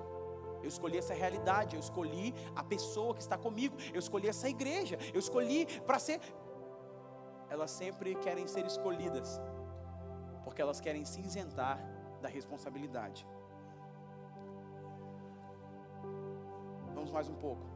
Eu 0.62 0.68
escolhi 0.68 0.98
essa 0.98 1.12
realidade, 1.12 1.74
eu 1.76 1.80
escolhi 1.80 2.34
a 2.54 2.62
pessoa 2.62 3.14
que 3.14 3.20
está 3.20 3.36
comigo, 3.36 3.76
eu 3.92 3.98
escolhi 3.98 4.28
essa 4.28 4.48
igreja, 4.48 4.96
eu 5.12 5.18
escolhi 5.18 5.66
para 5.82 5.98
ser. 5.98 6.20
Elas 7.50 7.70
sempre 7.70 8.14
querem 8.16 8.46
ser 8.46 8.64
escolhidas, 8.64 9.40
porque 10.44 10.62
elas 10.62 10.80
querem 10.80 11.04
se 11.04 11.20
isentar 11.20 11.78
da 12.20 12.28
responsabilidade. 12.28 13.26
Vamos 16.94 17.10
mais 17.10 17.28
um 17.28 17.34
pouco. 17.34 17.66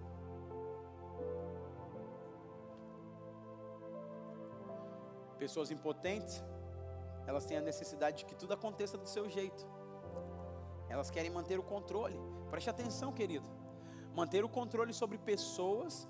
Pessoas 5.37 5.71
impotentes, 5.71 6.43
elas 7.27 7.45
têm 7.45 7.59
a 7.59 7.61
necessidade 7.61 8.19
de 8.19 8.25
que 8.25 8.35
tudo 8.35 8.55
aconteça 8.55 8.97
do 8.97 9.07
seu 9.07 9.29
jeito. 9.29 9.67
Elas 10.89 11.11
querem 11.11 11.31
manter 11.31 11.59
o 11.59 11.63
controle. 11.63 12.19
Preste 12.51 12.71
atenção, 12.71 13.13
querido. 13.13 13.49
Manter 14.15 14.45
o 14.45 14.49
controle 14.49 14.93
sobre 14.93 15.19
pessoas, 15.19 16.09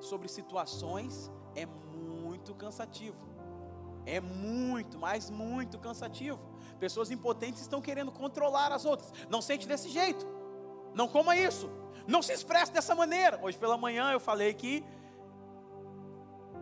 sobre 0.00 0.28
situações, 0.28 1.30
é 1.54 1.64
muito 1.64 2.54
cansativo. 2.54 3.16
É 4.04 4.20
muito, 4.20 4.98
mas 4.98 5.30
muito 5.30 5.78
cansativo. 5.78 6.38
Pessoas 6.78 7.10
impotentes 7.10 7.62
estão 7.62 7.80
querendo 7.80 8.12
controlar 8.12 8.70
as 8.70 8.84
outras. 8.84 9.12
Não 9.28 9.42
sente 9.42 9.66
desse 9.66 9.88
jeito. 9.88 10.26
Não 10.94 11.08
coma 11.08 11.36
isso. 11.36 11.70
Não 12.06 12.22
se 12.22 12.32
expresse 12.32 12.72
dessa 12.72 12.94
maneira. 12.94 13.40
Hoje 13.42 13.58
pela 13.58 13.76
manhã 13.76 14.12
eu 14.12 14.20
falei 14.20 14.54
que 14.54 14.84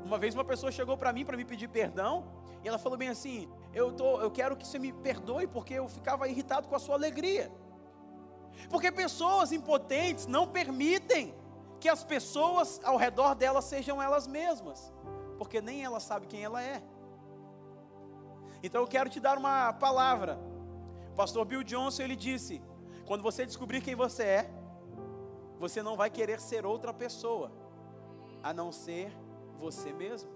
uma 0.05 0.19
vez 0.19 0.35
uma 0.35 0.45
pessoa 0.45 0.71
chegou 0.71 0.97
para 0.97 1.13
mim 1.13 1.25
para 1.25 1.37
me 1.37 1.45
pedir 1.45 1.69
perdão 1.69 2.25
e 2.63 2.69
ela 2.69 2.79
falou 2.79 2.97
bem 2.97 3.09
assim: 3.09 3.49
eu, 3.73 3.93
tô, 3.93 4.21
eu 4.21 4.31
quero 4.31 4.57
que 4.57 4.67
você 4.67 4.79
me 4.79 4.93
perdoe 4.93 5.47
porque 5.47 5.75
eu 5.75 5.89
ficava 5.89 6.29
irritado 6.29 6.67
com 6.67 6.75
a 6.75 6.79
sua 6.79 6.95
alegria. 6.95 7.53
Porque 8.71 8.91
pessoas 8.91 9.53
impotentes 9.53 10.27
não 10.27 10.47
permitem 10.47 11.35
que 11.81 11.89
as 11.89 12.03
pessoas 12.05 12.81
ao 12.85 12.97
redor 12.97 13.35
delas 13.35 13.65
sejam 13.65 14.03
elas 14.03 14.27
mesmas, 14.27 14.93
porque 15.39 15.61
nem 15.61 15.85
ela 15.85 16.01
sabe 16.01 16.27
quem 16.27 16.43
ela 16.43 16.63
é. 16.63 16.83
Então 18.63 18.81
eu 18.81 18.89
quero 18.89 19.11
te 19.11 19.21
dar 19.21 19.37
uma 19.37 19.73
palavra. 19.73 20.39
O 21.11 21.15
pastor 21.15 21.45
Bill 21.45 21.63
Johnson 21.63 22.03
ele 22.03 22.17
disse: 22.17 22.63
quando 23.07 23.23
você 23.23 23.45
descobrir 23.45 23.81
quem 23.83 23.95
você 23.95 24.23
é, 24.23 24.51
você 25.59 25.83
não 25.83 25.97
vai 25.97 26.11
querer 26.11 26.41
ser 26.41 26.65
outra 26.65 26.93
pessoa, 26.93 27.53
a 28.43 28.53
não 28.53 28.73
ser 28.73 29.13
você 29.59 29.93
mesmo 29.93 30.35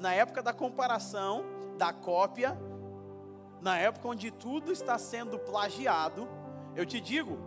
na 0.00 0.14
época 0.14 0.42
da 0.42 0.52
comparação, 0.52 1.44
da 1.76 1.92
cópia, 1.92 2.58
na 3.60 3.78
época 3.78 4.08
onde 4.08 4.30
tudo 4.30 4.72
está 4.72 4.98
sendo 4.98 5.38
plagiado, 5.38 6.28
eu 6.74 6.86
te 6.86 7.00
digo 7.00 7.38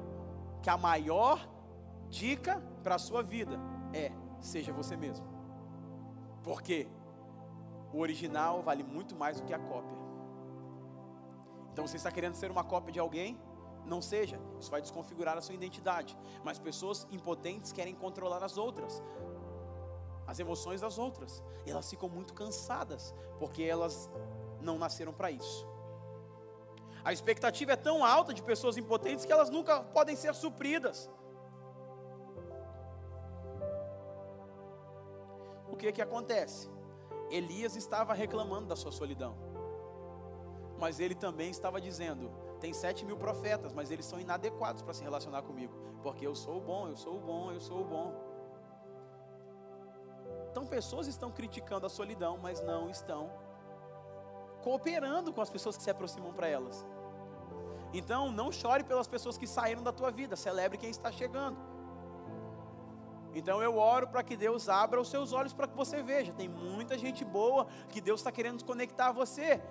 que 0.61 0.69
a 0.69 0.77
maior 0.77 1.47
dica 2.09 2.61
para 2.83 2.95
a 2.95 2.99
sua 2.99 3.21
vida 3.23 3.59
é: 3.93 4.11
seja 4.39 4.71
você 4.71 4.95
mesmo. 4.95 5.25
Porque 6.43 6.87
o 7.91 7.99
original 7.99 8.61
vale 8.61 8.83
muito 8.83 9.15
mais 9.15 9.39
do 9.39 9.45
que 9.45 9.53
a 9.53 9.59
cópia. 9.59 9.97
Então 11.71 11.87
você 11.87 11.97
está 11.97 12.11
querendo 12.11 12.35
ser 12.35 12.51
uma 12.51 12.63
cópia 12.63 12.91
de 12.91 12.99
alguém? 12.99 13.39
Não 13.85 14.01
seja, 14.01 14.39
isso 14.59 14.71
vai 14.71 14.81
desconfigurar 14.81 15.37
a 15.37 15.41
sua 15.41 15.55
identidade. 15.55 16.17
Mas 16.43 16.59
pessoas 16.59 17.07
impotentes 17.11 17.71
querem 17.71 17.95
controlar 17.95 18.43
as 18.43 18.57
outras 18.57 19.01
as 20.25 20.39
emoções 20.39 20.81
das 20.81 20.97
outras. 20.97 21.43
E 21.65 21.71
elas 21.71 21.89
ficam 21.89 22.09
muito 22.09 22.33
cansadas, 22.33 23.13
porque 23.39 23.63
elas 23.63 24.09
não 24.61 24.77
nasceram 24.77 25.13
para 25.13 25.31
isso. 25.31 25.67
A 27.03 27.11
expectativa 27.11 27.73
é 27.73 27.75
tão 27.75 28.03
alta 28.03 28.33
de 28.33 28.41
pessoas 28.41 28.77
impotentes 28.77 29.25
que 29.25 29.33
elas 29.33 29.49
nunca 29.49 29.81
podem 29.81 30.15
ser 30.15 30.33
supridas. 30.33 31.09
O 35.67 35.75
que 35.75 35.91
que 35.91 36.01
acontece? 36.01 36.71
Elias 37.29 37.75
estava 37.75 38.13
reclamando 38.13 38.67
da 38.67 38.75
sua 38.75 38.91
solidão, 38.91 39.35
mas 40.79 40.99
ele 40.99 41.15
também 41.15 41.49
estava 41.49 41.81
dizendo: 41.81 42.31
tem 42.59 42.73
sete 42.73 43.03
mil 43.05 43.17
profetas, 43.17 43.73
mas 43.73 43.91
eles 43.91 44.05
são 44.05 44.19
inadequados 44.19 44.81
para 44.81 44.93
se 44.93 45.03
relacionar 45.03 45.41
comigo, 45.41 45.73
porque 46.01 46.25
eu 46.25 46.35
sou 46.35 46.57
o 46.57 46.61
bom, 46.61 46.87
eu 46.87 46.95
sou 46.95 47.17
o 47.17 47.19
bom, 47.19 47.51
eu 47.51 47.59
sou 47.59 47.81
o 47.81 47.85
bom. 47.85 48.13
Então, 50.51 50.67
pessoas 50.67 51.07
estão 51.07 51.31
criticando 51.31 51.85
a 51.87 51.89
solidão, 51.89 52.37
mas 52.37 52.61
não 52.61 52.89
estão 52.89 53.31
cooperando 54.63 55.33
com 55.33 55.41
as 55.41 55.49
pessoas 55.49 55.75
que 55.77 55.83
se 55.83 55.89
aproximam 55.89 56.31
para 56.33 56.47
elas. 56.47 56.85
Então, 57.93 58.31
não 58.31 58.51
chore 58.51 58.83
pelas 58.83 59.07
pessoas 59.07 59.37
que 59.37 59.45
saíram 59.45 59.83
da 59.83 59.91
tua 59.91 60.09
vida, 60.09 60.35
celebre 60.35 60.77
quem 60.77 60.89
está 60.89 61.11
chegando. 61.11 61.57
Então, 63.35 63.61
eu 63.61 63.77
oro 63.77 64.07
para 64.07 64.23
que 64.23 64.35
Deus 64.35 64.69
abra 64.69 65.01
os 65.01 65.09
seus 65.09 65.33
olhos 65.33 65.53
para 65.53 65.67
que 65.67 65.75
você 65.75 66.01
veja. 66.01 66.31
Tem 66.33 66.47
muita 66.47 66.97
gente 66.97 67.23
boa 67.25 67.67
que 67.89 68.01
Deus 68.01 68.19
está 68.19 68.31
querendo 68.31 68.63
conectar 68.63 69.07
a 69.09 69.11
você, 69.11 69.61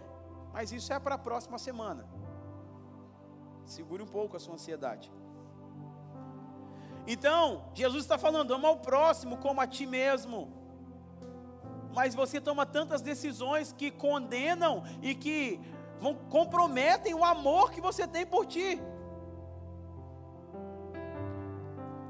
mas 0.53 0.71
isso 0.73 0.93
é 0.93 0.99
para 0.99 1.15
a 1.15 1.19
próxima 1.19 1.59
semana. 1.59 2.07
Segure 3.65 4.03
um 4.03 4.07
pouco 4.07 4.37
a 4.37 4.41
sua 4.41 4.55
ansiedade. 4.55 5.11
Então, 7.07 7.65
Jesus 7.75 8.03
está 8.03 8.19
falando: 8.19 8.53
ama 8.53 8.71
o 8.71 8.79
próximo 8.79 9.39
como 9.39 9.61
a 9.61 9.67
ti 9.67 9.87
mesmo 9.87 10.62
mas 11.95 12.15
você 12.15 12.41
toma 12.41 12.65
tantas 12.65 13.01
decisões 13.01 13.73
que 13.73 13.91
condenam 13.91 14.83
e 15.01 15.15
que 15.15 15.61
vão, 16.01 16.15
comprometem 16.15 17.15
o 17.15 17.25
amor 17.25 17.71
que 17.71 17.81
você 17.81 18.07
tem 18.07 18.27
por 18.27 18.47
ti. 18.47 18.81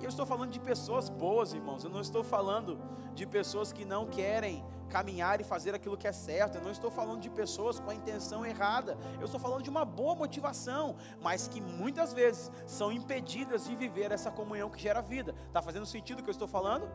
Eu 0.01 0.09
estou 0.09 0.27
falando 0.27 0.51
de 0.51 0.59
pessoas 0.59 1.09
boas, 1.09 1.53
irmãos. 1.53 1.85
Eu 1.85 1.91
não 1.91 2.01
estou 2.01 2.25
falando 2.25 2.81
de 3.15 3.25
pessoas 3.25 3.73
que 3.73 3.85
não 3.85 4.07
querem 4.07 4.65
caminhar 4.89 5.41
e 5.41 5.45
fazer 5.45 5.75
aquilo 5.75 5.97
que 5.97 6.09
é 6.09 6.13
certo. 6.13 6.57
Eu 6.57 6.63
não 6.63 6.73
estou 6.73 6.91
falando 6.91 7.21
de 7.21 7.31
pessoas 7.31 7.79
com 7.79 7.91
a 7.91 7.95
intenção 7.95 8.45
errada. 8.45 8.99
Eu 9.21 9.27
estou 9.27 9.41
falando 9.41 9.63
de 9.63 9.71
uma 9.71 9.85
boa 9.85 10.15
motivação, 10.15 10.97
mas 11.21 11.47
que 11.47 11.61
muitas 11.61 12.13
vezes 12.13 12.51
são 12.67 12.91
impedidas 12.91 13.67
de 13.67 13.77
viver 13.77 14.11
essa 14.11 14.31
comunhão 14.31 14.69
que 14.69 14.83
gera 14.83 15.01
vida. 15.01 15.35
Está 15.47 15.63
fazendo 15.63 15.87
sentido 15.87 16.19
o 16.19 16.23
que 16.23 16.29
eu 16.29 16.33
estou 16.33 16.49
falando? 16.49 16.91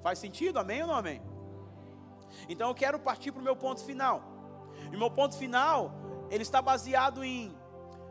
Faz 0.00 0.18
sentido? 0.18 0.58
Amém 0.58 0.82
ou 0.82 0.88
não 0.88 0.94
amém? 0.94 1.20
Então 2.48 2.68
eu 2.68 2.74
quero 2.74 2.98
partir 2.98 3.32
para 3.32 3.40
o 3.40 3.44
meu 3.44 3.56
ponto 3.56 3.82
final. 3.82 4.22
E 4.92 4.96
meu 4.96 5.10
ponto 5.10 5.36
final, 5.36 5.92
ele 6.30 6.42
está 6.42 6.60
baseado 6.60 7.24
em 7.24 7.56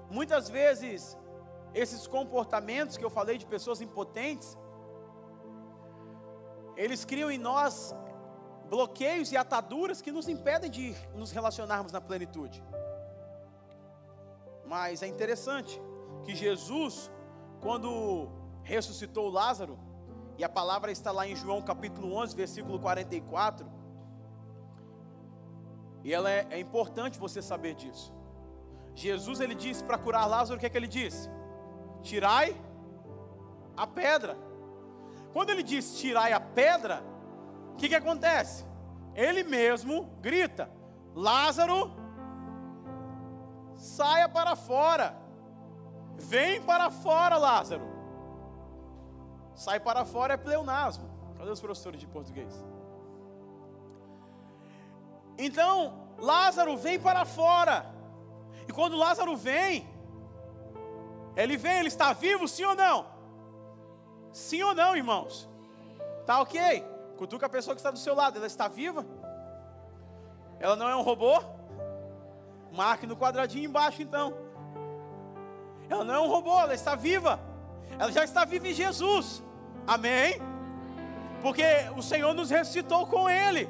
muitas 0.10 0.50
vezes 0.50 1.18
esses 1.74 2.08
comportamentos 2.08 2.98
que 2.98 3.04
eu 3.04 3.10
falei 3.10 3.38
de 3.38 3.46
pessoas 3.46 3.82
impotentes, 3.82 4.58
eles 6.76 7.04
criam 7.04 7.30
em 7.30 7.38
nós 7.38 7.94
bloqueios 8.70 9.32
e 9.32 9.38
ataduras 9.38 10.02
que 10.02 10.12
nos 10.12 10.28
impedem 10.28 10.70
de 10.70 10.96
nos 11.14 11.32
relacionarmos 11.32 11.92
na 11.92 12.02
plenitude. 12.02 12.64
Mas 14.66 15.04
é 15.04 15.08
interessante 15.08 15.82
que 16.24 16.36
Jesus, 16.36 17.12
quando 17.62 18.30
ressuscitou 18.64 19.30
Lázaro, 19.30 19.78
e 20.38 20.44
a 20.44 20.50
palavra 20.50 20.92
está 20.92 21.12
lá 21.12 21.28
em 21.28 21.36
João 21.36 21.62
capítulo 21.62 22.14
11, 22.16 22.36
versículo 22.36 22.80
44, 22.80 23.70
e 26.06 26.14
ela 26.14 26.30
é, 26.30 26.46
é 26.52 26.60
importante 26.60 27.18
você 27.18 27.42
saber 27.42 27.74
disso. 27.74 28.14
Jesus 28.94 29.40
ele 29.40 29.56
disse 29.56 29.84
para 29.84 29.98
curar 29.98 30.28
Lázaro, 30.28 30.56
o 30.56 30.60
que 30.60 30.68
é 30.68 30.70
que 30.70 30.78
ele 30.78 30.88
disse? 30.88 31.28
Tirai 32.04 32.56
a 33.76 33.88
pedra. 33.88 34.38
Quando 35.34 35.50
ele 35.50 35.64
diz 35.64 35.98
tirai 35.98 36.32
a 36.32 36.40
pedra, 36.40 37.04
o 37.74 37.76
que, 37.78 37.90
que 37.90 37.96
acontece? 37.96 38.64
Ele 39.16 39.44
mesmo 39.44 40.04
grita: 40.22 40.70
Lázaro, 41.16 41.92
saia 43.74 44.30
para 44.30 44.56
fora. 44.56 45.18
Vem 46.18 46.62
para 46.62 46.92
fora, 46.92 47.36
Lázaro. 47.36 47.88
Sai 49.56 49.80
para 49.80 50.06
fora 50.06 50.36
é 50.36 50.38
pleonasmo. 50.38 51.10
Cadê 51.36 51.50
os 51.50 51.60
professores 51.60 52.00
de 52.00 52.06
português? 52.06 52.54
Então, 55.38 55.94
Lázaro 56.18 56.78
vem 56.78 57.00
para 57.00 57.26
fora. 57.26 57.86
E 58.68 58.72
quando 58.72 58.98
Lázaro 58.98 59.36
vem, 59.36 59.88
ele 61.36 61.58
vem, 61.58 61.80
ele 61.80 61.88
está 61.88 62.14
vivo, 62.14 62.48
sim 62.48 62.64
ou 62.64 62.76
não? 62.76 63.06
Sim 64.32 64.64
ou 64.64 64.74
não, 64.74 64.96
irmãos? 64.96 65.50
Tá 66.26 66.42
ok? 66.42 66.84
Cutuca 67.18 67.46
a 67.46 67.50
pessoa 67.50 67.76
que 67.76 67.80
está 67.80 67.92
do 67.92 68.00
seu 68.00 68.16
lado, 68.16 68.38
ela 68.38 68.48
está 68.48 68.68
viva? 68.68 69.06
Ela 70.60 70.76
não 70.76 70.90
é 70.90 70.96
um 70.96 71.02
robô? 71.02 71.42
Marque 72.72 73.06
no 73.06 73.16
quadradinho 73.16 73.66
embaixo 73.66 74.02
então. 74.02 74.34
Ela 75.90 76.04
não 76.04 76.16
é 76.16 76.20
um 76.20 76.28
robô, 76.28 76.60
ela 76.60 76.74
está 76.74 76.96
viva. 76.96 77.40
Ela 78.00 78.12
já 78.12 78.24
está 78.24 78.44
viva 78.44 78.68
em 78.68 78.74
Jesus. 78.74 79.44
Amém? 79.86 80.42
Porque 81.42 81.64
o 81.96 82.02
Senhor 82.02 82.34
nos 82.34 82.50
ressuscitou 82.50 83.06
com 83.06 83.30
Ele. 83.30 83.70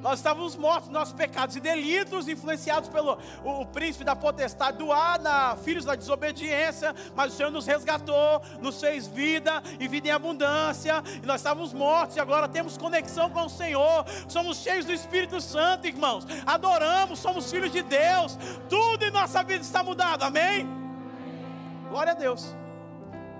Nós 0.00 0.20
estávamos 0.20 0.56
mortos, 0.56 0.88
nossos 0.90 1.12
pecados 1.12 1.56
e 1.56 1.60
delitos, 1.60 2.28
influenciados 2.28 2.88
pelo 2.88 3.18
o, 3.44 3.62
o 3.62 3.66
príncipe 3.66 4.04
da 4.04 4.14
potestade 4.14 4.78
do 4.78 4.92
ar, 4.92 5.18
na, 5.18 5.56
filhos 5.56 5.84
da 5.84 5.94
desobediência, 5.94 6.94
mas 7.16 7.32
o 7.32 7.36
Senhor 7.36 7.50
nos 7.50 7.66
resgatou, 7.66 8.40
nos 8.60 8.80
fez 8.80 9.06
vida 9.08 9.62
e 9.78 9.88
vida 9.88 10.08
em 10.08 10.10
abundância, 10.10 11.02
e 11.22 11.26
nós 11.26 11.40
estávamos 11.40 11.72
mortos 11.72 12.16
e 12.16 12.20
agora 12.20 12.48
temos 12.48 12.76
conexão 12.76 13.28
com 13.30 13.46
o 13.46 13.50
Senhor, 13.50 14.04
somos 14.28 14.58
cheios 14.58 14.84
do 14.84 14.92
Espírito 14.92 15.40
Santo, 15.40 15.86
irmãos, 15.86 16.24
adoramos, 16.46 17.18
somos 17.18 17.50
filhos 17.50 17.72
de 17.72 17.82
Deus, 17.82 18.38
tudo 18.68 19.04
em 19.04 19.10
nossa 19.10 19.42
vida 19.42 19.62
está 19.62 19.82
mudado, 19.82 20.22
amém? 20.22 20.66
Glória 21.88 22.12
a 22.12 22.16
Deus. 22.16 22.54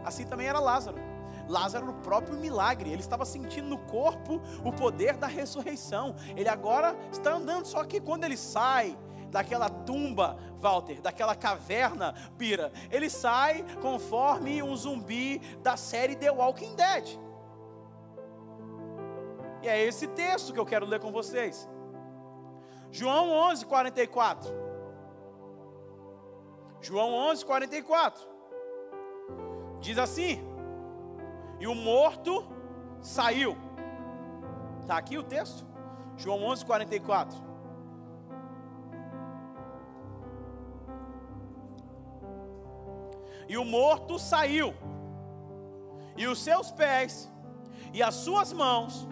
Assim 0.04 0.24
também 0.24 0.46
era 0.46 0.59
Lázaro. 0.59 1.07
Lázaro 1.49 1.86
no 1.86 1.94
próprio 1.94 2.36
milagre, 2.36 2.90
ele 2.90 3.01
estava 3.01 3.24
sentindo 3.24 3.68
no 3.68 3.78
corpo 3.78 4.40
o 4.64 4.72
poder 4.72 5.16
da 5.16 5.26
ressurreição. 5.26 6.14
Ele 6.36 6.49
agora 6.49 6.96
está 7.11 7.32
andando, 7.32 7.66
só 7.66 7.84
que 7.84 8.01
quando 8.01 8.24
ele 8.24 8.36
sai 8.36 8.96
daquela 9.30 9.68
tumba, 9.68 10.38
Walter, 10.59 11.01
daquela 11.01 11.34
caverna, 11.34 12.14
Pira, 12.36 12.72
ele 12.90 13.09
sai 13.09 13.64
conforme 13.80 14.62
um 14.62 14.74
zumbi 14.76 15.38
da 15.62 15.76
série 15.76 16.16
The 16.16 16.30
Walking 16.30 16.74
Dead. 16.74 17.18
E 19.62 19.68
é 19.68 19.82
esse 19.82 20.07
texto 20.09 20.53
que 20.53 20.59
eu 20.59 20.66
quero 20.66 20.86
ler 20.86 21.01
com 21.01 21.11
vocês. 21.11 21.68
João 22.90 23.30
11, 23.30 23.66
44. 23.66 24.51
João 26.80 27.12
11, 27.12 27.44
44. 27.44 28.28
Diz 29.80 29.99
assim: 29.99 30.40
e 31.61 31.66
o 31.66 31.74
morto 31.74 32.44
saiu. 33.00 33.56
Está 34.80 34.96
aqui 34.96 35.18
o 35.18 35.22
texto? 35.22 35.66
João 36.16 36.42
11, 36.44 36.64
44. 36.64 37.48
E 43.48 43.56
o 43.56 43.64
morto 43.64 44.18
saiu, 44.18 44.74
e 46.16 46.26
os 46.26 46.38
seus 46.38 46.70
pés 46.70 47.32
e 47.92 48.02
as 48.02 48.14
suas 48.14 48.52
mãos 48.52 49.09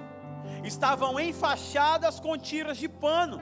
estavam 0.63 1.19
enfaixadas 1.19 2.21
com 2.21 2.37
tiras 2.37 2.77
de 2.77 2.89
pano, 2.89 3.41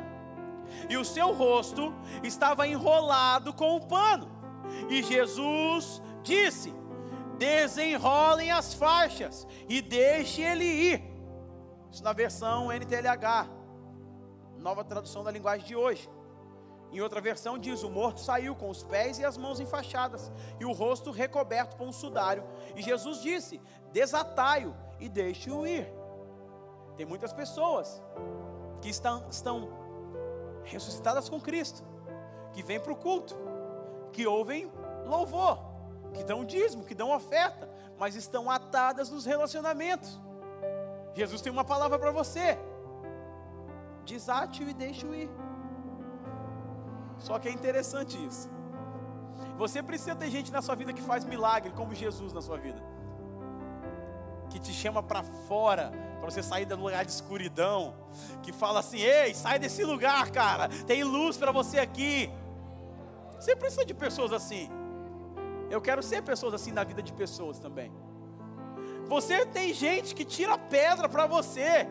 e 0.89 0.97
o 0.97 1.05
seu 1.05 1.33
rosto 1.33 1.93
estava 2.23 2.67
enrolado 2.67 3.53
com 3.53 3.77
o 3.77 3.87
pano. 3.87 4.31
E 4.89 5.03
Jesus 5.03 6.01
disse: 6.23 6.75
desenrolem 7.39 8.51
as 8.51 8.75
faixas 8.75 9.47
e 9.69 9.81
deixe 9.81 10.43
ele 10.43 10.65
ir. 10.65 11.03
Isso 11.91 12.03
na 12.03 12.13
versão 12.13 12.73
NTLH, 12.73 13.49
nova 14.59 14.85
tradução 14.85 15.23
da 15.23 15.31
linguagem 15.31 15.67
de 15.67 15.77
hoje. 15.77 16.09
Em 16.91 17.01
outra 17.01 17.21
versão 17.21 17.59
diz: 17.59 17.83
o 17.83 17.91
morto 17.91 18.21
saiu 18.21 18.55
com 18.55 18.71
os 18.71 18.83
pés 18.83 19.19
e 19.19 19.25
as 19.25 19.37
mãos 19.37 19.61
enfaixadas 19.61 20.33
e 20.61 20.65
o 20.65 20.73
rosto 20.73 21.11
recoberto 21.11 21.77
com 21.77 21.87
um 21.87 21.93
sudário. 21.93 22.45
E 22.77 22.83
Jesus 22.83 23.21
disse: 23.21 23.61
desatai-o 23.93 24.75
e 25.01 25.09
deixe-o 25.09 25.67
ir. 25.67 25.93
Tem 26.97 27.05
muitas 27.05 27.33
pessoas 27.33 28.01
que 28.81 28.89
estão, 28.89 29.27
estão 29.29 29.69
ressuscitadas 30.63 31.29
com 31.29 31.41
Cristo, 31.41 31.85
que 32.53 32.63
vêm 32.63 32.79
para 32.79 32.93
o 32.93 32.97
culto, 32.97 33.37
que 34.13 34.27
ouvem 34.27 34.71
louvor, 35.05 35.59
que 36.15 36.25
dão 36.25 36.45
dízimo, 36.45 36.85
que 36.85 36.95
dão 36.95 37.15
oferta, 37.15 37.69
mas 37.99 38.15
estão 38.15 38.51
atadas 38.51 39.11
nos 39.11 39.27
relacionamentos. 39.27 40.19
Jesus 41.15 41.41
tem 41.43 41.53
uma 41.53 41.65
palavra 41.65 41.99
para 41.99 42.11
você: 42.11 42.59
desate-o 44.05 44.69
e 44.69 44.73
deixe-o 44.75 45.15
ir. 45.15 45.31
Só 47.19 47.39
que 47.39 47.49
é 47.49 47.53
interessante 47.53 48.17
isso. 48.27 48.49
Você 49.57 49.83
precisa 49.83 50.17
ter 50.17 50.31
gente 50.31 50.51
na 50.51 50.63
sua 50.63 50.75
vida 50.75 50.93
que 50.93 51.03
faz 51.03 51.25
milagre, 51.25 51.73
como 51.73 51.95
Jesus 51.95 52.33
na 52.33 52.43
sua 52.43 52.57
vida, 52.59 52.83
que 54.51 54.59
te 54.59 54.73
chama 54.73 55.03
para 55.03 55.23
fora, 55.23 55.93
para 56.21 56.31
você 56.31 56.43
sair 56.43 56.65
do 56.65 56.77
lugar 56.77 57.05
de 57.05 57.13
escuridão, 57.13 57.95
que 58.43 58.53
fala 58.53 58.81
assim: 58.81 58.99
ei, 58.99 59.35
sai 59.35 59.59
desse 59.59 59.85
lugar, 59.85 60.31
cara, 60.31 60.69
tem 60.87 61.05
luz 61.05 61.37
para 61.37 61.53
você 61.53 61.79
aqui. 61.79 62.31
Você 63.39 63.55
precisa 63.55 63.85
de 63.85 63.95
pessoas 63.95 64.33
assim. 64.33 64.71
Eu 65.71 65.81
quero 65.81 66.03
ser 66.03 66.23
pessoas 66.23 66.55
assim 66.55 66.73
na 66.73 66.85
vida 66.85 67.03
de 67.03 67.13
pessoas 67.13 67.59
também. 67.59 67.93
Você 69.07 69.45
tem 69.47 69.73
gente 69.73 70.15
que 70.15 70.25
tira 70.25 70.57
pedra 70.57 71.09
para 71.09 71.27
você. 71.27 71.87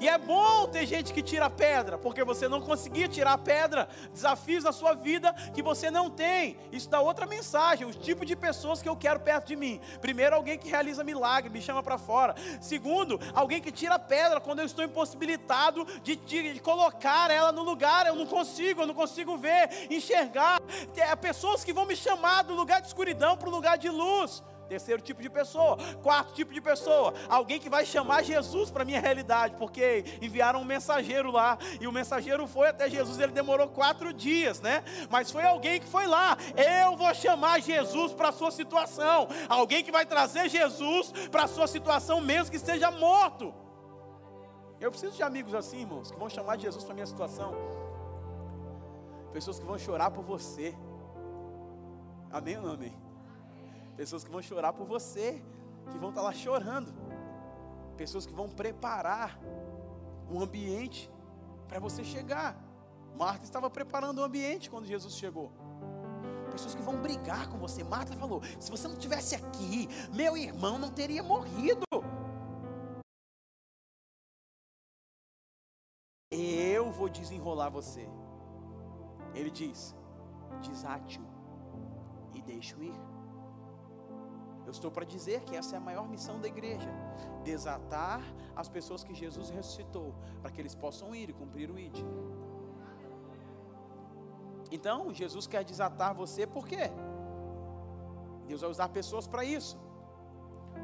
E 0.00 0.08
é 0.08 0.18
bom 0.18 0.66
ter 0.66 0.86
gente 0.86 1.12
que 1.12 1.22
tira 1.22 1.48
pedra, 1.48 1.96
porque 1.96 2.24
você 2.24 2.48
não 2.48 2.60
conseguia 2.60 3.08
tirar 3.08 3.38
pedra, 3.38 3.88
desafios 4.12 4.64
na 4.64 4.72
sua 4.72 4.94
vida 4.94 5.32
que 5.54 5.62
você 5.62 5.90
não 5.90 6.10
tem. 6.10 6.58
Isso 6.72 6.90
dá 6.90 7.00
outra 7.00 7.26
mensagem, 7.26 7.86
o 7.86 7.92
tipo 7.92 8.24
de 8.26 8.34
pessoas 8.34 8.82
que 8.82 8.88
eu 8.88 8.96
quero 8.96 9.20
perto 9.20 9.46
de 9.46 9.56
mim. 9.56 9.80
Primeiro, 10.00 10.34
alguém 10.34 10.58
que 10.58 10.68
realiza 10.68 11.04
milagre, 11.04 11.50
me 11.50 11.62
chama 11.62 11.82
para 11.82 11.98
fora. 11.98 12.34
Segundo, 12.60 13.20
alguém 13.32 13.60
que 13.60 13.70
tira 13.72 13.98
pedra 13.98 14.40
quando 14.40 14.58
eu 14.58 14.66
estou 14.66 14.84
impossibilitado 14.84 15.86
de, 16.02 16.16
de, 16.16 16.54
de, 16.54 16.60
colocar 16.60 17.30
ela 17.30 17.52
no 17.52 17.62
lugar, 17.62 18.06
eu 18.06 18.14
não 18.14 18.26
consigo, 18.26 18.82
eu 18.82 18.86
não 18.86 18.94
consigo 18.94 19.36
ver, 19.36 19.86
enxergar. 19.90 20.60
É 20.96 21.14
pessoas 21.16 21.64
que 21.64 21.72
vão 21.72 21.86
me 21.86 21.96
chamar 21.96 22.42
do 22.42 22.54
lugar 22.54 22.80
de 22.80 22.88
escuridão 22.88 23.36
para 23.36 23.48
o 23.48 23.52
lugar 23.52 23.78
de 23.78 23.88
luz. 23.88 24.42
Terceiro 24.68 25.02
tipo 25.02 25.20
de 25.20 25.28
pessoa. 25.28 25.76
Quarto 26.02 26.32
tipo 26.32 26.52
de 26.52 26.60
pessoa. 26.60 27.14
Alguém 27.28 27.60
que 27.60 27.68
vai 27.68 27.84
chamar 27.84 28.22
Jesus 28.22 28.70
para 28.70 28.82
a 28.82 28.84
minha 28.84 29.00
realidade. 29.00 29.56
Porque 29.56 30.04
enviaram 30.20 30.60
um 30.60 30.64
mensageiro 30.64 31.30
lá. 31.30 31.58
E 31.80 31.86
o 31.86 31.92
mensageiro 31.92 32.46
foi 32.46 32.68
até 32.68 32.88
Jesus. 32.88 33.18
Ele 33.18 33.32
demorou 33.32 33.68
quatro 33.68 34.12
dias, 34.12 34.60
né? 34.60 34.82
Mas 35.10 35.30
foi 35.30 35.44
alguém 35.44 35.80
que 35.80 35.86
foi 35.86 36.06
lá. 36.06 36.36
Eu 36.82 36.96
vou 36.96 37.12
chamar 37.14 37.60
Jesus 37.60 38.12
para 38.12 38.28
a 38.28 38.32
sua 38.32 38.50
situação. 38.50 39.28
Alguém 39.48 39.84
que 39.84 39.92
vai 39.92 40.06
trazer 40.06 40.48
Jesus 40.48 41.12
para 41.30 41.44
a 41.44 41.48
sua 41.48 41.66
situação, 41.66 42.20
mesmo 42.20 42.50
que 42.50 42.56
esteja 42.56 42.90
morto. 42.90 43.54
Eu 44.80 44.90
preciso 44.90 45.16
de 45.16 45.22
amigos 45.22 45.54
assim, 45.54 45.80
irmãos, 45.80 46.10
que 46.10 46.18
vão 46.18 46.28
chamar 46.28 46.58
Jesus 46.58 46.84
para 46.84 46.92
a 46.92 46.94
minha 46.94 47.06
situação. 47.06 47.54
Pessoas 49.32 49.58
que 49.58 49.64
vão 49.64 49.78
chorar 49.78 50.10
por 50.10 50.24
você. 50.24 50.74
Amém 52.30 52.56
ou 52.56 52.62
não 52.62 52.72
amém? 52.72 53.03
Pessoas 53.96 54.24
que 54.24 54.30
vão 54.30 54.42
chorar 54.42 54.72
por 54.72 54.86
você, 54.86 55.42
que 55.90 55.98
vão 55.98 56.10
estar 56.10 56.22
lá 56.22 56.32
chorando. 56.32 56.92
Pessoas 57.96 58.26
que 58.26 58.32
vão 58.32 58.48
preparar 58.48 59.38
um 60.28 60.40
ambiente 60.40 61.10
para 61.68 61.78
você 61.78 62.02
chegar. 62.02 62.56
Marta 63.16 63.44
estava 63.44 63.70
preparando 63.70 64.18
o 64.18 64.24
ambiente 64.24 64.68
quando 64.68 64.86
Jesus 64.86 65.14
chegou. 65.14 65.52
Pessoas 66.50 66.74
que 66.74 66.82
vão 66.82 67.00
brigar 67.00 67.48
com 67.48 67.58
você. 67.58 67.82
Marta 67.82 68.16
falou: 68.16 68.42
se 68.58 68.70
você 68.70 68.88
não 68.88 68.96
tivesse 68.96 69.34
aqui, 69.34 69.88
meu 70.12 70.36
irmão 70.36 70.78
não 70.78 70.90
teria 70.90 71.22
morrido. 71.22 71.84
Eu 76.30 76.90
vou 76.90 77.08
desenrolar 77.08 77.70
você. 77.70 78.08
Ele 79.34 79.50
diz: 79.50 79.94
desate-o 80.62 81.24
e 82.34 82.42
deixe-o 82.42 82.82
ir. 82.82 83.13
Eu 84.64 84.70
estou 84.70 84.90
para 84.90 85.04
dizer 85.04 85.42
que 85.42 85.56
essa 85.56 85.74
é 85.74 85.78
a 85.78 85.80
maior 85.80 86.08
missão 86.08 86.40
da 86.40 86.48
igreja: 86.48 86.88
desatar 87.42 88.22
as 88.56 88.68
pessoas 88.68 89.04
que 89.04 89.14
Jesus 89.14 89.50
ressuscitou, 89.50 90.14
para 90.40 90.50
que 90.50 90.60
eles 90.60 90.74
possam 90.74 91.14
ir 91.14 91.30
e 91.30 91.32
cumprir 91.32 91.70
o 91.70 91.78
ID. 91.78 91.98
Então, 94.70 95.12
Jesus 95.12 95.46
quer 95.46 95.62
desatar 95.62 96.14
você 96.14 96.46
por 96.46 96.66
quê? 96.66 96.90
Deus 98.46 98.60
vai 98.60 98.70
usar 98.70 98.88
pessoas 98.88 99.26
para 99.26 99.44
isso. 99.44 99.78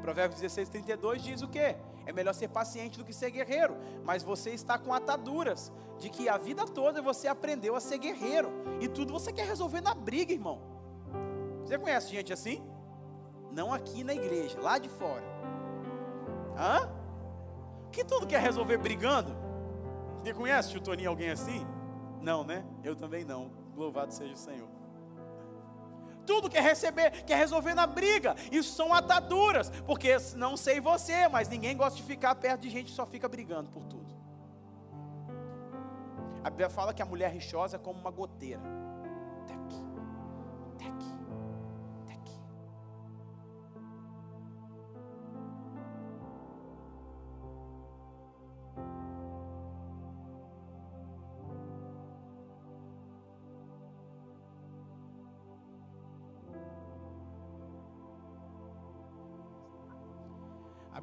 Provérbios 0.01 0.39
16, 0.39 0.69
32 0.69 1.21
diz 1.21 1.41
o 1.41 1.47
quê? 1.47 1.75
É 2.05 2.11
melhor 2.11 2.33
ser 2.33 2.47
paciente 2.47 2.97
do 2.97 3.05
que 3.05 3.13
ser 3.13 3.29
guerreiro. 3.31 3.75
Mas 4.03 4.23
você 4.23 4.51
está 4.51 4.77
com 4.77 4.93
ataduras 4.93 5.71
de 5.99 6.09
que 6.09 6.27
a 6.27 6.37
vida 6.37 6.65
toda 6.65 7.01
você 7.01 7.27
aprendeu 7.27 7.75
a 7.75 7.79
ser 7.79 7.97
guerreiro. 7.97 8.49
E 8.79 8.87
tudo 8.87 9.13
você 9.13 9.31
quer 9.31 9.45
resolver 9.45 9.81
na 9.81 9.93
briga, 9.93 10.33
irmão. 10.33 10.59
Você 11.63 11.77
conhece 11.77 12.09
gente 12.09 12.33
assim? 12.33 12.63
Não 13.51 13.73
aqui 13.73 14.03
na 14.03 14.13
igreja, 14.13 14.59
lá 14.59 14.77
de 14.77 14.89
fora. 14.89 15.23
Hã? 16.57 16.89
Que 17.91 18.03
tudo 18.03 18.25
quer 18.25 18.41
resolver 18.41 18.77
brigando? 18.77 19.35
Você 20.17 20.33
conhece, 20.33 20.69
tio 20.69 20.81
Toninho, 20.81 21.09
alguém 21.09 21.29
assim? 21.29 21.65
Não, 22.21 22.43
né? 22.43 22.63
Eu 22.83 22.95
também 22.95 23.25
não. 23.25 23.51
Louvado 23.75 24.13
seja 24.13 24.33
o 24.33 24.37
Senhor. 24.37 24.69
Tudo 26.25 26.49
quer 26.49 26.61
receber, 26.61 27.23
quer 27.23 27.37
resolver 27.37 27.73
na 27.73 27.87
briga. 27.87 28.35
Isso 28.51 28.75
são 28.75 28.93
ataduras, 28.93 29.69
porque 29.85 30.15
não 30.35 30.55
sei 30.55 30.79
você, 30.79 31.27
mas 31.27 31.49
ninguém 31.49 31.75
gosta 31.75 31.97
de 31.97 32.03
ficar 32.03 32.35
perto 32.35 32.61
de 32.61 32.69
gente 32.69 32.85
que 32.85 32.95
só 32.95 33.05
fica 33.05 33.27
brigando 33.27 33.69
por 33.69 33.83
tudo. 33.85 34.01
A 36.43 36.49
Bíblia 36.49 36.69
fala 36.69 36.93
que 36.93 37.01
a 37.01 37.05
mulher 37.05 37.31
rixosa 37.31 37.75
é 37.77 37.79
como 37.79 37.99
uma 37.99 38.11
goteira. 38.11 38.61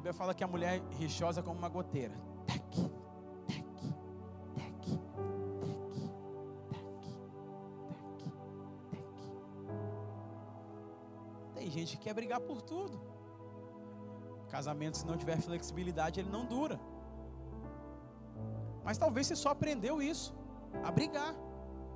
Bíblia 0.09 0.17
fala 0.17 0.33
que 0.33 0.43
a 0.43 0.47
mulher 0.47 0.79
é 0.79 0.95
rixosa 0.95 1.43
como 1.43 1.59
uma 1.59 1.69
goteira. 1.69 2.15
Tec, 2.47 2.63
tec, 2.71 2.91
tec, 3.45 3.63
tec, 4.55 4.81
tec, 5.55 6.01
tec, 8.89 8.89
tec. 8.89 9.03
Tem 11.53 11.69
gente 11.69 11.95
que 11.95 12.03
quer 12.05 12.15
brigar 12.15 12.39
por 12.39 12.59
tudo. 12.63 12.99
Casamento, 14.49 14.97
se 14.97 15.05
não 15.05 15.15
tiver 15.15 15.39
flexibilidade, 15.39 16.19
ele 16.19 16.31
não 16.31 16.43
dura. 16.43 16.79
Mas 18.83 18.97
talvez 18.97 19.27
você 19.27 19.35
só 19.35 19.49
aprendeu 19.49 20.01
isso, 20.01 20.33
a 20.83 20.89
brigar. 20.89 21.35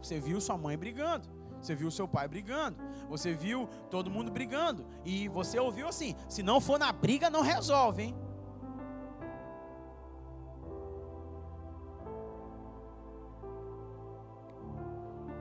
Você 0.03 0.20
viu 0.20 0.39
sua 0.39 0.55
mãe 0.55 0.78
brigando. 0.78 1.28
Você 1.64 1.74
viu 1.74 1.89
seu 1.89 2.07
pai 2.07 2.28
brigando. 2.28 2.78
Você 3.09 3.34
viu 3.34 3.70
todo 3.89 4.11
mundo 4.11 4.30
brigando. 4.30 4.86
E 5.05 5.30
você 5.30 5.57
ouviu 5.57 5.88
assim: 5.88 6.14
se 6.28 6.43
não 6.43 6.59
for 6.59 6.78
na 6.78 6.91
briga, 6.91 7.30
não 7.30 7.41
resolve, 7.41 8.03
hein? 8.03 8.16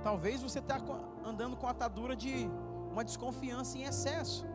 Talvez 0.04 0.42
você 0.42 0.60
está 0.60 0.80
andando 1.24 1.56
com 1.56 1.66
a 1.66 1.70
atadura 1.70 2.14
de 2.14 2.48
uma 2.90 3.04
desconfiança 3.04 3.78
em 3.78 3.82
excesso. 3.82 4.46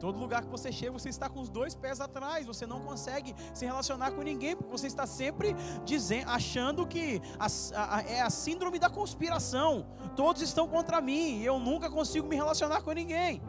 Todo 0.00 0.18
lugar 0.18 0.42
que 0.42 0.48
você 0.48 0.72
chega, 0.72 0.90
você 0.90 1.10
está 1.10 1.28
com 1.28 1.40
os 1.40 1.50
dois 1.50 1.74
pés 1.74 2.00
atrás, 2.00 2.46
você 2.46 2.66
não 2.66 2.80
consegue 2.80 3.34
se 3.52 3.66
relacionar 3.66 4.12
com 4.12 4.22
ninguém, 4.22 4.56
porque 4.56 4.72
você 4.72 4.86
está 4.86 5.06
sempre 5.06 5.54
dizendo, 5.84 6.30
achando 6.30 6.86
que 6.86 7.20
a, 7.38 7.46
a, 7.96 8.00
é 8.02 8.22
a 8.22 8.30
síndrome 8.30 8.78
da 8.78 8.88
conspiração. 8.88 9.86
Todos 10.16 10.40
estão 10.40 10.66
contra 10.66 11.02
mim 11.02 11.40
e 11.40 11.44
eu 11.44 11.58
nunca 11.58 11.90
consigo 11.90 12.26
me 12.26 12.34
relacionar 12.34 12.80
com 12.80 12.92
ninguém. 12.92 13.42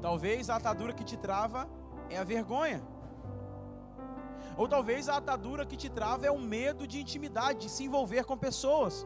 Talvez 0.00 0.48
a 0.48 0.54
atadura 0.54 0.92
que 0.92 1.02
te 1.02 1.16
trava 1.16 1.68
é 2.08 2.16
a 2.18 2.22
vergonha. 2.22 2.80
Ou 4.56 4.68
talvez 4.68 5.08
a 5.08 5.16
atadura 5.16 5.66
que 5.66 5.76
te 5.76 5.90
trava 5.90 6.26
é 6.26 6.30
o 6.30 6.38
medo 6.38 6.86
de 6.86 7.00
intimidade, 7.00 7.58
de 7.58 7.68
se 7.68 7.82
envolver 7.82 8.24
com 8.24 8.38
pessoas. 8.38 9.04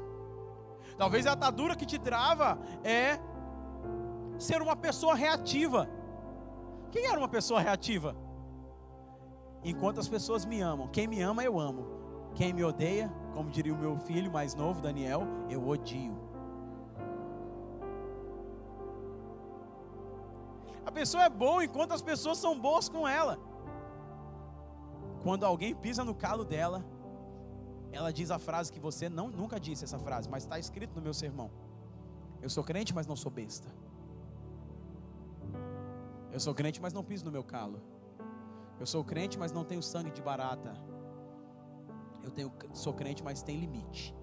Talvez 0.99 1.27
a 1.27 1.33
atadura 1.33 1.75
que 1.75 1.87
te 1.87 1.99
trava 1.99 2.59
é 2.85 3.19
ser 4.41 4.63
uma 4.63 4.75
pessoa 4.75 5.15
reativa. 5.15 5.89
Quem 6.91 7.07
era 7.07 7.19
uma 7.19 7.29
pessoa 7.29 7.61
reativa? 7.61 8.17
Enquanto 9.63 10.01
as 10.01 10.09
pessoas 10.09 10.45
me 10.45 10.61
amam, 10.61 10.89
quem 10.89 11.07
me 11.07 11.21
ama 11.21 11.45
eu 11.45 11.59
amo. 11.59 11.87
Quem 12.35 12.53
me 12.53 12.65
odeia, 12.65 13.13
como 13.35 13.51
diria 13.51 13.75
o 13.75 13.79
meu 13.79 13.99
filho 13.99 14.31
mais 14.31 14.55
novo, 14.55 14.81
Daniel, 14.81 15.23
eu 15.49 15.67
odio. 15.67 16.17
A 20.87 20.93
pessoa 20.93 21.25
é 21.25 21.29
boa 21.29 21.65
enquanto 21.65 21.93
as 21.93 22.03
pessoas 22.03 22.39
são 22.39 22.59
boas 22.59 22.89
com 22.89 23.07
ela. 23.07 23.39
Quando 25.23 25.45
alguém 25.45 25.75
pisa 25.75 26.03
no 26.03 26.15
calo 26.15 26.45
dela, 26.45 26.85
ela 27.93 28.13
diz 28.13 28.31
a 28.31 28.39
frase 28.39 28.73
que 28.73 28.81
você 28.81 29.09
não, 29.09 29.29
nunca 29.29 29.61
disse 29.61 29.85
essa 29.85 29.99
frase, 29.99 30.29
mas 30.29 30.45
está 30.45 30.59
escrito 30.59 30.95
no 30.95 31.03
meu 31.03 31.13
sermão. 31.13 31.51
Eu 32.41 32.49
sou 32.49 32.65
crente, 32.65 32.95
mas 32.95 33.07
não 33.07 33.17
sou 33.17 33.31
besta. 33.31 33.69
Eu 36.33 36.41
sou 36.41 36.55
crente, 36.55 36.81
mas 36.81 36.93
não 36.93 37.03
piso 37.03 37.25
no 37.25 37.33
meu 37.33 37.43
calo. 37.43 37.81
Eu 38.79 38.87
sou 38.87 39.05
crente, 39.05 39.39
mas 39.39 39.53
não 39.53 39.65
tenho 39.65 39.83
sangue 39.83 40.11
de 40.11 40.23
barata. 40.23 40.75
Eu 42.23 42.31
tenho, 42.31 42.53
sou 42.73 42.95
crente, 42.95 43.23
mas 43.23 43.43
tem 43.43 43.59
limite. 43.59 44.15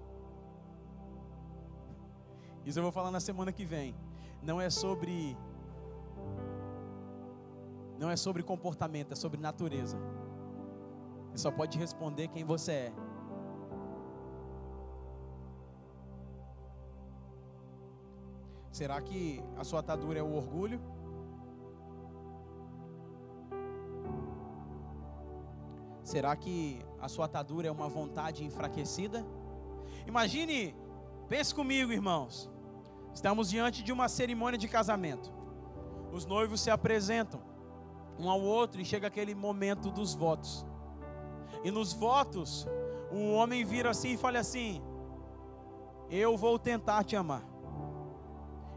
Isso 2.64 2.78
eu 2.78 2.82
vou 2.82 2.92
falar 2.92 3.10
na 3.10 3.20
semana 3.20 3.52
que 3.52 3.64
vem. 3.64 3.94
Não 4.42 4.60
é 4.60 4.70
sobre 4.70 5.36
não 7.98 8.10
é 8.10 8.16
sobre 8.16 8.42
comportamento, 8.42 9.12
é 9.12 9.16
sobre 9.16 9.40
natureza. 9.40 9.98
Você 11.30 11.38
só 11.38 11.50
pode 11.50 11.76
responder 11.76 12.28
quem 12.28 12.44
você 12.44 12.72
é. 12.72 12.92
Será 18.70 19.00
que 19.02 19.42
a 19.56 19.64
sua 19.64 19.80
atadura 19.80 20.20
é 20.20 20.22
o 20.22 20.32
orgulho? 20.32 20.80
Será 26.08 26.34
que 26.34 26.80
a 26.98 27.06
sua 27.06 27.26
atadura 27.26 27.68
é 27.68 27.70
uma 27.70 27.86
vontade 27.86 28.42
enfraquecida? 28.42 29.26
Imagine, 30.06 30.74
pense 31.28 31.54
comigo, 31.54 31.92
irmãos. 31.92 32.50
Estamos 33.12 33.50
diante 33.50 33.82
de 33.82 33.92
uma 33.92 34.08
cerimônia 34.08 34.58
de 34.58 34.66
casamento. 34.68 35.30
Os 36.10 36.24
noivos 36.24 36.62
se 36.62 36.70
apresentam 36.70 37.42
um 38.18 38.30
ao 38.30 38.40
outro 38.40 38.80
e 38.80 38.86
chega 38.86 39.06
aquele 39.06 39.34
momento 39.34 39.90
dos 39.90 40.14
votos. 40.14 40.64
E 41.62 41.70
nos 41.70 41.92
votos, 41.92 42.66
o 43.12 43.32
homem 43.32 43.62
vira 43.62 43.90
assim 43.90 44.14
e 44.14 44.16
fala 44.16 44.38
assim: 44.38 44.82
Eu 46.08 46.38
vou 46.38 46.58
tentar 46.58 47.04
te 47.04 47.16
amar. 47.16 47.44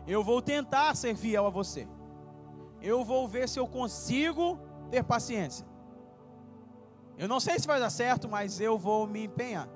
Eu 0.06 0.22
vou 0.22 0.42
tentar 0.42 0.94
ser 0.96 1.16
fiel 1.16 1.46
a 1.46 1.50
você. 1.50 1.88
Eu 2.82 3.06
vou 3.06 3.26
ver 3.26 3.48
se 3.48 3.58
eu 3.58 3.70
consigo 3.70 4.60
ter 4.90 5.02
paciência. 5.02 5.71
Eu 7.22 7.28
não 7.28 7.40
sei 7.40 7.60
se 7.60 7.68
vai 7.68 7.80
dar 7.80 7.92
certo, 7.92 8.28
mas 8.28 8.60
eu 8.60 8.80
vou 8.80 9.06
me 9.06 9.26
empenhar. 9.26 9.70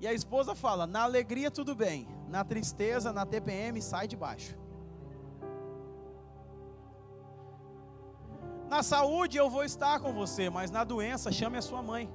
e 0.00 0.08
a 0.08 0.12
esposa 0.12 0.56
fala: 0.56 0.88
na 0.88 1.02
alegria 1.04 1.52
tudo 1.52 1.72
bem, 1.72 2.08
na 2.26 2.42
tristeza, 2.44 3.12
na 3.12 3.24
TPM, 3.24 3.80
sai 3.80 4.08
de 4.08 4.16
baixo. 4.16 4.58
Na 8.68 8.82
saúde 8.82 9.36
eu 9.36 9.48
vou 9.48 9.62
estar 9.62 10.00
com 10.00 10.12
você, 10.12 10.50
mas 10.50 10.68
na 10.72 10.82
doença 10.82 11.30
chame 11.30 11.56
a 11.56 11.62
sua 11.62 11.80
mãe. 11.80 12.12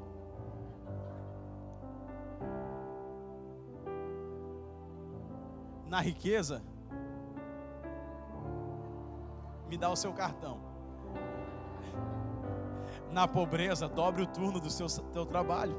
Na 5.88 6.02
riqueza, 6.02 6.62
me 9.74 9.78
dá 9.78 9.90
o 9.90 9.96
seu 9.96 10.14
cartão. 10.14 10.56
Na 13.10 13.28
pobreza, 13.28 13.88
dobre 13.88 14.22
o 14.22 14.28
turno 14.28 14.60
do 14.60 14.70
seu 14.70 14.88
teu 15.16 15.26
trabalho. 15.26 15.76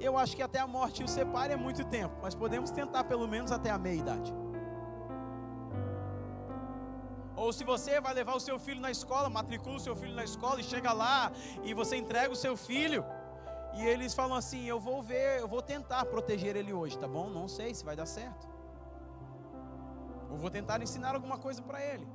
Eu 0.00 0.18
acho 0.18 0.34
que 0.36 0.42
até 0.42 0.58
a 0.58 0.66
morte 0.66 1.04
o 1.04 1.08
separe 1.08 1.52
é 1.52 1.56
muito 1.56 1.84
tempo, 1.84 2.14
mas 2.20 2.34
podemos 2.34 2.70
tentar 2.72 3.04
pelo 3.04 3.28
menos 3.28 3.52
até 3.52 3.70
a 3.70 3.78
meia 3.78 4.00
idade. 4.04 4.34
Ou 7.36 7.52
se 7.52 7.62
você 7.64 8.00
vai 8.00 8.12
levar 8.12 8.34
o 8.34 8.40
seu 8.40 8.58
filho 8.58 8.80
na 8.80 8.90
escola, 8.90 9.30
matricula 9.30 9.76
o 9.76 9.80
seu 9.80 9.94
filho 9.94 10.14
na 10.14 10.24
escola 10.24 10.60
e 10.60 10.64
chega 10.64 10.92
lá 10.92 11.30
e 11.62 11.72
você 11.74 11.94
entrega 11.96 12.32
o 12.32 12.36
seu 12.44 12.56
filho. 12.56 13.04
E 13.76 13.84
eles 13.84 14.14
falam 14.14 14.36
assim: 14.36 14.64
Eu 14.64 14.80
vou 14.80 15.00
ver, 15.02 15.40
eu 15.40 15.48
vou 15.48 15.62
tentar 15.62 16.04
proteger 16.06 16.56
ele 16.56 16.72
hoje, 16.72 16.98
tá 16.98 17.08
bom? 17.08 17.28
Não 17.28 17.46
sei 17.48 17.72
se 17.72 17.84
vai 17.84 17.96
dar 17.96 18.06
certo. 18.06 18.53
Ou 20.34 20.38
vou 20.38 20.50
tentar 20.50 20.82
ensinar 20.82 21.14
alguma 21.14 21.38
coisa 21.38 21.62
para 21.62 21.80
ele. 21.80 22.06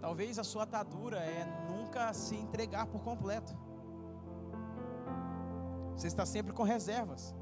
Talvez 0.00 0.40
a 0.40 0.44
sua 0.44 0.64
atadura 0.64 1.18
é 1.18 1.44
nunca 1.70 2.12
se 2.12 2.34
entregar 2.34 2.86
por 2.86 3.00
completo. 3.00 3.56
Você 5.94 6.08
está 6.08 6.26
sempre 6.26 6.52
com 6.52 6.64
reservas. 6.64 7.32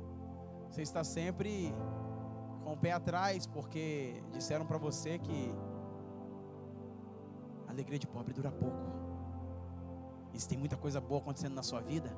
Você 0.68 0.82
está 0.82 1.02
sempre 1.02 1.74
com 2.62 2.74
o 2.74 2.76
pé 2.76 2.92
atrás, 2.92 3.46
porque 3.46 4.22
disseram 4.30 4.66
para 4.66 4.76
você 4.76 5.18
que 5.18 5.50
a 7.66 7.70
alegria 7.70 7.98
de 7.98 8.06
pobre 8.06 8.34
dura 8.34 8.52
pouco. 8.52 8.84
E 10.34 10.38
se 10.38 10.46
tem 10.46 10.58
muita 10.58 10.76
coisa 10.76 11.00
boa 11.00 11.22
acontecendo 11.22 11.54
na 11.54 11.62
sua 11.62 11.80
vida, 11.80 12.14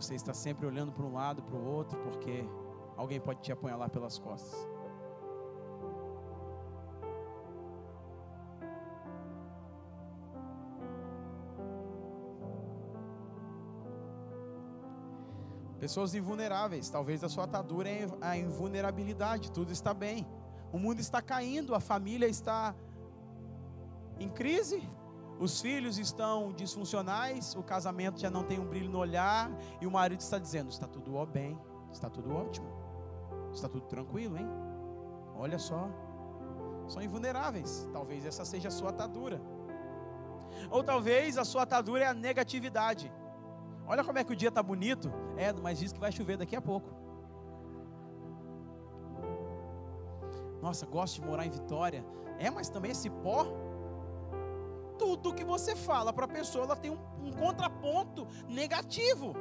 você 0.00 0.14
está 0.14 0.32
sempre 0.32 0.66
olhando 0.66 0.92
para 0.92 1.04
um 1.04 1.12
lado, 1.12 1.42
para 1.42 1.56
o 1.56 1.64
outro, 1.64 1.98
porque 2.00 2.44
alguém 2.96 3.20
pode 3.20 3.40
te 3.40 3.52
apunhalar 3.52 3.90
pelas 3.90 4.18
costas. 4.18 4.66
Pessoas 15.78 16.14
invulneráveis, 16.14 16.90
talvez 16.90 17.24
a 17.24 17.28
sua 17.28 17.44
atadura 17.44 17.88
é 17.88 18.06
a 18.20 18.36
invulnerabilidade, 18.36 19.50
tudo 19.50 19.72
está 19.72 19.94
bem. 19.94 20.26
O 20.72 20.78
mundo 20.78 21.00
está 21.00 21.20
caindo, 21.22 21.74
a 21.74 21.80
família 21.80 22.26
está 22.26 22.74
em 24.18 24.28
crise, 24.28 24.82
os 25.40 25.58
filhos 25.58 25.98
estão 25.98 26.52
disfuncionais, 26.52 27.54
o 27.56 27.62
casamento 27.62 28.20
já 28.20 28.30
não 28.30 28.44
tem 28.44 28.60
um 28.60 28.66
brilho 28.66 28.90
no 28.90 28.98
olhar, 28.98 29.50
e 29.80 29.86
o 29.86 29.90
marido 29.90 30.20
está 30.20 30.38
dizendo: 30.38 30.68
está 30.68 30.86
tudo 30.86 31.24
bem, 31.24 31.58
está 31.90 32.10
tudo 32.10 32.32
ótimo, 32.34 32.68
está 33.50 33.66
tudo 33.66 33.86
tranquilo, 33.86 34.36
hein? 34.36 34.46
Olha 35.34 35.58
só, 35.58 35.88
são 36.86 37.00
invulneráveis, 37.00 37.88
talvez 37.90 38.26
essa 38.26 38.44
seja 38.44 38.68
a 38.68 38.70
sua 38.70 38.90
atadura. 38.90 39.40
Ou 40.70 40.84
talvez 40.84 41.38
a 41.38 41.44
sua 41.44 41.62
atadura 41.62 42.04
é 42.04 42.06
a 42.08 42.14
negatividade. 42.14 43.10
Olha 43.86 44.04
como 44.04 44.18
é 44.18 44.24
que 44.24 44.32
o 44.32 44.36
dia 44.36 44.50
está 44.50 44.62
bonito. 44.62 45.10
É, 45.36 45.52
mas 45.52 45.78
diz 45.78 45.92
que 45.92 45.98
vai 45.98 46.12
chover 46.12 46.36
daqui 46.36 46.54
a 46.54 46.60
pouco. 46.60 46.90
Nossa, 50.60 50.84
gosto 50.84 51.20
de 51.20 51.26
morar 51.26 51.46
em 51.46 51.50
Vitória. 51.50 52.04
É, 52.38 52.50
mas 52.50 52.68
também 52.68 52.90
esse 52.90 53.08
pó. 53.08 53.46
Tudo 55.00 55.32
que 55.32 55.44
você 55.44 55.74
fala 55.74 56.12
para 56.12 56.26
a 56.26 56.28
pessoa, 56.28 56.64
ela 56.66 56.76
tem 56.76 56.90
um, 56.90 56.98
um 57.26 57.32
contraponto 57.32 58.26
negativo. 58.46 59.34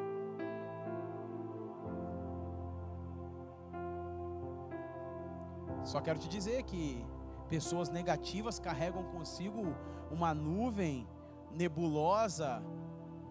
Só 5.84 6.00
quero 6.00 6.18
te 6.18 6.30
dizer 6.30 6.64
que 6.64 7.06
pessoas 7.50 7.90
negativas 7.90 8.58
carregam 8.58 9.04
consigo 9.16 9.76
uma 10.10 10.34
nuvem 10.34 11.06
nebulosa 11.52 12.64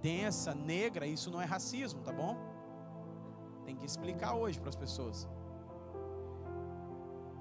densa, 0.02 0.54
negra, 0.54 1.06
isso 1.06 1.30
não 1.30 1.40
é 1.40 1.46
racismo, 1.46 2.02
tá 2.02 2.12
bom? 2.12 2.36
Tem 3.64 3.74
que 3.74 3.86
explicar 3.86 4.34
hoje 4.34 4.60
para 4.60 4.68
as 4.68 4.76
pessoas. 4.76 5.26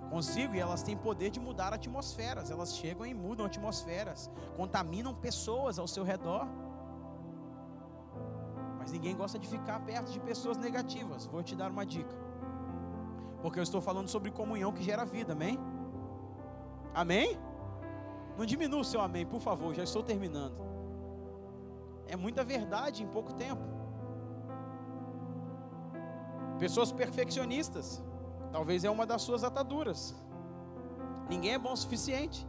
Consigo 0.09 0.55
e 0.55 0.59
elas 0.59 0.83
têm 0.83 0.95
poder 0.95 1.29
de 1.29 1.39
mudar 1.39 1.73
atmosferas, 1.73 2.49
elas 2.49 2.75
chegam 2.75 3.05
e 3.05 3.13
mudam 3.13 3.45
atmosferas, 3.45 4.29
contaminam 4.55 5.13
pessoas 5.13 5.77
ao 5.77 5.87
seu 5.87 6.03
redor. 6.03 6.47
Mas 8.79 8.91
ninguém 8.91 9.15
gosta 9.15 9.37
de 9.37 9.47
ficar 9.47 9.79
perto 9.81 10.11
de 10.11 10.19
pessoas 10.19 10.57
negativas. 10.57 11.25
Vou 11.25 11.43
te 11.43 11.55
dar 11.55 11.69
uma 11.69 11.85
dica. 11.85 12.15
Porque 13.41 13.59
eu 13.59 13.63
estou 13.63 13.81
falando 13.81 14.07
sobre 14.07 14.31
comunhão 14.31 14.71
que 14.71 14.81
gera 14.81 15.05
vida, 15.05 15.33
amém? 15.33 15.59
Amém? 16.93 17.37
Não 18.37 18.45
diminua 18.45 18.81
o 18.81 18.85
seu 18.85 19.01
amém, 19.01 19.25
por 19.25 19.41
favor, 19.41 19.73
já 19.73 19.83
estou 19.83 20.01
terminando. 20.01 20.61
É 22.07 22.15
muita 22.15 22.43
verdade 22.43 23.03
em 23.03 23.07
pouco 23.07 23.33
tempo. 23.33 23.61
Pessoas 26.57 26.91
perfeccionistas, 26.91 28.01
talvez 28.51 28.83
é 28.83 28.89
uma 28.89 29.05
das 29.05 29.21
suas 29.21 29.43
ataduras. 29.43 30.15
Ninguém 31.29 31.53
é 31.53 31.59
bom 31.59 31.73
o 31.73 31.77
suficiente. 31.77 32.47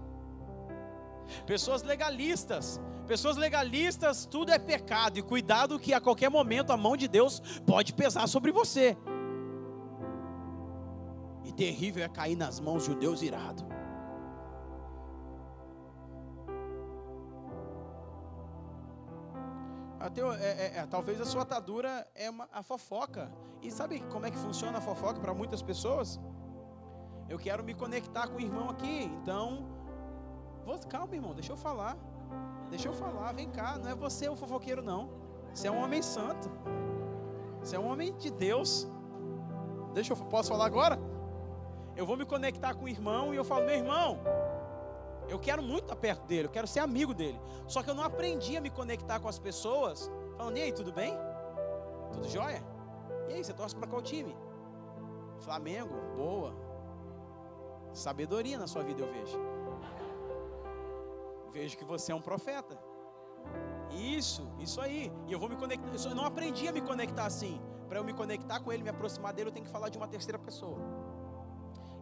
Pessoas 1.46 1.82
legalistas, 1.82 2.80
pessoas 3.06 3.36
legalistas, 3.36 4.26
tudo 4.26 4.50
é 4.50 4.58
pecado 4.58 5.18
e 5.18 5.22
cuidado 5.22 5.78
que 5.78 5.92
a 5.92 6.00
qualquer 6.00 6.30
momento 6.30 6.72
a 6.72 6.76
mão 6.76 6.96
de 6.96 7.08
Deus 7.08 7.40
pode 7.66 7.92
pesar 7.92 8.26
sobre 8.26 8.50
você. 8.52 8.96
E 11.44 11.52
terrível 11.52 12.04
é 12.04 12.08
cair 12.08 12.36
nas 12.36 12.60
mãos 12.60 12.84
de 12.84 12.90
um 12.92 12.98
Deus 12.98 13.22
irado. 13.22 13.77
É, 20.00 20.44
é, 20.44 20.78
é, 20.78 20.86
talvez 20.86 21.20
a 21.20 21.24
sua 21.24 21.42
atadura 21.42 22.06
é 22.14 22.30
uma, 22.30 22.48
a 22.52 22.62
fofoca. 22.62 23.30
E 23.60 23.70
sabe 23.70 24.00
como 24.10 24.26
é 24.26 24.30
que 24.30 24.36
funciona 24.36 24.78
a 24.78 24.80
fofoca 24.80 25.20
para 25.20 25.34
muitas 25.34 25.60
pessoas? 25.60 26.20
Eu 27.28 27.38
quero 27.38 27.64
me 27.64 27.74
conectar 27.74 28.28
com 28.28 28.36
o 28.36 28.40
irmão 28.40 28.70
aqui, 28.70 29.04
então. 29.04 29.66
Vou, 30.64 30.78
calma, 30.80 31.14
irmão, 31.14 31.34
deixa 31.34 31.52
eu 31.52 31.56
falar. 31.56 31.96
Deixa 32.70 32.88
eu 32.88 32.92
falar, 32.92 33.32
vem 33.32 33.50
cá. 33.50 33.76
Não 33.78 33.90
é 33.90 33.94
você 33.94 34.28
o 34.28 34.36
fofoqueiro, 34.36 34.82
não. 34.82 35.10
Você 35.52 35.66
é 35.66 35.70
um 35.70 35.82
homem 35.82 36.00
santo. 36.00 36.50
Você 37.60 37.74
é 37.74 37.78
um 37.78 37.90
homem 37.90 38.16
de 38.16 38.30
Deus. 38.30 38.86
Deixa 39.92 40.12
eu. 40.12 40.16
Posso 40.16 40.50
falar 40.50 40.66
agora? 40.66 40.98
Eu 41.96 42.06
vou 42.06 42.16
me 42.16 42.24
conectar 42.24 42.74
com 42.74 42.84
o 42.84 42.88
irmão 42.88 43.34
e 43.34 43.36
eu 43.36 43.44
falo, 43.44 43.66
meu 43.66 43.74
irmão, 43.74 44.20
eu 45.28 45.38
quero 45.38 45.62
muito 45.62 45.84
estar 45.84 45.96
perto 45.96 46.26
dele, 46.26 46.46
eu 46.46 46.50
quero 46.50 46.66
ser 46.66 46.80
amigo 46.80 47.12
dele. 47.12 47.38
Só 47.66 47.82
que 47.82 47.90
eu 47.90 47.94
não 47.94 48.02
aprendi 48.02 48.56
a 48.56 48.60
me 48.60 48.70
conectar 48.70 49.20
com 49.20 49.28
as 49.28 49.38
pessoas, 49.38 50.10
falando, 50.36 50.56
e 50.56 50.62
aí, 50.62 50.72
tudo 50.72 50.92
bem? 50.92 51.14
Tudo 52.12 52.28
jóia? 52.28 52.62
E 53.28 53.34
aí, 53.34 53.44
você 53.44 53.52
torce 53.52 53.76
para 53.76 53.86
qual 53.86 54.00
time? 54.02 54.34
Flamengo, 55.38 55.94
boa. 56.16 56.54
Sabedoria 57.92 58.58
na 58.58 58.66
sua 58.66 58.82
vida 58.82 59.02
eu 59.02 59.12
vejo. 59.12 59.38
Vejo 61.52 61.76
que 61.76 61.84
você 61.84 62.12
é 62.12 62.14
um 62.14 62.20
profeta. 62.20 62.78
Isso, 63.90 64.48
isso 64.58 64.80
aí. 64.80 65.12
E 65.26 65.32
eu 65.32 65.38
vou 65.38 65.48
me 65.48 65.56
conectar. 65.56 65.88
Eu 66.08 66.14
não 66.14 66.24
aprendi 66.24 66.68
a 66.68 66.72
me 66.72 66.80
conectar 66.80 67.26
assim. 67.26 67.60
Para 67.88 67.98
eu 67.98 68.04
me 68.04 68.12
conectar 68.12 68.60
com 68.60 68.72
ele, 68.72 68.82
me 68.82 68.90
aproximar 68.90 69.32
dele, 69.32 69.48
eu 69.48 69.52
tenho 69.52 69.64
que 69.64 69.72
falar 69.72 69.88
de 69.88 69.96
uma 69.96 70.06
terceira 70.06 70.38
pessoa. 70.38 70.78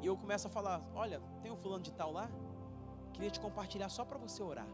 E 0.02 0.06
eu 0.06 0.16
começo 0.16 0.48
a 0.48 0.50
falar: 0.50 0.82
Olha, 0.94 1.20
tem 1.42 1.50
um 1.50 1.56
fulano 1.56 1.82
de 1.82 1.92
tal 1.92 2.12
lá? 2.12 2.28
Queria 3.16 3.30
te 3.36 3.40
compartilhar 3.40 3.88
só 3.88 4.04
para 4.04 4.18
você 4.18 4.42
orar. 4.42 4.68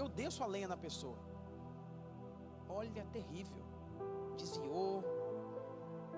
Eu 0.00 0.06
desço 0.20 0.42
a 0.44 0.46
lenha 0.54 0.68
na 0.72 0.76
pessoa. 0.76 1.18
Olha, 2.68 3.04
terrível. 3.16 3.64
Desviou. 4.36 5.02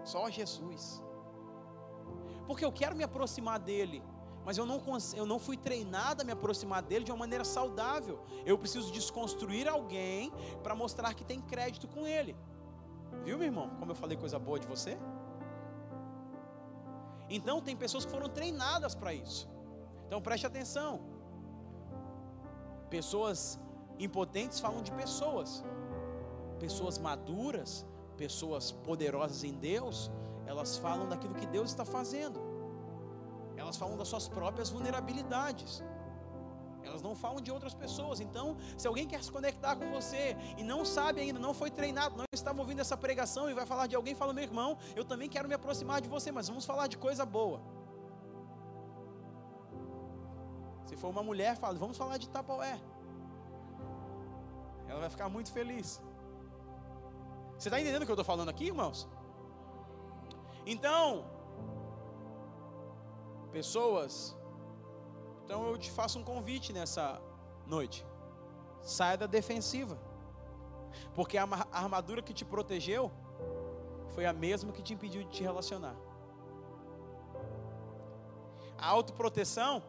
Só 0.02 0.28
Jesus. 0.28 0.84
Porque 2.48 2.64
eu 2.64 2.72
quero 2.72 2.96
me 2.96 3.04
aproximar 3.04 3.60
dele. 3.60 4.02
Mas 4.44 4.58
eu 4.58 4.66
não, 4.66 4.82
eu 5.14 5.26
não 5.32 5.38
fui 5.38 5.56
treinado 5.56 6.22
a 6.22 6.24
me 6.24 6.32
aproximar 6.32 6.82
dele 6.82 7.04
de 7.04 7.12
uma 7.12 7.18
maneira 7.18 7.44
saudável. 7.44 8.18
Eu 8.44 8.58
preciso 8.58 8.90
desconstruir 8.90 9.68
alguém 9.68 10.32
para 10.64 10.74
mostrar 10.74 11.14
que 11.14 11.24
tem 11.24 11.40
crédito 11.40 11.86
com 11.86 12.04
ele. 12.04 12.34
Viu, 13.24 13.38
meu 13.38 13.46
irmão? 13.46 13.70
Como 13.78 13.92
eu 13.92 13.96
falei 14.02 14.16
coisa 14.16 14.36
boa 14.36 14.58
de 14.58 14.66
você? 14.66 14.98
Então, 17.30 17.60
tem 17.60 17.76
pessoas 17.76 18.04
que 18.04 18.10
foram 18.10 18.28
treinadas 18.28 18.96
para 18.96 19.14
isso. 19.14 19.48
Então 20.08 20.20
preste 20.22 20.46
atenção. 20.46 21.00
Pessoas 22.88 23.60
impotentes 23.98 24.58
falam 24.58 24.82
de 24.82 24.90
pessoas. 24.92 25.62
Pessoas 26.58 26.96
maduras, 26.98 27.86
pessoas 28.16 28.72
poderosas 28.72 29.44
em 29.44 29.52
Deus, 29.52 30.10
elas 30.46 30.78
falam 30.78 31.06
daquilo 31.06 31.34
que 31.34 31.46
Deus 31.46 31.68
está 31.70 31.84
fazendo. 31.84 32.40
Elas 33.54 33.76
falam 33.76 33.98
das 33.98 34.08
suas 34.08 34.26
próprias 34.28 34.70
vulnerabilidades. 34.70 35.84
Elas 36.82 37.02
não 37.02 37.14
falam 37.14 37.40
de 37.42 37.52
outras 37.52 37.74
pessoas. 37.74 38.18
Então, 38.18 38.56
se 38.78 38.88
alguém 38.88 39.06
quer 39.06 39.22
se 39.22 39.30
conectar 39.30 39.76
com 39.76 39.90
você 39.90 40.34
e 40.56 40.64
não 40.64 40.86
sabe 40.86 41.20
ainda, 41.20 41.38
não 41.38 41.52
foi 41.52 41.70
treinado, 41.70 42.16
não 42.16 42.24
estava 42.32 42.58
ouvindo 42.62 42.80
essa 42.80 42.96
pregação 42.96 43.50
e 43.50 43.52
vai 43.52 43.66
falar 43.66 43.86
de 43.86 43.94
alguém, 43.94 44.14
fala: 44.14 44.32
meu 44.32 44.44
irmão, 44.44 44.78
eu 44.96 45.04
também 45.04 45.28
quero 45.28 45.46
me 45.46 45.54
aproximar 45.54 46.00
de 46.00 46.08
você, 46.08 46.32
mas 46.32 46.48
vamos 46.48 46.64
falar 46.64 46.86
de 46.86 46.96
coisa 46.96 47.26
boa. 47.26 47.60
Se 50.88 50.96
for 50.96 51.08
uma 51.08 51.22
mulher, 51.22 51.54
fala, 51.56 51.78
vamos 51.78 51.98
falar 51.98 52.16
de 52.16 52.28
Tapaué. 52.30 52.80
Ela 54.88 55.00
vai 55.00 55.10
ficar 55.10 55.28
muito 55.28 55.52
feliz. 55.52 56.02
Você 57.58 57.68
está 57.68 57.78
entendendo 57.78 58.02
o 58.02 58.06
que 58.06 58.10
eu 58.10 58.14
estou 58.14 58.24
falando 58.24 58.48
aqui, 58.48 58.66
irmãos? 58.68 59.06
Então, 60.64 61.26
pessoas, 63.52 64.34
então 65.44 65.66
eu 65.68 65.76
te 65.76 65.90
faço 65.90 66.18
um 66.18 66.24
convite 66.24 66.72
nessa 66.72 67.20
noite. 67.66 68.06
Saia 68.80 69.18
da 69.18 69.26
defensiva. 69.26 69.98
Porque 71.14 71.36
a 71.36 71.46
armadura 71.70 72.22
que 72.22 72.32
te 72.32 72.46
protegeu 72.46 73.12
foi 74.14 74.24
a 74.24 74.32
mesma 74.32 74.72
que 74.72 74.82
te 74.82 74.94
impediu 74.94 75.22
de 75.22 75.30
te 75.30 75.42
relacionar. 75.42 75.96
A 78.78 78.86
autoproteção 78.88 79.82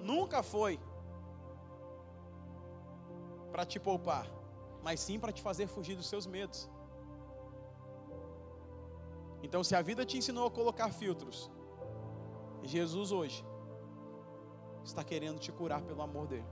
nunca 0.00 0.42
foi 0.42 0.78
para 3.50 3.64
te 3.64 3.78
poupar, 3.78 4.26
mas 4.82 5.00
sim 5.00 5.18
para 5.18 5.32
te 5.32 5.42
fazer 5.42 5.66
fugir 5.66 5.96
dos 5.96 6.08
seus 6.08 6.26
medos. 6.26 6.68
Então, 9.42 9.62
se 9.62 9.74
a 9.74 9.82
vida 9.82 10.04
te 10.04 10.16
ensinou 10.18 10.46
a 10.46 10.50
colocar 10.50 10.90
filtros, 10.90 11.50
Jesus 12.62 13.12
hoje 13.12 13.44
está 14.84 15.04
querendo 15.04 15.38
te 15.38 15.52
curar 15.52 15.82
pelo 15.82 16.02
amor 16.02 16.26
dele. 16.26 16.46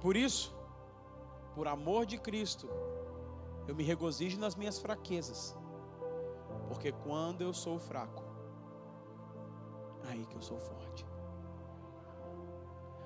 Por 0.00 0.16
isso, 0.16 0.54
por 1.54 1.68
amor 1.68 2.06
de 2.06 2.18
Cristo, 2.18 2.68
eu 3.68 3.74
me 3.74 3.84
regozijo 3.84 4.38
nas 4.38 4.56
minhas 4.56 4.78
fraquezas, 4.78 5.56
porque 6.66 6.90
quando 6.90 7.42
eu 7.42 7.54
sou 7.54 7.78
fraco, 7.78 8.21
aí 10.08 10.26
que 10.26 10.36
eu 10.36 10.42
sou 10.42 10.58
forte. 10.58 11.06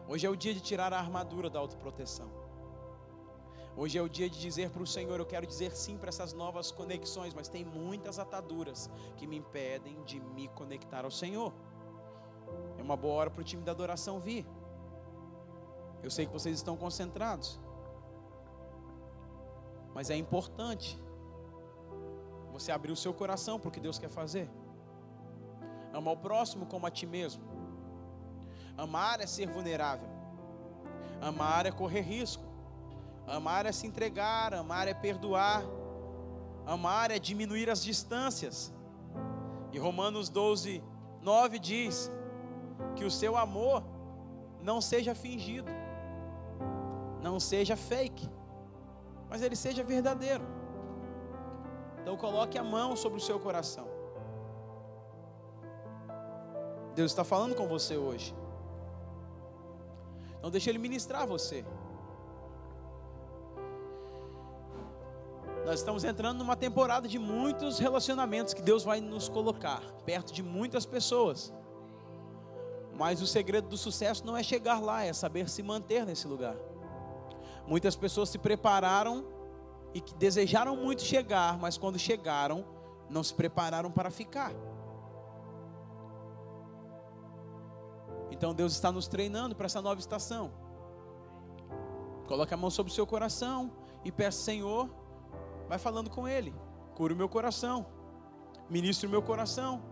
Hoje 0.08 0.26
é 0.26 0.30
o 0.30 0.36
dia 0.36 0.54
de 0.54 0.60
tirar 0.60 0.92
a 0.92 0.98
armadura 0.98 1.50
da 1.50 1.58
autoproteção. 1.58 2.30
Hoje 3.76 3.98
é 3.98 4.02
o 4.02 4.08
dia 4.08 4.30
de 4.30 4.40
dizer 4.40 4.70
para 4.70 4.82
o 4.82 4.86
Senhor: 4.86 5.18
Eu 5.18 5.26
quero 5.26 5.46
dizer 5.46 5.72
sim 5.76 5.98
para 5.98 6.08
essas 6.08 6.32
novas 6.32 6.70
conexões, 6.70 7.34
mas 7.34 7.48
tem 7.48 7.64
muitas 7.64 8.18
ataduras 8.18 8.88
que 9.16 9.26
me 9.26 9.36
impedem 9.36 10.02
de 10.04 10.20
me 10.20 10.48
conectar 10.48 11.04
ao 11.04 11.10
Senhor. 11.10 11.52
É 12.78 12.82
uma 12.82 12.96
boa 12.96 13.14
hora 13.14 13.30
para 13.30 13.40
o 13.40 13.44
time 13.44 13.62
da 13.62 13.72
adoração 13.72 14.18
vir. 14.18 14.46
Eu 16.02 16.10
sei 16.10 16.24
que 16.24 16.32
vocês 16.32 16.54
estão 16.56 16.76
concentrados, 16.76 17.58
mas 19.92 20.08
é 20.08 20.16
importante 20.16 20.98
você 22.52 22.72
abrir 22.72 22.92
o 22.92 22.96
seu 22.96 23.12
coração 23.12 23.58
para 23.58 23.68
o 23.68 23.72
que 23.72 23.80
Deus 23.80 23.98
quer 23.98 24.08
fazer. 24.08 24.48
Amar 25.96 26.14
o 26.14 26.16
próximo 26.16 26.66
como 26.66 26.86
a 26.86 26.90
ti 26.90 27.06
mesmo. 27.06 27.42
Amar 28.76 29.20
é 29.20 29.26
ser 29.26 29.46
vulnerável. 29.46 30.08
Amar 31.20 31.64
é 31.64 31.72
correr 31.72 32.02
risco. 32.02 32.44
Amar 33.26 33.66
é 33.66 33.72
se 33.72 33.86
entregar, 33.86 34.54
amar 34.54 34.86
é 34.86 34.94
perdoar, 34.94 35.64
amar 36.64 37.10
é 37.10 37.18
diminuir 37.18 37.68
as 37.68 37.82
distâncias. 37.82 38.72
E 39.72 39.78
Romanos 39.78 40.28
12, 40.28 40.82
9 41.22 41.58
diz 41.58 42.10
que 42.94 43.04
o 43.04 43.10
seu 43.10 43.36
amor 43.36 43.82
não 44.62 44.80
seja 44.80 45.12
fingido, 45.14 45.70
não 47.20 47.40
seja 47.40 47.76
fake, 47.76 48.28
mas 49.28 49.42
ele 49.42 49.56
seja 49.56 49.82
verdadeiro. 49.82 50.44
Então 52.00 52.16
coloque 52.16 52.56
a 52.56 52.62
mão 52.62 52.94
sobre 52.94 53.18
o 53.18 53.22
seu 53.22 53.40
coração. 53.40 53.95
Deus 56.96 57.12
está 57.12 57.24
falando 57.24 57.54
com 57.54 57.68
você 57.68 57.94
hoje. 57.94 58.34
Então 60.38 60.50
deixe 60.50 60.70
Ele 60.70 60.78
ministrar 60.78 61.26
você. 61.26 61.62
Nós 65.66 65.80
estamos 65.80 66.04
entrando 66.04 66.38
numa 66.38 66.56
temporada 66.56 67.06
de 67.06 67.18
muitos 67.18 67.78
relacionamentos 67.78 68.54
que 68.54 68.62
Deus 68.62 68.82
vai 68.82 69.00
nos 69.00 69.28
colocar 69.28 69.82
perto 70.06 70.32
de 70.32 70.42
muitas 70.42 70.86
pessoas. 70.86 71.52
Mas 72.94 73.20
o 73.20 73.26
segredo 73.26 73.68
do 73.68 73.76
sucesso 73.76 74.24
não 74.24 74.34
é 74.34 74.42
chegar 74.42 74.80
lá, 74.80 75.04
é 75.04 75.12
saber 75.12 75.50
se 75.50 75.62
manter 75.62 76.06
nesse 76.06 76.26
lugar. 76.26 76.56
Muitas 77.66 77.94
pessoas 77.94 78.30
se 78.30 78.38
prepararam 78.38 79.26
e 79.92 80.00
desejaram 80.16 80.74
muito 80.76 81.02
chegar, 81.02 81.58
mas 81.58 81.76
quando 81.76 81.98
chegaram, 81.98 82.64
não 83.10 83.22
se 83.22 83.34
prepararam 83.34 83.90
para 83.90 84.10
ficar. 84.10 84.54
Então 88.30 88.54
Deus 88.54 88.72
está 88.72 88.90
nos 88.92 89.06
treinando 89.08 89.54
para 89.54 89.66
essa 89.66 89.80
nova 89.80 90.00
estação. 90.00 90.52
Coloque 92.26 92.52
a 92.52 92.56
mão 92.56 92.70
sobre 92.70 92.90
o 92.90 92.94
seu 92.94 93.06
coração 93.06 93.72
e 94.04 94.10
peça, 94.10 94.38
Senhor, 94.38 94.90
Vai 95.68 95.78
falando 95.78 96.10
com 96.10 96.28
Ele. 96.28 96.54
Cura 96.94 97.12
o 97.12 97.16
meu 97.16 97.28
coração. 97.28 97.86
Ministre 98.68 99.06
o 99.06 99.10
meu 99.10 99.22
coração. 99.22 99.82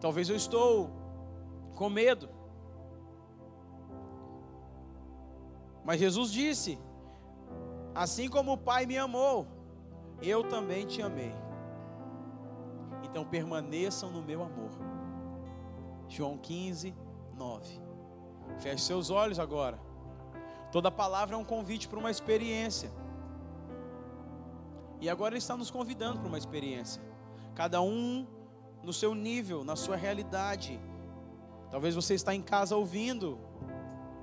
Talvez 0.00 0.28
eu 0.28 0.36
estou 0.36 0.90
com 1.74 1.88
medo. 1.88 2.28
Mas 5.84 6.00
Jesus 6.00 6.30
disse: 6.30 6.78
Assim 7.94 8.28
como 8.28 8.52
o 8.52 8.58
Pai 8.58 8.86
me 8.86 8.98
amou, 8.98 9.46
eu 10.22 10.46
também 10.46 10.86
te 10.86 11.00
amei. 11.00 11.34
Então 13.02 13.24
permaneçam 13.24 14.10
no 14.10 14.22
meu 14.22 14.42
amor. 14.42 14.70
João 16.08 16.38
15, 16.38 16.94
9. 17.36 17.80
Feche 18.58 18.84
seus 18.84 19.10
olhos 19.10 19.38
agora. 19.38 19.78
Toda 20.70 20.90
palavra 20.90 21.36
é 21.36 21.38
um 21.38 21.44
convite 21.44 21.88
para 21.88 21.98
uma 21.98 22.10
experiência. 22.10 22.90
E 25.00 25.08
agora 25.08 25.32
Ele 25.34 25.38
está 25.38 25.56
nos 25.56 25.70
convidando 25.70 26.18
para 26.18 26.28
uma 26.28 26.38
experiência. 26.38 27.02
Cada 27.54 27.80
um 27.80 28.26
no 28.82 28.92
seu 28.92 29.14
nível, 29.14 29.64
na 29.64 29.76
sua 29.76 29.96
realidade. 29.96 30.80
Talvez 31.70 31.94
você 31.94 32.14
está 32.14 32.34
em 32.34 32.42
casa 32.42 32.76
ouvindo. 32.76 33.38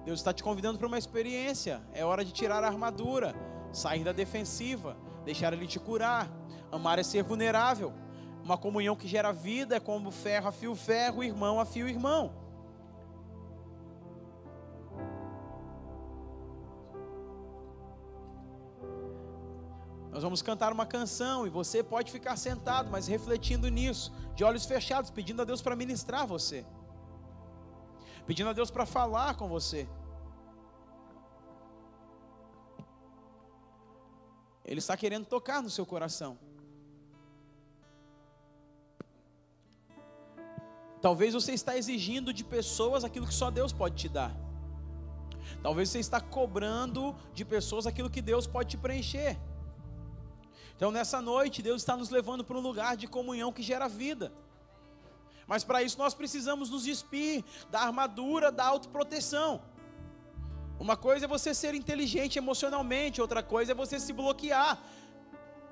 Deus 0.06 0.20
está 0.20 0.34
te 0.34 0.44
convidando 0.44 0.78
para 0.78 0.88
uma 0.88 0.98
experiência. 0.98 1.82
É 1.94 2.04
hora 2.04 2.26
de 2.26 2.32
tirar 2.32 2.64
a 2.64 2.68
armadura, 2.68 3.36
sair 3.72 4.04
da 4.04 4.12
defensiva, 4.12 4.98
deixar 5.24 5.54
Ele 5.54 5.68
te 5.68 5.80
curar. 5.80 6.30
Amar 6.72 6.98
é 7.00 7.04
ser 7.04 7.24
vulnerável. 7.24 7.94
Uma 8.44 8.58
comunhão 8.58 8.96
que 8.96 9.08
gera 9.08 9.32
vida 9.32 9.76
é 9.76 9.80
como 9.80 10.12
ferro 10.12 10.48
afia 10.48 10.72
o 10.72 10.76
ferro, 10.76 11.24
irmão 11.24 11.60
afia 11.60 11.86
o 11.86 11.88
irmão. 11.88 12.34
Nós 20.12 20.24
vamos 20.24 20.42
cantar 20.42 20.74
uma 20.74 20.86
canção 20.86 21.48
e 21.48 21.50
você 21.50 21.82
pode 21.82 22.12
ficar 22.12 22.36
sentado, 22.36 22.92
mas 22.92 23.08
refletindo 23.08 23.70
nisso, 23.70 24.12
de 24.36 24.44
olhos 24.44 24.66
fechados, 24.66 25.10
pedindo 25.10 25.42
a 25.42 25.46
Deus 25.46 25.62
para 25.62 25.76
ministrar 25.76 26.28
você, 26.28 26.66
pedindo 28.28 28.50
a 28.50 28.54
Deus 28.54 28.70
para 28.70 28.86
falar 28.86 29.36
com 29.36 29.48
você. 29.48 29.88
Ele 34.66 34.80
está 34.80 34.98
querendo 34.98 35.26
tocar 35.26 35.62
no 35.62 35.70
seu 35.70 35.86
coração. 35.86 36.38
Talvez 41.02 41.34
você 41.34 41.54
está 41.54 41.76
exigindo 41.76 42.32
de 42.32 42.44
pessoas 42.44 43.04
aquilo 43.04 43.28
que 43.28 43.34
só 43.34 43.50
Deus 43.50 43.74
pode 43.74 43.96
te 43.96 44.08
dar. 44.08 44.32
Talvez 45.64 45.90
você 45.90 46.00
está 46.00 46.20
cobrando 46.22 47.16
de 47.34 47.44
pessoas 47.44 47.88
aquilo 47.88 48.10
que 48.10 48.22
Deus 48.22 48.46
pode 48.46 48.70
te 48.70 48.78
preencher. 48.78 49.38
Então, 50.76 50.92
nessa 50.92 51.22
noite, 51.22 51.62
Deus 51.62 51.82
está 51.82 51.96
nos 51.98 52.10
levando 52.10 52.44
para 52.44 52.58
um 52.58 52.62
lugar 52.62 52.96
de 52.98 53.08
comunhão 53.08 53.52
que 53.52 53.64
gera 53.64 53.88
vida. 53.88 54.32
Mas 55.48 55.64
para 55.64 55.84
isso 55.84 55.98
nós 55.98 56.14
precisamos 56.14 56.70
nos 56.70 56.84
despir 56.84 57.44
da 57.70 57.82
armadura 57.82 58.52
da 58.52 58.66
autoproteção. 58.66 59.62
Uma 60.80 60.98
coisa 60.98 61.26
é 61.26 61.28
você 61.28 61.54
ser 61.54 61.76
inteligente 61.76 62.38
emocionalmente, 62.40 63.22
outra 63.22 63.44
coisa 63.44 63.74
é 63.74 63.76
você 63.76 64.00
se 64.00 64.14
bloquear 64.14 64.82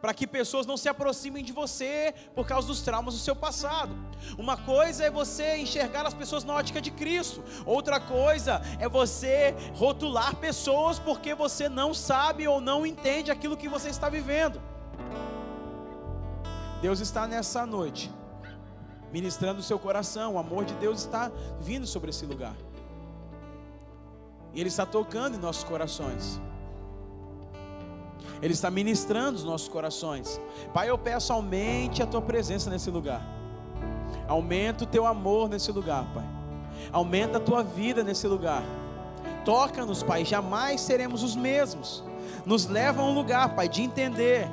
para 0.01 0.13
que 0.13 0.27
pessoas 0.27 0.65
não 0.65 0.77
se 0.77 0.87
aproximem 0.89 1.43
de 1.43 1.51
você 1.51 2.13
por 2.35 2.47
causa 2.47 2.67
dos 2.67 2.81
traumas 2.81 3.13
do 3.13 3.19
seu 3.19 3.35
passado. 3.35 3.95
Uma 4.37 4.57
coisa 4.57 5.05
é 5.05 5.11
você 5.11 5.57
enxergar 5.57 6.05
as 6.05 6.13
pessoas 6.13 6.43
na 6.43 6.53
ótica 6.53 6.81
de 6.81 6.91
Cristo, 6.91 7.43
outra 7.65 7.99
coisa 7.99 8.61
é 8.79 8.87
você 8.87 9.55
rotular 9.75 10.35
pessoas 10.35 10.99
porque 10.99 11.33
você 11.33 11.67
não 11.67 11.93
sabe 11.93 12.47
ou 12.47 12.59
não 12.59 12.85
entende 12.85 13.31
aquilo 13.31 13.57
que 13.57 13.67
você 13.67 13.89
está 13.89 14.09
vivendo. 14.09 14.61
Deus 16.81 16.99
está 16.99 17.27
nessa 17.27 17.65
noite 17.65 18.09
ministrando 19.11 19.59
o 19.59 19.63
seu 19.63 19.77
coração. 19.77 20.35
O 20.35 20.39
amor 20.39 20.65
de 20.65 20.73
Deus 20.75 20.99
está 20.99 21.31
vindo 21.59 21.85
sobre 21.85 22.09
esse 22.09 22.25
lugar. 22.25 22.55
E 24.53 24.59
Ele 24.59 24.69
está 24.69 24.85
tocando 24.85 25.35
em 25.35 25.39
nossos 25.39 25.63
corações. 25.63 26.39
Ele 28.41 28.53
está 28.53 28.71
ministrando 28.71 29.37
os 29.37 29.43
nossos 29.43 29.67
corações. 29.67 30.39
Pai, 30.73 30.89
eu 30.89 30.97
peço, 30.97 31.33
aumente 31.33 32.01
a 32.01 32.07
tua 32.07 32.21
presença 32.21 32.69
nesse 32.69 32.89
lugar. 32.89 33.21
Aumenta 34.27 34.83
o 34.83 34.87
teu 34.87 35.05
amor 35.05 35.49
nesse 35.49 35.71
lugar, 35.71 36.05
Pai. 36.13 36.25
Aumenta 36.91 37.37
a 37.37 37.41
tua 37.41 37.63
vida 37.63 38.03
nesse 38.03 38.27
lugar. 38.27 38.63
Toca-nos, 39.43 40.03
Pai, 40.03 40.23
jamais 40.23 40.81
seremos 40.81 41.23
os 41.23 41.35
mesmos. 41.35 42.03
Nos 42.45 42.67
leva 42.67 43.01
a 43.01 43.05
um 43.05 43.13
lugar, 43.13 43.55
Pai, 43.55 43.67
de 43.67 43.81
entender 43.81 44.47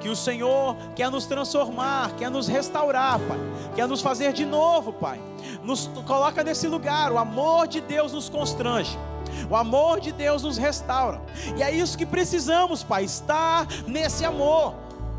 que 0.00 0.08
o 0.08 0.16
Senhor 0.16 0.76
quer 0.94 1.10
nos 1.10 1.26
transformar, 1.26 2.14
quer 2.16 2.30
nos 2.30 2.48
restaurar, 2.48 3.18
Pai, 3.20 3.38
quer 3.74 3.86
nos 3.86 4.00
fazer 4.00 4.32
de 4.32 4.44
novo, 4.44 4.92
Pai. 4.92 5.20
Nos 5.62 5.88
coloca 6.06 6.42
nesse 6.42 6.66
lugar, 6.66 7.12
o 7.12 7.18
amor 7.18 7.66
de 7.66 7.80
Deus 7.80 8.12
nos 8.12 8.28
constrange. 8.28 8.98
O 9.50 9.56
amor 9.56 10.00
de 10.00 10.12
Deus 10.12 10.42
nos 10.42 10.56
restaura. 10.56 11.20
E 11.56 11.62
é 11.62 11.70
isso 11.70 11.96
que 11.96 12.06
precisamos, 12.06 12.82
Pai, 12.82 13.04
estar 13.04 13.66
nesse 13.86 14.24
amor. 14.24 14.74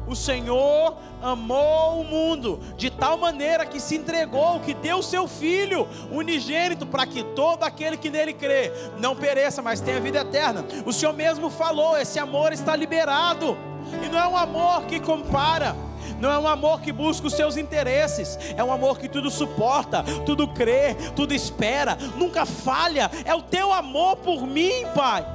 o 0.10 0.16
Senhor 0.16 0.96
amou 1.22 2.02
o 2.02 2.04
mundo 2.04 2.60
de 2.76 2.90
tal 2.90 3.18
maneira 3.18 3.66
que 3.66 3.80
se 3.80 3.96
entregou, 3.96 4.60
que 4.60 4.74
deu 4.74 5.04
seu 5.04 5.28
Filho 5.28 5.88
unigênito 6.12 6.86
para 6.86 7.06
que 7.06 7.24
todo 7.24 7.64
aquele 7.64 7.96
que 7.96 8.10
nele 8.10 8.34
crê 8.34 8.72
não 9.00 9.16
pereça, 9.16 9.62
mas 9.62 9.80
tenha 9.80 10.00
vida 10.00 10.20
eterna. 10.22 10.66
O 10.86 10.92
Senhor 10.92 11.14
mesmo 11.14 11.50
falou: 11.50 11.96
esse 11.96 12.18
amor 12.18 12.52
está 12.52 12.76
liberado, 12.76 13.56
e 14.04 14.10
não 14.10 14.20
é 14.20 14.28
um 14.28 14.38
amor 14.38 14.86
que 14.86 15.00
compara. 15.00 15.76
Não 16.20 16.32
é 16.32 16.38
um 16.38 16.48
amor 16.48 16.82
que 16.82 16.92
busca 16.92 17.28
os 17.28 17.34
seus 17.34 17.58
interesses, 17.58 18.38
é 18.56 18.64
um 18.64 18.72
amor 18.72 19.00
que 19.00 19.08
tudo 19.08 19.30
suporta, 19.30 20.04
tudo 20.26 20.48
crê, 20.48 20.96
tudo 21.16 21.34
espera, 21.34 21.98
nunca 22.16 22.46
falha. 22.46 23.10
É 23.26 23.34
o 23.34 23.42
teu 23.42 23.72
amor 23.72 24.18
por 24.18 24.46
mim, 24.46 24.86
Pai. 24.94 25.26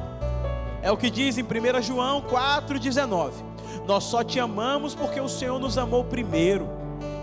É 0.82 0.90
o 0.90 0.96
que 0.96 1.08
diz 1.08 1.38
em 1.38 1.42
1 1.42 1.82
João 1.82 2.20
4,19. 2.22 3.32
Nós 3.86 4.04
só 4.04 4.22
te 4.22 4.38
amamos 4.38 4.94
porque 4.94 5.20
o 5.20 5.28
Senhor 5.28 5.58
nos 5.58 5.78
amou 5.78 6.04
primeiro. 6.04 6.68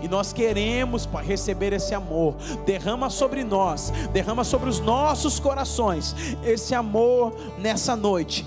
E 0.02 0.08
nós 0.08 0.32
queremos, 0.32 1.06
Pai, 1.06 1.24
receber 1.24 1.72
esse 1.72 1.94
amor. 1.94 2.34
Derrama 2.66 3.08
sobre 3.08 3.44
nós, 3.44 3.92
derrama 4.12 4.42
sobre 4.42 4.68
os 4.68 4.80
nossos 4.80 5.38
corações 5.38 6.14
esse 6.44 6.74
amor 6.74 7.32
nessa 7.56 7.94
noite. 7.94 8.44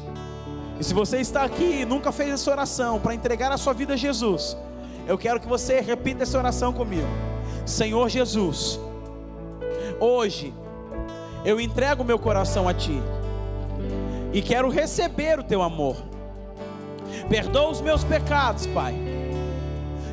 E 0.78 0.84
se 0.84 0.94
você 0.94 1.22
está 1.22 1.44
aqui 1.44 1.82
e 1.82 1.86
nunca 1.86 2.12
fez 2.12 2.32
essa 2.32 2.52
oração 2.52 3.00
para 3.00 3.16
entregar 3.16 3.54
a 3.54 3.58
sua 3.58 3.74
vida 3.74 3.94
a 3.94 3.98
Jesus, 3.98 4.58
eu 5.08 5.18
quero 5.18 5.40
que 5.40 5.48
você 5.48 5.80
repita 5.80 6.24
essa 6.24 6.38
oração 6.38 6.74
comigo. 6.74 7.08
Senhor 7.66 8.10
Jesus, 8.10 8.80
hoje 10.00 10.54
eu 11.44 11.60
entrego 11.60 12.04
meu 12.04 12.18
coração 12.18 12.68
a 12.68 12.74
Ti 12.74 13.02
e 14.34 14.42
quero 14.42 14.70
receber 14.70 15.40
o 15.40 15.44
Teu 15.44 15.62
amor. 15.62 15.98
Perdoa 17.30 17.70
os 17.70 17.82
meus 17.82 18.04
pecados, 18.04 18.68
Pai. 18.68 18.96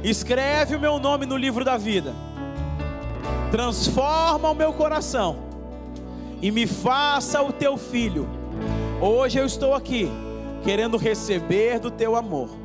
Escreve 0.03 0.75
o 0.75 0.81
meu 0.81 0.99
nome 0.99 1.27
no 1.27 1.37
livro 1.37 1.65
da 1.65 1.77
vida. 1.77 2.13
Transforma 3.51 4.51
o 4.51 4.55
meu 4.55 4.73
coração 4.73 5.37
e 6.41 6.51
me 6.51 6.67
faça 6.67 7.41
o 7.43 7.53
teu 7.53 7.77
filho. 7.77 8.29
Hoje 9.01 9.39
eu 9.39 9.47
estou 9.47 9.75
aqui 9.75 10.11
querendo 10.65 10.97
receber 10.97 11.79
do 11.79 11.91
teu 11.91 12.17
amor. 12.17 12.62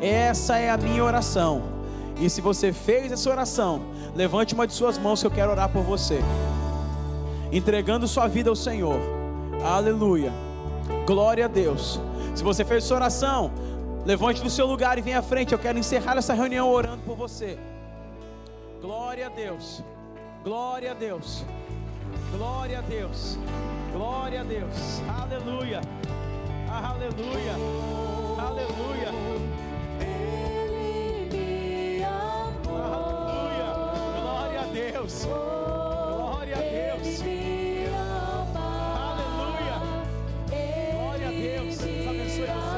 Essa 0.00 0.58
é 0.58 0.70
a 0.70 0.76
minha 0.76 1.02
oração. 1.02 1.62
E 2.20 2.28
se 2.28 2.40
você 2.40 2.72
fez 2.72 3.12
essa 3.12 3.30
oração, 3.30 3.82
levante 4.14 4.54
uma 4.54 4.66
de 4.66 4.72
suas 4.72 4.98
mãos 4.98 5.20
que 5.20 5.26
eu 5.26 5.30
quero 5.30 5.50
orar 5.50 5.68
por 5.68 5.82
você. 5.82 6.20
Entregando 7.52 8.08
sua 8.08 8.26
vida 8.26 8.50
ao 8.50 8.56
Senhor. 8.56 8.98
Aleluia. 9.64 10.32
Glória 11.06 11.44
a 11.44 11.48
Deus. 11.48 12.00
Se 12.34 12.42
você 12.42 12.64
fez 12.64 12.84
essa 12.84 12.94
oração, 12.94 13.50
Levante 14.08 14.42
do 14.42 14.48
seu 14.48 14.66
lugar 14.66 14.96
e 14.96 15.02
venha 15.02 15.18
à 15.18 15.22
frente. 15.22 15.52
Eu 15.52 15.58
quero 15.58 15.78
encerrar 15.78 16.16
essa 16.16 16.32
reunião 16.32 16.66
orando 16.66 17.02
por 17.04 17.14
você. 17.14 17.58
Glória 18.80 19.26
a 19.26 19.28
Deus. 19.28 19.82
Glória 20.42 20.92
a 20.92 20.94
Deus. 20.94 21.44
Glória 22.34 22.78
a 22.78 22.80
Deus. 22.80 23.38
Glória 23.92 24.40
a 24.40 24.44
Deus. 24.44 25.02
Aleluia. 25.20 25.82
Aleluia. 26.70 27.52
Aleluia. 28.38 29.27
Aleluia. 32.84 33.68
Glória 34.20 34.60
a 34.60 34.66
Deus. 34.66 35.24
Glória 35.24 36.56
a 36.56 36.60
Deus. 36.60 37.22
Aleluia. 38.94 39.76
Glória 40.92 41.28
a 41.28 41.30
Deus. 41.30 41.78
Deus 41.78 42.08
abençoe 42.08 42.46
vocês. 42.46 42.77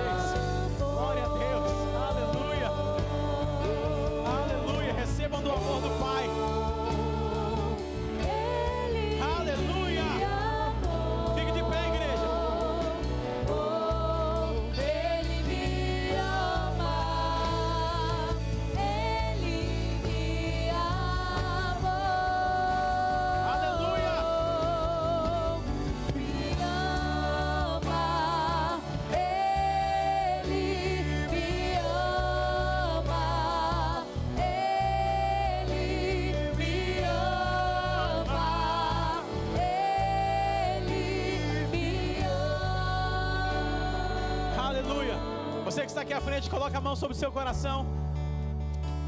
Aqui 46.11 46.15
à 46.15 46.21
frente, 46.21 46.51
coloca 46.51 46.77
a 46.77 46.81
mão 46.81 46.97
sobre 46.97 47.15
o 47.17 47.19
seu 47.19 47.31
coração. 47.31 47.87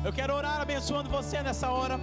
Eu 0.04 0.12
quero 0.12 0.32
orar 0.34 0.60
abençoando 0.60 1.08
você 1.10 1.42
nessa 1.42 1.68
hora. 1.68 1.98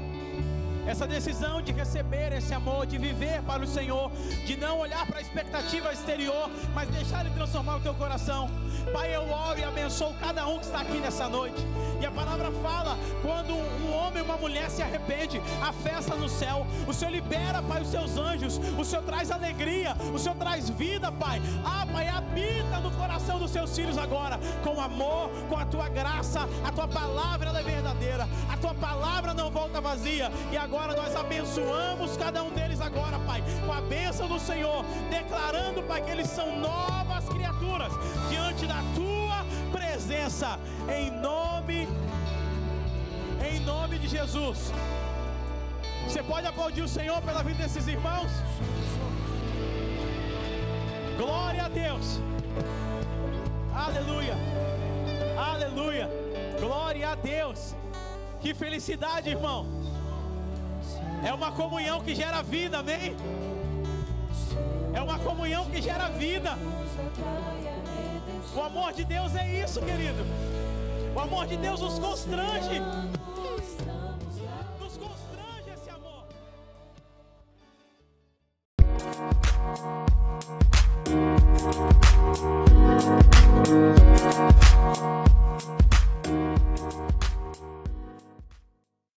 Essa 0.86 1.08
decisão 1.08 1.62
de 1.62 1.72
receber 1.72 2.34
esse 2.34 2.54
amor, 2.54 2.86
de 2.86 2.98
viver 2.98 3.42
para 3.44 3.64
o 3.64 3.68
Senhor, 3.68 4.12
de 4.46 4.58
não 4.58 4.80
olhar 4.80 5.06
para 5.06 5.20
a 5.20 5.22
expectativa 5.22 5.94
exterior, 5.94 6.50
mas 6.74 6.90
deixar 6.90 7.26
Ele 7.26 7.34
transformar 7.34 7.78
o 7.78 7.80
teu 7.80 7.94
coração. 7.94 8.50
Pai, 8.92 9.16
eu 9.16 9.30
oro 9.30 9.60
e 9.60 9.64
abençoo 9.64 10.14
cada 10.20 10.46
um 10.48 10.58
que 10.60 10.66
está 10.66 10.82
aqui 10.82 10.98
nessa 10.98 11.30
noite. 11.30 11.64
E 12.02 12.06
a 12.06 12.12
palavra 12.12 12.52
fala: 12.64 12.98
quando 13.22 13.54
um 13.54 13.94
homem 13.94 14.22
e 14.22 14.26
uma 14.26 14.38
mulher 14.38 14.70
se 14.70 14.82
arrepende, 14.82 15.42
a 15.62 15.72
festa 15.72 16.16
no 16.16 16.28
céu. 16.28 16.66
O 16.88 16.94
Senhor 16.94 17.12
libera, 17.12 17.62
Pai, 17.62 17.82
os 17.82 17.90
seus 17.90 18.18
anjos. 18.18 18.60
O 18.78 18.84
Senhor 18.84 19.04
traz 19.04 19.32
alegria. 19.32 19.96
O 20.14 20.20
Senhor 20.20 20.36
traz 20.36 20.70
vida, 20.70 21.12
Pai. 21.12 21.42
Ah, 21.64 21.86
Pai, 21.92 22.08
habita 22.08 22.80
no 22.80 22.92
coração 23.30 23.40
dos 23.40 23.52
seus 23.52 23.76
filhos 23.76 23.98
agora, 23.98 24.40
com 24.64 24.82
amor, 24.82 25.30
com 25.48 25.58
a 25.58 25.66
tua 25.66 25.88
graça. 25.88 26.42
A 26.66 26.72
tua 26.72 26.88
palavra 26.88 27.50
é 27.50 27.64
verdadeira. 27.64 28.28
A 28.50 28.58
tua 28.58 28.74
palavra 28.74 29.34
não 29.34 29.52
volta 29.52 29.80
vazia. 29.80 30.32
E 30.52 30.58
agora 30.58 30.96
nós 30.96 31.16
abençoamos 31.16 32.18
cada 32.18 32.44
um 32.44 32.50
deles 32.52 32.82
agora, 32.82 33.20
Pai, 33.20 33.44
com 33.66 33.72
a 33.72 33.82
bênção 33.82 34.28
do 34.28 34.40
Senhor, 34.40 34.84
declarando, 35.12 35.84
Pai, 35.84 36.02
que 36.02 36.12
eles 36.12 36.28
são 36.28 36.60
novas 36.60 37.30
criaturas 37.30 37.92
diante 38.30 38.66
da 38.66 38.82
tua 38.96 39.46
presença. 39.72 40.60
Em 40.88 41.12
nome 41.12 41.88
em 43.42 43.60
nome 43.62 43.98
de 44.00 44.08
Jesus. 44.08 44.72
Você 46.06 46.24
pode 46.24 46.48
aplaudir 46.48 46.82
o 46.82 46.88
Senhor 46.88 47.22
pela 47.22 47.44
vida 47.44 47.64
desses 47.64 47.88
irmãos? 47.88 48.32
Glória 51.18 51.66
a 51.66 51.70
Deus. 51.70 52.20
Aleluia. 53.90 54.36
Aleluia. 55.36 56.10
Glória 56.60 57.10
a 57.10 57.16
Deus. 57.16 57.76
Que 58.40 58.54
felicidade, 58.54 59.30
irmão. 59.30 59.66
É 61.26 61.34
uma 61.34 61.52
comunhão 61.52 62.00
que 62.02 62.14
gera 62.14 62.44
vida, 62.44 62.78
amém? 62.80 63.16
É 64.94 65.02
uma 65.02 65.18
comunhão 65.18 65.66
que 65.66 65.82
gera 65.82 66.08
vida. 66.10 66.52
O 68.56 68.62
amor 68.62 68.94
de 68.94 69.04
Deus 69.04 69.36
é 69.36 69.64
isso, 69.64 69.80
querido. 69.82 70.24
O 71.16 71.20
amor 71.20 71.48
de 71.48 71.58
Deus 71.58 71.82
nos 71.82 71.98
constrange. 71.98 72.82